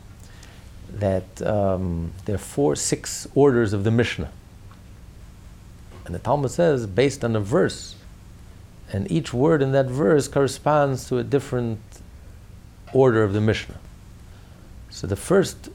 that 0.93 1.41
um, 1.41 2.11
there 2.25 2.35
are 2.35 2.45
four, 2.55 2.75
six 2.75 3.27
orders 3.33 3.73
of 3.73 3.83
the 3.83 3.91
Mishnah. 3.91 4.31
And 6.05 6.13
the 6.13 6.19
Talmud 6.19 6.51
says, 6.51 6.85
based 6.85 7.23
on 7.23 7.35
a 7.35 7.39
verse, 7.39 7.95
and 8.91 9.09
each 9.11 9.33
word 9.33 9.61
in 9.61 9.71
that 9.71 9.87
verse 9.87 10.27
corresponds 10.27 11.07
to 11.07 11.17
a 11.17 11.23
different 11.23 11.79
order 12.93 13.23
of 13.23 13.33
the 13.33 13.41
Mishnah. 13.41 13.79
So 14.89 15.07
the 15.07 15.15
first 15.15 15.69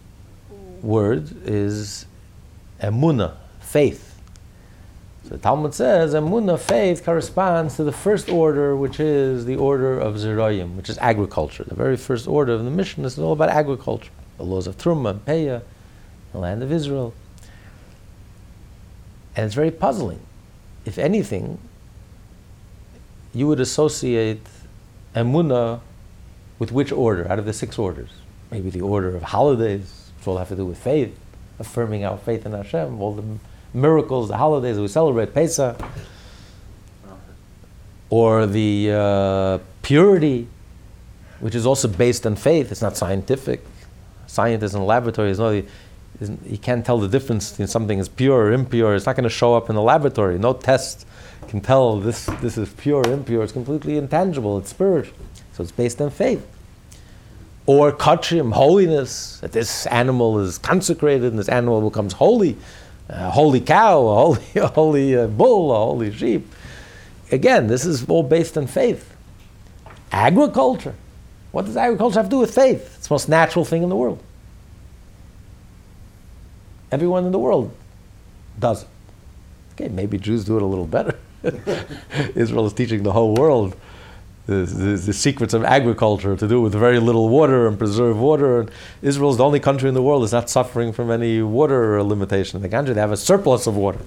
word 0.82 1.34
is 1.46 2.04
emuna, 2.80 3.34
faith. 3.60 4.20
So 5.24 5.30
the 5.30 5.38
Talmud 5.38 5.72
says 5.72 6.14
emuna, 6.14 6.58
faith, 6.58 7.04
corresponds 7.04 7.76
to 7.76 7.84
the 7.84 7.92
first 7.92 8.28
order, 8.28 8.76
which 8.76 9.00
is 9.00 9.46
the 9.46 9.56
order 9.56 9.98
of 9.98 10.16
Zerayim, 10.16 10.76
which 10.76 10.90
is 10.90 10.98
agriculture. 10.98 11.64
The 11.64 11.74
very 11.74 11.96
first 11.96 12.28
order 12.28 12.52
of 12.52 12.64
the 12.64 12.70
Mishnah 12.70 13.06
is 13.06 13.18
all 13.18 13.32
about 13.32 13.48
agriculture. 13.48 14.10
the 14.36 14.44
laws 14.44 14.66
of 14.66 14.76
Truma 14.76 15.18
and 15.26 15.62
the 16.32 16.38
land 16.38 16.62
of 16.62 16.70
Israel. 16.70 17.14
And 19.34 19.46
it's 19.46 19.54
very 19.54 19.70
puzzling. 19.70 20.20
If 20.84 20.98
anything, 20.98 21.58
you 23.36 23.46
would 23.46 23.60
associate 23.60 24.40
Emunah 25.14 25.80
with 26.58 26.72
which 26.72 26.90
order 26.90 27.30
out 27.30 27.38
of 27.38 27.44
the 27.44 27.52
six 27.52 27.78
orders? 27.78 28.08
Maybe 28.50 28.70
the 28.70 28.80
order 28.80 29.14
of 29.14 29.22
holidays, 29.22 30.10
which 30.16 30.26
all 30.26 30.38
have 30.38 30.48
to 30.48 30.56
do 30.56 30.64
with 30.64 30.78
faith, 30.78 31.14
affirming 31.58 32.02
our 32.02 32.16
faith 32.16 32.46
in 32.46 32.52
Hashem, 32.52 32.98
all 32.98 33.12
the 33.12 33.24
miracles, 33.74 34.28
the 34.28 34.38
holidays 34.38 34.78
we 34.78 34.88
celebrate, 34.88 35.34
Pesach, 35.34 35.78
or 38.08 38.46
the 38.46 38.90
uh, 38.90 39.58
purity, 39.82 40.48
which 41.40 41.54
is 41.54 41.66
also 41.66 41.88
based 41.88 42.26
on 42.26 42.36
faith. 42.36 42.72
It's 42.72 42.80
not 42.80 42.96
scientific. 42.96 43.60
Scientists 44.26 44.72
in 44.72 44.86
laboratories 44.86 45.38
know 45.38 45.62
you 46.20 46.58
can't 46.58 46.84
tell 46.84 46.98
the 46.98 47.08
difference 47.08 47.50
between 47.50 47.68
something 47.68 47.98
is 47.98 48.08
pure 48.08 48.46
or 48.46 48.52
impure. 48.52 48.94
It's 48.94 49.06
not 49.06 49.16
going 49.16 49.24
to 49.24 49.30
show 49.30 49.54
up 49.54 49.68
in 49.68 49.76
the 49.76 49.82
laboratory. 49.82 50.38
No 50.38 50.54
test 50.54 51.06
can 51.48 51.60
tell 51.60 51.98
this, 51.98 52.26
this 52.40 52.56
is 52.56 52.72
pure 52.72 53.02
or 53.06 53.12
impure. 53.12 53.42
It's 53.42 53.52
completely 53.52 53.98
intangible. 53.98 54.58
It's 54.58 54.70
spiritual. 54.70 55.16
So 55.52 55.62
it's 55.62 55.72
based 55.72 56.00
on 56.00 56.10
faith. 56.10 56.46
Or 57.66 57.92
kachim, 57.92 58.52
holiness, 58.52 59.40
that 59.40 59.52
this 59.52 59.86
animal 59.86 60.38
is 60.38 60.58
consecrated 60.58 61.24
and 61.24 61.38
this 61.38 61.48
animal 61.48 61.88
becomes 61.88 62.14
holy. 62.14 62.56
A 63.08 63.30
holy 63.30 63.60
cow, 63.60 64.06
a 64.06 64.14
holy, 64.14 64.42
a 64.56 64.66
holy 64.68 65.16
uh, 65.16 65.26
bull, 65.26 65.72
a 65.72 65.76
holy 65.76 66.12
sheep. 66.12 66.46
Again, 67.30 67.66
this 67.66 67.84
is 67.84 68.08
all 68.08 68.22
based 68.22 68.56
on 68.56 68.66
faith. 68.66 69.14
Agriculture. 70.12 70.94
What 71.52 71.66
does 71.66 71.76
agriculture 71.76 72.20
have 72.20 72.26
to 72.26 72.30
do 72.30 72.38
with 72.38 72.54
faith? 72.54 72.96
It's 72.96 73.08
the 73.08 73.14
most 73.14 73.28
natural 73.28 73.64
thing 73.64 73.82
in 73.82 73.88
the 73.88 73.96
world. 73.96 74.22
Everyone 76.92 77.26
in 77.26 77.32
the 77.32 77.38
world 77.38 77.74
does 78.58 78.82
it. 78.82 78.88
Okay, 79.74 79.88
maybe 79.88 80.18
Jews 80.18 80.44
do 80.44 80.56
it 80.56 80.62
a 80.62 80.66
little 80.66 80.86
better. 80.86 81.18
Israel 82.34 82.66
is 82.66 82.72
teaching 82.72 83.02
the 83.02 83.12
whole 83.12 83.34
world 83.34 83.76
the, 84.46 84.54
the, 84.54 84.96
the, 84.96 85.12
secrets 85.12 85.54
of 85.54 85.64
agriculture 85.64 86.36
to 86.36 86.48
do 86.48 86.60
with 86.60 86.72
very 86.72 87.00
little 87.00 87.28
water 87.28 87.66
and 87.66 87.76
preserve 87.76 88.18
water. 88.18 88.60
And 88.60 88.70
Israel 89.02 89.30
is 89.30 89.38
the 89.38 89.44
only 89.44 89.58
country 89.58 89.88
in 89.88 89.94
the 89.94 90.02
world 90.02 90.22
that's 90.22 90.32
not 90.32 90.48
suffering 90.48 90.92
from 90.92 91.10
any 91.10 91.42
water 91.42 92.00
limitation 92.02 92.62
the 92.62 92.68
country. 92.68 92.94
They 92.94 93.00
have 93.00 93.12
a 93.12 93.16
surplus 93.16 93.66
of 93.66 93.76
water. 93.76 94.00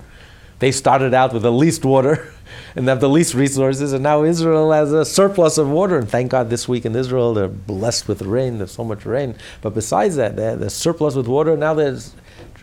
They 0.60 0.72
started 0.72 1.14
out 1.14 1.34
with 1.34 1.42
the 1.42 1.52
least 1.52 1.84
water 1.84 2.34
and 2.76 2.88
have 2.88 3.02
the 3.02 3.10
least 3.10 3.34
resources, 3.34 3.94
and 3.94 4.04
now 4.04 4.24
Israel 4.24 4.72
has 4.72 4.92
a 4.94 5.06
surplus 5.06 5.58
of 5.58 5.70
water. 5.70 5.98
And 5.98 6.10
thank 6.10 6.32
God 6.32 6.50
this 6.50 6.68
week 6.68 6.86
in 6.86 6.96
Israel 6.96 7.34
they're 7.34 7.48
blessed 7.48 8.08
with 8.08 8.22
rain. 8.22 8.58
There's 8.58 8.72
so 8.72 8.84
much 8.84 9.06
rain. 9.06 9.36
But 9.62 9.74
besides 9.74 10.16
that, 10.16 10.36
they're, 10.36 10.70
surplus 10.70 11.16
with 11.16 11.28
water. 11.28 11.58
Now 11.58 11.74
there's 11.74 12.14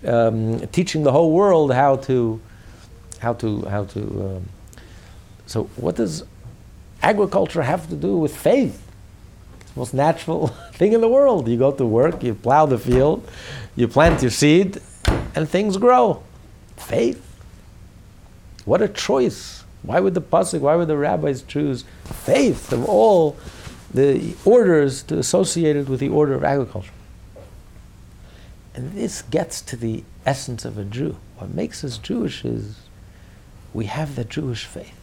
um, 0.07 0.67
teaching 0.69 1.03
the 1.03 1.13
whole 1.13 1.33
world 1.33 1.73
how 1.73 1.97
to, 1.97 2.41
how 3.19 3.35
to, 3.35 3.63
how 3.63 3.85
to. 3.85 4.01
Um, 4.01 4.49
so 5.47 5.65
what 5.77 5.97
does 5.97 6.25
agriculture 7.03 7.63
have 7.63 7.89
to 7.89 7.97
do 7.97 8.17
with 8.17 8.37
faith? 8.37 8.83
It's 9.61 9.71
the 9.73 9.81
most 9.81 9.95
natural 9.95 10.49
thing 10.73 10.93
in 10.93 11.01
the 11.01 11.09
world. 11.09 11.49
You 11.49 11.57
go 11.57 11.73
to 11.73 11.85
work, 11.85 12.23
you 12.23 12.35
plow 12.35 12.67
the 12.67 12.79
field, 12.79 13.29
you 13.75 13.89
plant 13.89 14.23
your 14.23 14.31
seed, 14.31 14.81
and 15.35 15.49
things 15.49 15.77
grow. 15.77 16.23
Faith. 16.77 17.23
What 18.65 18.83
a 18.83 18.89
choice. 18.89 19.65
Why 19.83 20.01
would 20.01 20.15
the 20.15 20.23
pasuk, 20.23 20.61
why 20.61 20.75
would 20.75 20.89
the 20.89 20.97
rabbis 20.97 21.43
choose 21.43 21.85
faith 22.05 22.73
of 22.73 22.85
all 22.89 23.37
the 23.95 24.35
orders 24.45 25.05
to 25.05 25.19
associated 25.19 25.89
with 25.89 26.01
the 26.01 26.09
order 26.09 26.35
of 26.35 26.43
agriculture? 26.43 26.91
And 28.77 28.93
this 28.93 29.23
gets 29.23 29.63
to 29.63 29.77
the 29.77 30.05
essence 30.27 30.67
of 30.67 30.77
a 30.77 30.85
Jew. 30.85 31.17
What 31.39 31.55
makes 31.55 31.83
us 31.83 31.97
Jewish 31.97 32.45
is 32.45 32.77
we 33.73 33.87
have 33.87 34.17
the 34.17 34.25
Jewish 34.25 34.67
faith. 34.67 35.01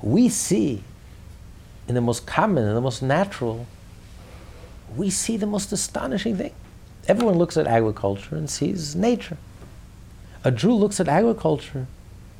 We 0.00 0.30
see 0.30 0.82
in 1.86 1.94
the 1.94 2.00
most 2.00 2.26
common 2.26 2.64
and 2.64 2.74
the 2.74 2.80
most 2.80 3.02
natural, 3.02 3.66
we 4.96 5.10
see 5.10 5.36
the 5.36 5.46
most 5.46 5.70
astonishing 5.70 6.36
thing. 6.36 6.54
Everyone 7.06 7.36
looks 7.36 7.58
at 7.58 7.66
agriculture 7.66 8.36
and 8.36 8.48
sees 8.48 8.96
nature. 8.96 9.36
A 10.42 10.50
Jew 10.50 10.72
looks 10.72 10.98
at 10.98 11.08
agriculture 11.08 11.86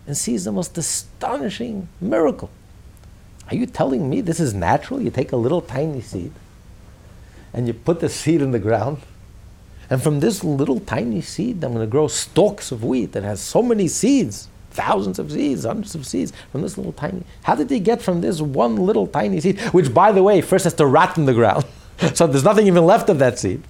and 0.07 0.17
sees 0.17 0.45
the 0.45 0.53
most 0.53 0.79
astonishing 0.79 1.89
miracle. 2.01 2.51
Are 3.51 3.57
you 3.57 3.67
telling 3.67 4.09
me 4.09 4.23
this 4.23 4.41
is 4.41 4.55
natural? 4.55 5.03
You 5.03 5.11
take 5.11 5.33
a 5.33 5.37
little 5.37 5.61
tiny 5.61 6.01
seed 6.01 6.33
and 7.53 7.67
you 7.67 7.75
put 7.75 8.01
the 8.01 8.09
seed 8.09 8.41
in 8.41 8.53
the 8.53 8.59
ground, 8.59 8.99
and 9.91 10.01
from 10.01 10.21
this 10.21 10.45
little 10.45 10.79
tiny 10.79 11.21
seed, 11.21 11.65
I'm 11.65 11.73
going 11.73 11.85
to 11.85 11.91
grow 11.91 12.07
stalks 12.07 12.71
of 12.71 12.85
wheat 12.85 13.13
that 13.13 13.25
has 13.25 13.41
so 13.41 13.61
many 13.61 13.89
seeds, 13.89 14.49
thousands 14.71 15.19
of 15.19 15.33
seeds, 15.33 15.65
hundreds 15.65 15.97
of 15.97 16.07
seeds 16.07 16.33
from 16.53 16.63
this 16.63 16.79
little 16.79 16.93
tiny. 16.93 17.25
How 17.43 17.57
did 17.57 17.69
they 17.69 17.81
get 17.81 18.01
from 18.01 18.21
this 18.21 18.41
one 18.41 18.77
little 18.77 19.09
tiny 19.09 19.41
seed, 19.41 19.61
which, 19.73 19.93
by 19.93 20.13
the 20.13 20.23
way, 20.23 20.41
first 20.41 20.63
has 20.63 20.75
to 20.75 20.87
rot 20.87 21.19
in 21.19 21.27
the 21.27 21.35
ground, 21.35 21.65
so 22.15 22.29
there's 22.29 22.45
nothing 22.45 22.69
even 22.69 22.87
left 22.87 23.09
of 23.09 23.19
that 23.19 23.41
seed, 23.41 23.65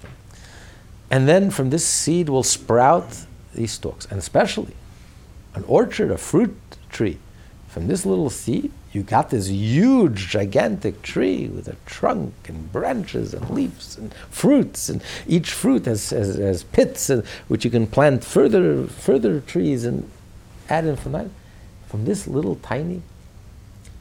and 1.09 1.27
then 1.27 1.49
from 1.49 1.71
this 1.71 1.85
seed 1.85 2.29
will 2.29 2.43
sprout 2.43 3.25
these 3.55 3.71
stalks, 3.71 4.05
and 4.05 4.19
especially 4.19 4.75
an 5.55 5.63
orchard, 5.67 6.11
a 6.11 6.17
fruit 6.17 6.55
tree. 6.89 7.17
From 7.67 7.87
this 7.87 8.05
little 8.05 8.29
seed, 8.29 8.71
you 8.93 9.03
got 9.03 9.29
this 9.29 9.47
huge, 9.47 10.27
gigantic 10.27 11.01
tree 11.01 11.47
with 11.47 11.67
a 11.67 11.75
trunk 11.85 12.33
and 12.47 12.71
branches 12.73 13.33
and 13.33 13.49
leaves 13.49 13.97
and 13.97 14.13
fruits, 14.29 14.89
and 14.89 15.01
each 15.27 15.51
fruit 15.51 15.85
has, 15.85 16.09
has, 16.09 16.35
has 16.35 16.63
pits 16.63 17.09
and, 17.09 17.25
which 17.47 17.63
you 17.63 17.71
can 17.71 17.87
plant 17.87 18.23
further, 18.23 18.87
further 18.87 19.39
trees 19.39 19.85
and 19.85 20.09
add 20.69 20.85
in 20.85 20.97
from. 20.97 21.31
From 21.87 22.05
this 22.05 22.27
little 22.27 22.55
tiny. 22.57 23.01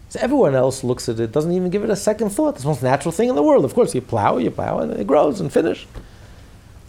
So 0.08 0.18
everyone 0.20 0.56
else 0.56 0.82
looks 0.82 1.08
at 1.08 1.20
it, 1.20 1.30
doesn't 1.30 1.52
even 1.52 1.70
give 1.70 1.84
it 1.84 1.90
a 1.90 1.96
second 1.96 2.30
thought. 2.30 2.54
It's 2.54 2.62
the 2.62 2.68
most 2.68 2.82
natural 2.82 3.12
thing 3.12 3.28
in 3.28 3.36
the 3.36 3.44
world. 3.44 3.64
Of 3.64 3.74
course, 3.74 3.94
you 3.94 4.00
plow, 4.00 4.38
you 4.38 4.50
plow, 4.50 4.80
and 4.80 4.92
it 4.92 5.06
grows 5.06 5.40
and 5.40 5.52
finish. 5.52 5.86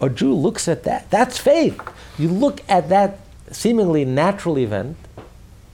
A 0.00 0.10
Jew 0.10 0.34
looks 0.34 0.66
at 0.66 0.82
that. 0.82 1.08
That's 1.10 1.38
faith. 1.38 1.80
You 2.18 2.28
look 2.28 2.62
at 2.68 2.88
that 2.88 3.20
seemingly 3.52 4.04
natural 4.04 4.58
event, 4.58 4.96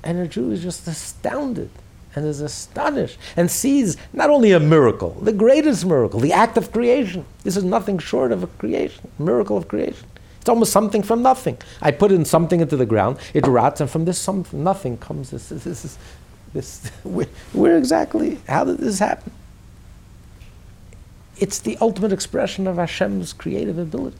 and 0.05 0.19
a 0.19 0.29
Jew 0.29 0.51
is 0.51 0.63
just 0.63 0.87
astounded 0.87 1.71
and 2.19 2.27
is 2.27 2.41
astonished 2.41 3.19
and 3.37 3.51
sees 3.51 3.97
not 4.13 4.29
only 4.29 4.53
a 4.53 4.61
miracle, 4.61 5.11
the 5.23 5.33
greatest 5.33 5.87
miracle, 5.87 6.21
the 6.21 6.33
act 6.33 6.57
of 6.57 6.73
creation. 6.73 7.25
This 7.45 7.57
is 7.57 7.65
nothing 7.65 7.99
short 7.99 8.33
of 8.33 8.43
a 8.43 8.47
creation, 8.47 9.09
miracle 9.19 9.57
of 9.57 9.69
creation. 9.69 10.07
It's 10.41 10.49
almost 10.49 10.73
something 10.73 11.03
from 11.03 11.23
nothing. 11.23 11.59
I 11.81 11.91
put 11.91 12.13
in 12.13 12.25
something 12.25 12.61
into 12.61 12.77
the 12.77 12.87
ground, 12.87 13.19
it 13.35 13.47
rots, 13.47 13.81
and 13.81 13.89
from 13.89 14.05
this 14.05 14.19
something, 14.19 14.63
nothing 14.63 14.99
comes 14.99 15.31
this. 15.31 15.49
This, 15.49 15.65
this, 15.65 15.99
this 16.53 16.89
where, 17.05 17.29
where 17.53 17.79
exactly? 17.79 18.39
How 18.49 18.65
did 18.65 18.79
this 18.79 18.99
happen? 18.99 19.33
It's 21.39 21.61
the 21.61 21.79
ultimate 21.81 22.13
expression 22.13 22.67
of 22.67 22.77
Hashem's 22.77 23.33
creative 23.33 23.79
ability. 23.79 24.17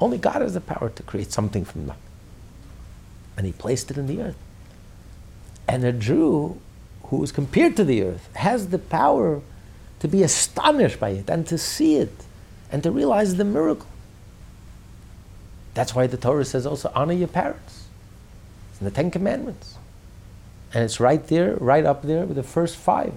Only 0.00 0.18
God 0.18 0.42
has 0.42 0.54
the 0.54 0.60
power 0.60 0.90
to 0.90 1.02
create 1.02 1.32
something 1.32 1.64
from 1.64 1.86
nothing 1.86 2.02
and 3.38 3.46
he 3.46 3.52
placed 3.52 3.90
it 3.90 3.96
in 3.96 4.08
the 4.08 4.20
earth. 4.20 4.36
And 5.68 5.84
a 5.84 5.92
Jew 5.92 6.60
who 7.10 7.22
is 7.22 7.32
compared 7.32 7.76
to 7.76 7.84
the 7.84 8.02
earth 8.02 8.28
has 8.36 8.68
the 8.68 8.78
power 8.78 9.40
to 10.00 10.08
be 10.08 10.22
astonished 10.22 11.00
by 11.00 11.10
it 11.10 11.28
and 11.28 11.46
to 11.46 11.58
see 11.58 11.96
it 11.96 12.12
and 12.70 12.82
to 12.82 12.90
realize 12.90 13.36
the 13.36 13.44
miracle. 13.44 13.86
That's 15.74 15.94
why 15.94 16.06
the 16.06 16.16
Torah 16.16 16.44
says 16.44 16.66
also 16.66 16.90
honor 16.94 17.14
your 17.14 17.28
parents. 17.28 17.86
It's 18.70 18.80
in 18.80 18.84
the 18.84 18.90
Ten 18.90 19.10
Commandments. 19.10 19.76
And 20.74 20.84
it's 20.84 21.00
right 21.00 21.26
there, 21.28 21.56
right 21.56 21.84
up 21.84 22.02
there 22.02 22.26
with 22.26 22.36
the 22.36 22.42
first 22.42 22.76
five. 22.76 23.14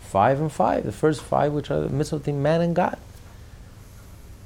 Five 0.00 0.40
and 0.40 0.50
five. 0.50 0.84
The 0.84 0.92
first 0.92 1.22
five, 1.22 1.52
which 1.52 1.70
are 1.70 1.80
the 1.80 1.88
mitzvah 1.88 2.18
between 2.18 2.42
man 2.42 2.60
and 2.60 2.74
God. 2.74 2.98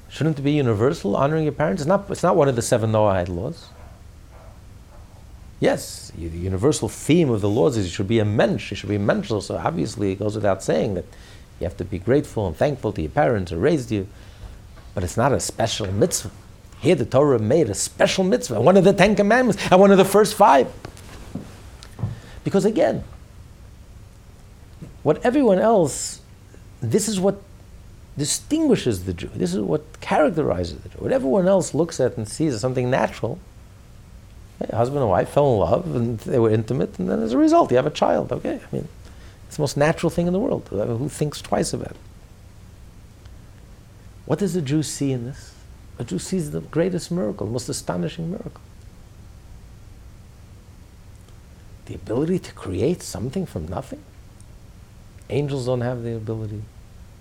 Shouldn't 0.09 0.39
it 0.39 0.41
be 0.41 0.53
universal, 0.53 1.15
honoring 1.15 1.43
your 1.43 1.53
parents? 1.53 1.81
It's 1.81 1.87
not, 1.87 2.09
it's 2.09 2.23
not 2.23 2.35
one 2.35 2.47
of 2.47 2.55
the 2.55 2.61
seven 2.61 2.91
Noahide 2.91 3.29
laws. 3.29 3.69
Yes, 5.59 6.11
the 6.15 6.27
universal 6.27 6.87
theme 6.87 7.31
of 7.31 7.41
the 7.41 7.49
laws 7.49 7.77
is 7.77 7.85
you 7.85 7.91
should 7.91 8.07
be 8.07 8.19
a 8.19 8.25
mensch, 8.25 8.69
you 8.69 8.77
should 8.77 8.89
be 8.89 8.99
mental. 8.99 9.41
So 9.41 9.57
obviously, 9.57 10.11
it 10.11 10.19
goes 10.19 10.35
without 10.35 10.61
saying 10.61 10.93
that 10.93 11.05
you 11.59 11.63
have 11.65 11.77
to 11.77 11.85
be 11.85 11.97
grateful 11.97 12.45
and 12.45 12.55
thankful 12.55 12.91
to 12.93 13.01
your 13.01 13.09
parents 13.09 13.51
who 13.51 13.57
raised 13.57 13.91
you. 13.91 14.07
But 14.93 15.03
it's 15.03 15.17
not 15.17 15.33
a 15.33 15.39
special 15.39 15.91
mitzvah. 15.91 16.31
Here, 16.79 16.93
the 16.93 17.05
Torah 17.05 17.39
made 17.39 17.69
a 17.69 17.73
special 17.73 18.23
mitzvah, 18.23 18.61
one 18.61 18.77
of 18.77 18.83
the 18.83 18.93
Ten 18.93 19.15
Commandments, 19.15 19.59
and 19.71 19.79
one 19.79 19.91
of 19.91 19.97
the 19.97 20.05
first 20.05 20.35
five. 20.35 20.71
Because 22.43 22.65
again, 22.65 23.03
what 25.01 25.25
everyone 25.25 25.57
else, 25.57 26.21
this 26.81 27.07
is 27.07 27.19
what 27.19 27.41
distinguishes 28.15 29.05
the 29.05 29.13
Jew. 29.13 29.29
This 29.33 29.55
is 29.55 29.61
what 29.61 30.01
characterizes 30.01 30.79
the 30.81 30.89
Jew. 30.89 30.97
What 30.99 31.11
everyone 31.11 31.47
else 31.47 31.73
looks 31.73 31.99
at 31.99 32.15
and 32.15 32.27
sees 32.27 32.53
as 32.53 32.61
something 32.61 32.91
natural, 32.91 33.39
husband 34.65 35.01
and 35.01 35.09
wife 35.09 35.29
fell 35.29 35.53
in 35.53 35.59
love 35.59 35.95
and 35.95 36.19
they 36.19 36.39
were 36.39 36.49
intimate, 36.49 36.97
and 36.99 37.09
then 37.09 37.21
as 37.21 37.33
a 37.33 37.37
result, 37.37 37.71
you 37.71 37.77
have 37.77 37.85
a 37.85 37.91
child. 37.91 38.31
Okay, 38.31 38.59
I 38.59 38.75
mean, 38.75 38.87
it's 39.47 39.57
the 39.57 39.61
most 39.61 39.77
natural 39.77 40.09
thing 40.09 40.27
in 40.27 40.33
the 40.33 40.39
world. 40.39 40.67
Uh, 40.71 40.85
who 40.85 41.09
thinks 41.09 41.41
twice 41.41 41.73
about 41.73 41.91
it? 41.91 41.97
What 44.25 44.39
does 44.39 44.55
a 44.55 44.61
Jew 44.61 44.83
see 44.83 45.11
in 45.11 45.25
this? 45.25 45.53
A 45.99 46.03
Jew 46.03 46.19
sees 46.19 46.51
the 46.51 46.61
greatest 46.61 47.11
miracle, 47.11 47.47
the 47.47 47.53
most 47.53 47.69
astonishing 47.69 48.31
miracle. 48.31 48.61
The 51.85 51.95
ability 51.95 52.39
to 52.39 52.51
create 52.53 53.01
something 53.01 53.45
from 53.45 53.67
nothing. 53.67 54.03
Angels 55.29 55.65
don't 55.65 55.81
have 55.81 56.03
the 56.03 56.15
ability. 56.15 56.63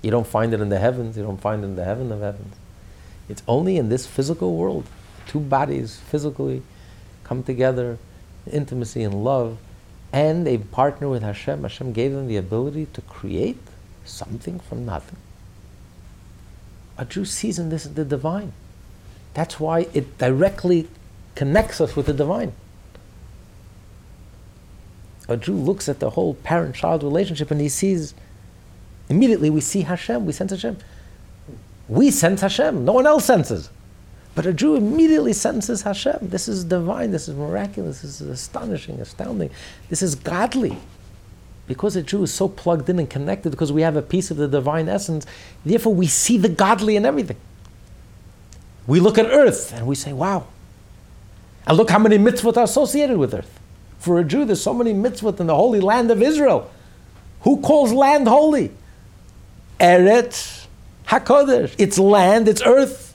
You 0.03 0.11
don't 0.11 0.27
find 0.27 0.53
it 0.53 0.61
in 0.61 0.69
the 0.69 0.79
heavens, 0.79 1.17
you 1.17 1.23
don't 1.23 1.41
find 1.41 1.63
it 1.63 1.67
in 1.67 1.77
the 1.77 1.85
heaven 1.85 2.11
of 2.11 2.21
heavens. 2.21 2.55
It's 3.29 3.43
only 3.47 3.77
in 3.77 3.89
this 3.89 4.07
physical 4.07 4.57
world. 4.57 4.87
Two 5.27 5.41
bodies 5.41 5.97
physically 5.97 6.63
come 7.27 7.43
together, 7.43 7.99
intimacy 8.51 9.03
and 9.03 9.25
love, 9.25 9.59
and 10.13 10.47
they 10.47 10.57
partner 10.59 11.09
with 11.09 11.23
Hashem. 11.23 11.63
Hashem 11.63 11.93
gave 11.93 12.13
them 12.13 12.29
the 12.29 12.37
ability 12.37 12.87
to 12.93 13.01
create 13.03 13.61
something 14.05 14.61
from 14.61 14.87
nothing. 14.87 15.17
A 16.97 17.05
Jew 17.05 17.25
sees 17.25 17.59
in 17.59 17.69
this 17.69 17.85
the 17.85 18.05
divine. 18.05 18.53
That's 19.35 19.59
why 19.59 19.87
it 19.93 20.17
directly 20.19 20.89
connects 21.35 21.81
us 21.81 21.97
with 21.97 22.07
the 22.07 22.15
divine. 22.15 22.53
A 25.29 25.37
Jew 25.37 25.55
looks 25.55 25.89
at 25.89 25.99
the 25.99 26.11
whole 26.11 26.35
parent 26.35 26.77
child 26.77 27.03
relationship 27.03 27.51
and 27.51 27.61
he 27.61 27.69
sees, 27.69 28.15
immediately 29.09 29.51
we 29.51 29.61
see 29.61 29.83
Hashem, 29.83 30.25
we 30.25 30.33
sense 30.33 30.53
Hashem. 30.53 30.79
We 31.89 32.11
sense 32.11 32.41
Hashem, 32.41 32.85
no 32.85 32.93
one 32.93 33.07
else 33.07 33.25
senses. 33.25 33.69
But 34.37 34.45
a 34.45 34.53
Jew 34.53 34.77
immediately 34.77 35.33
senses 35.33 35.81
Hashem. 35.83 36.19
This 36.21 36.47
is 36.47 36.63
divine, 36.63 37.11
this 37.11 37.27
is 37.27 37.35
miraculous, 37.35 38.03
this 38.03 38.21
is 38.21 38.29
astonishing, 38.29 39.01
astounding, 39.01 39.51
this 39.89 40.03
is 40.03 40.15
godly. 40.15 40.77
Because 41.67 41.97
a 41.97 42.03
Jew 42.03 42.23
is 42.23 42.35
so 42.35 42.47
plugged 42.47 42.89
in 42.91 42.99
and 42.99 43.09
connected, 43.09 43.51
because 43.51 43.73
we 43.73 43.81
have 43.81 43.97
a 43.97 44.03
piece 44.03 44.31
of 44.31 44.37
the 44.37 44.47
divine 44.47 44.91
essence, 44.91 45.27
therefore 45.65 45.95
we 45.95 46.07
see 46.07 46.37
the 46.37 46.51
godly 46.51 46.97
in 46.97 47.07
everything. 47.07 47.39
We 48.87 49.01
look 49.01 49.17
at 49.17 49.25
earth 49.25 49.73
and 49.73 49.87
we 49.87 49.95
say, 49.95 50.13
wow. 50.13 50.47
And 51.67 51.79
look 51.79 51.89
how 51.89 51.99
many 51.99 52.19
mitzvot 52.19 52.59
are 52.59 52.65
associated 52.65 53.17
with 53.17 53.33
earth. 53.33 53.59
For 53.99 54.21
a 54.21 54.25
Jew, 54.25 54.45
there's 54.45 54.61
so 54.61 54.75
many 54.75 54.93
mitzvot 54.93 55.41
in 55.41 55.47
the 55.47 55.57
holy 55.57 55.81
land 55.81 56.11
of 56.11 56.21
Israel. 56.21 56.71
Who 57.41 57.63
calls 57.63 57.91
land 57.91 58.29
holy? 58.29 58.71
Eretz 59.81 60.67
HaKodesh. 61.09 61.75
It's 61.79 61.99
land, 61.99 62.49
it's 62.49 62.61
earth. 62.63 63.06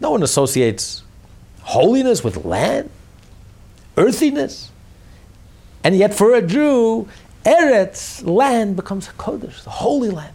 No 0.00 0.10
one 0.10 0.22
associates 0.22 1.02
holiness 1.62 2.22
with 2.22 2.44
land, 2.44 2.90
earthiness. 3.96 4.70
And 5.82 5.96
yet, 5.96 6.14
for 6.14 6.34
a 6.34 6.42
Jew, 6.42 7.08
Eretz, 7.44 8.24
land, 8.26 8.76
becomes 8.76 9.08
Kodesh, 9.08 9.62
the 9.64 9.70
holy 9.70 10.10
land. 10.10 10.34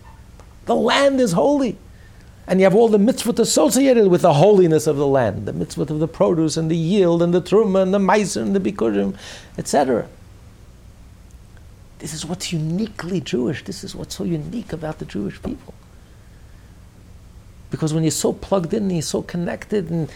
The 0.65 0.75
land 0.75 1.19
is 1.19 1.33
holy. 1.33 1.77
And 2.47 2.59
you 2.59 2.65
have 2.65 2.75
all 2.75 2.89
the 2.89 2.97
mitzvot 2.97 3.39
associated 3.39 4.07
with 4.07 4.23
the 4.23 4.33
holiness 4.33 4.87
of 4.87 4.97
the 4.97 5.07
land, 5.07 5.45
the 5.45 5.53
mitzvot 5.53 5.89
of 5.89 5.99
the 5.99 6.07
produce 6.07 6.57
and 6.57 6.69
the 6.69 6.75
yield 6.75 7.21
and 7.21 7.33
the 7.33 7.41
truma 7.41 7.83
and 7.83 7.93
the 7.93 7.99
meiser 7.99 8.41
and 8.41 8.55
the 8.55 8.59
bikurim, 8.59 9.15
etc. 9.57 10.07
This 11.99 12.13
is 12.13 12.25
what's 12.25 12.51
uniquely 12.51 13.21
Jewish. 13.21 13.63
This 13.63 13.83
is 13.83 13.95
what's 13.95 14.15
so 14.15 14.23
unique 14.23 14.73
about 14.73 14.99
the 14.99 15.05
Jewish 15.05 15.41
people. 15.41 15.73
Because 17.71 17.93
when 17.93 18.03
you're 18.03 18.11
so 18.11 18.33
plugged 18.33 18.73
in 18.73 18.83
and 18.83 18.91
you're 18.91 19.01
so 19.01 19.23
connected 19.23 19.89
and 19.89 20.11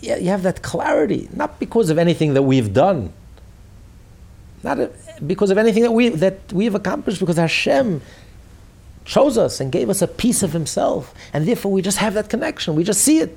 you 0.00 0.28
have 0.28 0.42
that 0.44 0.62
clarity, 0.62 1.28
not 1.32 1.58
because 1.58 1.90
of 1.90 1.98
anything 1.98 2.34
that 2.34 2.42
we've 2.42 2.72
done, 2.72 3.12
not 4.62 4.78
because 5.26 5.50
of 5.50 5.58
anything 5.58 5.82
that 5.82 5.92
we 5.92 6.10
that 6.10 6.52
we've 6.52 6.74
accomplished, 6.74 7.18
because 7.18 7.36
Hashem 7.36 8.02
chose 9.04 9.38
us 9.38 9.60
and 9.60 9.72
gave 9.72 9.88
us 9.88 10.02
a 10.02 10.06
piece 10.06 10.42
of 10.42 10.52
Himself, 10.52 11.14
and 11.32 11.48
therefore 11.48 11.72
we 11.72 11.80
just 11.80 11.98
have 11.98 12.14
that 12.14 12.28
connection. 12.28 12.74
We 12.74 12.84
just 12.84 13.00
see 13.02 13.20
it. 13.20 13.36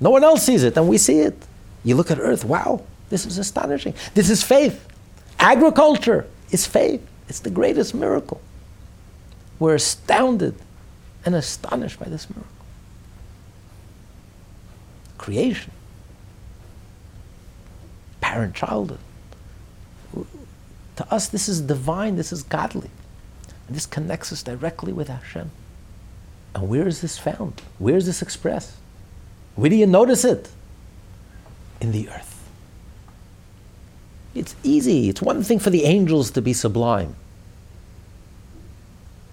No 0.00 0.10
one 0.10 0.22
else 0.22 0.44
sees 0.44 0.62
it, 0.62 0.76
and 0.76 0.88
we 0.88 0.96
see 0.96 1.20
it. 1.20 1.36
You 1.82 1.96
look 1.96 2.10
at 2.10 2.18
Earth, 2.18 2.44
wow, 2.44 2.82
this 3.10 3.26
is 3.26 3.38
astonishing. 3.38 3.94
This 4.14 4.30
is 4.30 4.42
faith. 4.42 4.86
Agriculture 5.38 6.26
is 6.50 6.66
faith. 6.66 7.04
It's 7.28 7.40
the 7.40 7.50
greatest 7.50 7.94
miracle. 7.94 8.40
We're 9.58 9.74
astounded 9.74 10.54
and 11.24 11.34
astonished 11.34 11.98
by 11.98 12.06
this 12.06 12.28
miracle. 12.28 12.50
Creation, 15.18 15.72
parent 18.20 18.54
childhood. 18.54 18.98
To 20.96 21.12
us, 21.12 21.28
this 21.28 21.48
is 21.48 21.60
divine, 21.60 22.16
this 22.16 22.32
is 22.32 22.42
godly. 22.42 22.90
And 23.66 23.74
this 23.74 23.86
connects 23.86 24.32
us 24.32 24.42
directly 24.42 24.92
with 24.92 25.08
Hashem. 25.08 25.50
And 26.54 26.68
where 26.68 26.86
is 26.86 27.00
this 27.00 27.18
found? 27.18 27.62
Where 27.78 27.96
is 27.96 28.06
this 28.06 28.22
expressed? 28.22 28.74
Where 29.56 29.70
do 29.70 29.76
you 29.76 29.86
notice 29.86 30.24
it? 30.24 30.50
In 31.80 31.92
the 31.92 32.08
earth. 32.08 32.48
It's 34.34 34.54
easy. 34.62 35.08
It's 35.08 35.22
one 35.22 35.42
thing 35.42 35.58
for 35.58 35.70
the 35.70 35.84
angels 35.84 36.30
to 36.32 36.42
be 36.42 36.52
sublime. 36.52 37.14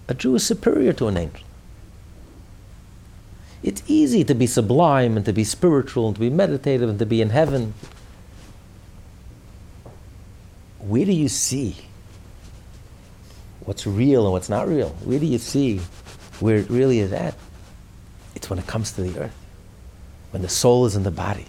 A 0.08 0.14
Jew 0.14 0.34
is 0.34 0.46
superior 0.46 0.92
to 0.94 1.08
an 1.08 1.16
angel. 1.16 1.46
It's 3.62 3.82
easy 3.86 4.24
to 4.24 4.34
be 4.34 4.46
sublime 4.46 5.16
and 5.16 5.24
to 5.26 5.32
be 5.32 5.44
spiritual 5.44 6.08
and 6.08 6.16
to 6.16 6.20
be 6.20 6.30
meditative 6.30 6.88
and 6.88 6.98
to 6.98 7.06
be 7.06 7.22
in 7.22 7.30
heaven. 7.30 7.74
Where 10.80 11.04
do 11.04 11.12
you 11.12 11.28
see 11.28 11.76
what's 13.60 13.86
real 13.86 14.24
and 14.24 14.32
what's 14.32 14.48
not 14.48 14.66
real? 14.66 14.90
Where 15.04 15.20
do 15.20 15.26
you 15.26 15.38
see 15.38 15.80
where 16.40 16.56
it 16.56 16.68
really 16.68 16.98
is 16.98 17.12
at? 17.12 17.34
It's 18.34 18.50
when 18.50 18.58
it 18.58 18.66
comes 18.66 18.90
to 18.92 19.02
the 19.02 19.20
earth, 19.20 19.36
when 20.32 20.42
the 20.42 20.48
soul 20.48 20.84
is 20.86 20.96
in 20.96 21.04
the 21.04 21.12
body, 21.12 21.46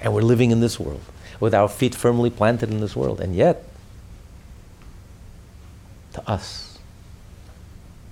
and 0.00 0.12
we're 0.12 0.22
living 0.22 0.50
in 0.50 0.58
this 0.58 0.80
world 0.80 1.02
with 1.38 1.54
our 1.54 1.68
feet 1.68 1.94
firmly 1.94 2.30
planted 2.30 2.70
in 2.70 2.80
this 2.80 2.96
world. 2.96 3.20
And 3.20 3.36
yet, 3.36 3.64
to 6.14 6.28
us, 6.28 6.78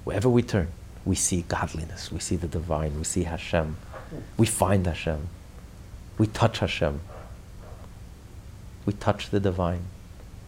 wherever 0.04 0.28
we 0.28 0.42
turn, 0.42 0.68
we 1.06 1.14
see 1.14 1.42
godliness, 1.48 2.12
we 2.12 2.18
see 2.18 2.36
the 2.36 2.48
divine, 2.48 2.98
we 2.98 3.04
see 3.04 3.22
Hashem, 3.22 3.76
we 4.36 4.46
find 4.46 4.86
Hashem, 4.86 5.28
we 6.18 6.26
touch 6.26 6.58
Hashem, 6.58 7.00
we 8.84 8.92
touch 8.92 9.30
the 9.30 9.40
divine, 9.40 9.84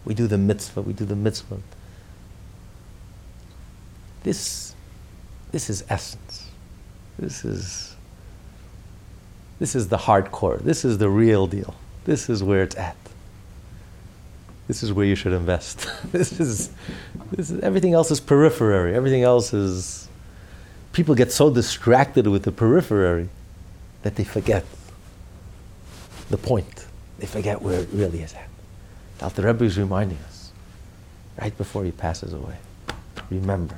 we 0.05 0.15
do 0.15 0.27
the 0.27 0.37
mitzvah, 0.37 0.83
we 0.83 0.93
do 0.93 1.05
the 1.05 1.17
mitzvah. 1.17 1.59
This, 4.25 4.75
this 5.53 5.71
is 5.71 5.85
essence. 5.89 6.51
This 7.19 7.45
is, 7.45 7.97
this 9.59 9.75
is 9.75 9.89
the 9.89 9.97
hardcore. 9.97 10.59
This 10.59 10.85
is 10.85 10.99
the 10.99 11.09
real 11.09 11.47
deal. 11.47 11.75
This 12.05 12.29
is 12.29 12.43
where 12.43 12.63
it's 12.63 12.77
at. 12.77 12.97
This 14.67 14.83
is 14.83 14.93
where 14.93 15.07
you 15.07 15.15
should 15.15 15.33
invest. 15.33 15.89
this 16.13 16.41
is, 16.41 16.71
this 17.31 17.51
is 17.51 17.61
everything 17.61 17.95
else 17.95 18.11
is 18.11 18.21
periphery. 18.21 18.95
Everything 18.95 19.23
else 19.23 19.55
is. 19.55 20.08
People 20.93 21.15
get 21.15 21.33
so 21.33 21.51
distracted 21.51 22.27
with 22.27 22.43
the 22.43 22.53
periphery 22.53 23.29
that 24.03 24.17
they 24.17 24.25
forget 24.25 24.65
the 26.31 26.39
point. 26.39 26.87
They 27.19 27.27
forget 27.27 27.63
where 27.63 27.81
it 27.81 27.89
really 27.93 28.21
is 28.21 28.35
at. 28.35 28.49
Alter 29.21 29.43
Rebbe 29.43 29.65
is 29.65 29.79
reminding 29.79 30.19
us 30.29 30.53
right 31.41 31.57
before 31.57 31.85
he 31.85 31.91
passes 31.91 32.33
away. 32.33 32.57
Remember, 33.31 33.77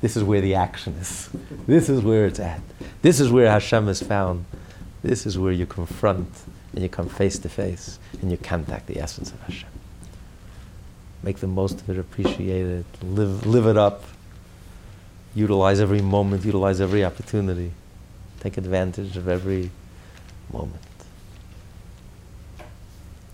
this 0.00 0.16
is 0.16 0.24
where 0.24 0.40
the 0.40 0.54
action 0.54 0.94
is. 0.94 1.28
This 1.66 1.88
is 1.88 2.00
where 2.02 2.26
it's 2.26 2.40
at. 2.40 2.62
This 3.02 3.20
is 3.20 3.30
where 3.30 3.50
Hashem 3.50 3.88
is 3.88 4.02
found. 4.02 4.44
This 5.02 5.26
is 5.26 5.38
where 5.38 5.52
you 5.52 5.66
confront 5.66 6.28
and 6.72 6.82
you 6.82 6.88
come 6.88 7.08
face 7.08 7.38
to 7.40 7.48
face 7.48 7.98
and 8.20 8.30
you 8.30 8.36
contact 8.36 8.86
the 8.86 8.98
essence 8.98 9.32
of 9.32 9.40
Hashem. 9.42 9.68
Make 11.22 11.38
the 11.38 11.46
most 11.46 11.80
of 11.80 11.90
it, 11.90 11.98
appreciate 11.98 12.66
it, 12.66 12.86
live, 13.02 13.46
live 13.46 13.66
it 13.66 13.76
up, 13.76 14.04
utilize 15.38 15.80
every 15.80 16.02
moment, 16.02 16.44
utilize 16.44 16.80
every 16.80 17.04
opportunity, 17.04 17.72
take 18.40 18.58
advantage 18.58 19.16
of 19.16 19.28
every 19.28 19.70
moment. 20.52 20.82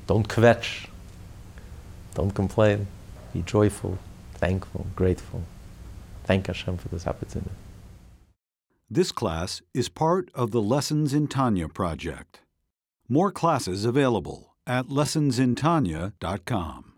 Don't 0.07 0.29
kvetch, 0.29 0.89
don't 2.15 2.35
complain, 2.35 2.87
be 3.33 3.43
joyful, 3.43 3.99
thankful, 4.35 4.87
grateful. 4.95 5.43
Thank 6.25 6.47
Hashem 6.47 6.79
for 6.79 6.89
this 6.89 7.07
opportunity. 7.07 7.51
This 8.91 9.13
class 9.13 9.63
is 9.73 9.89
part 9.89 10.31
of 10.35 10.51
the 10.51 10.63
Lessons 10.63 11.15
in 11.15 11.27
Tanya 11.27 11.69
project. 11.69 12.41
More 13.09 13.33
classes 13.33 13.85
available 13.85 14.55
at 14.67 14.87
lessonsintanya.com. 14.87 16.94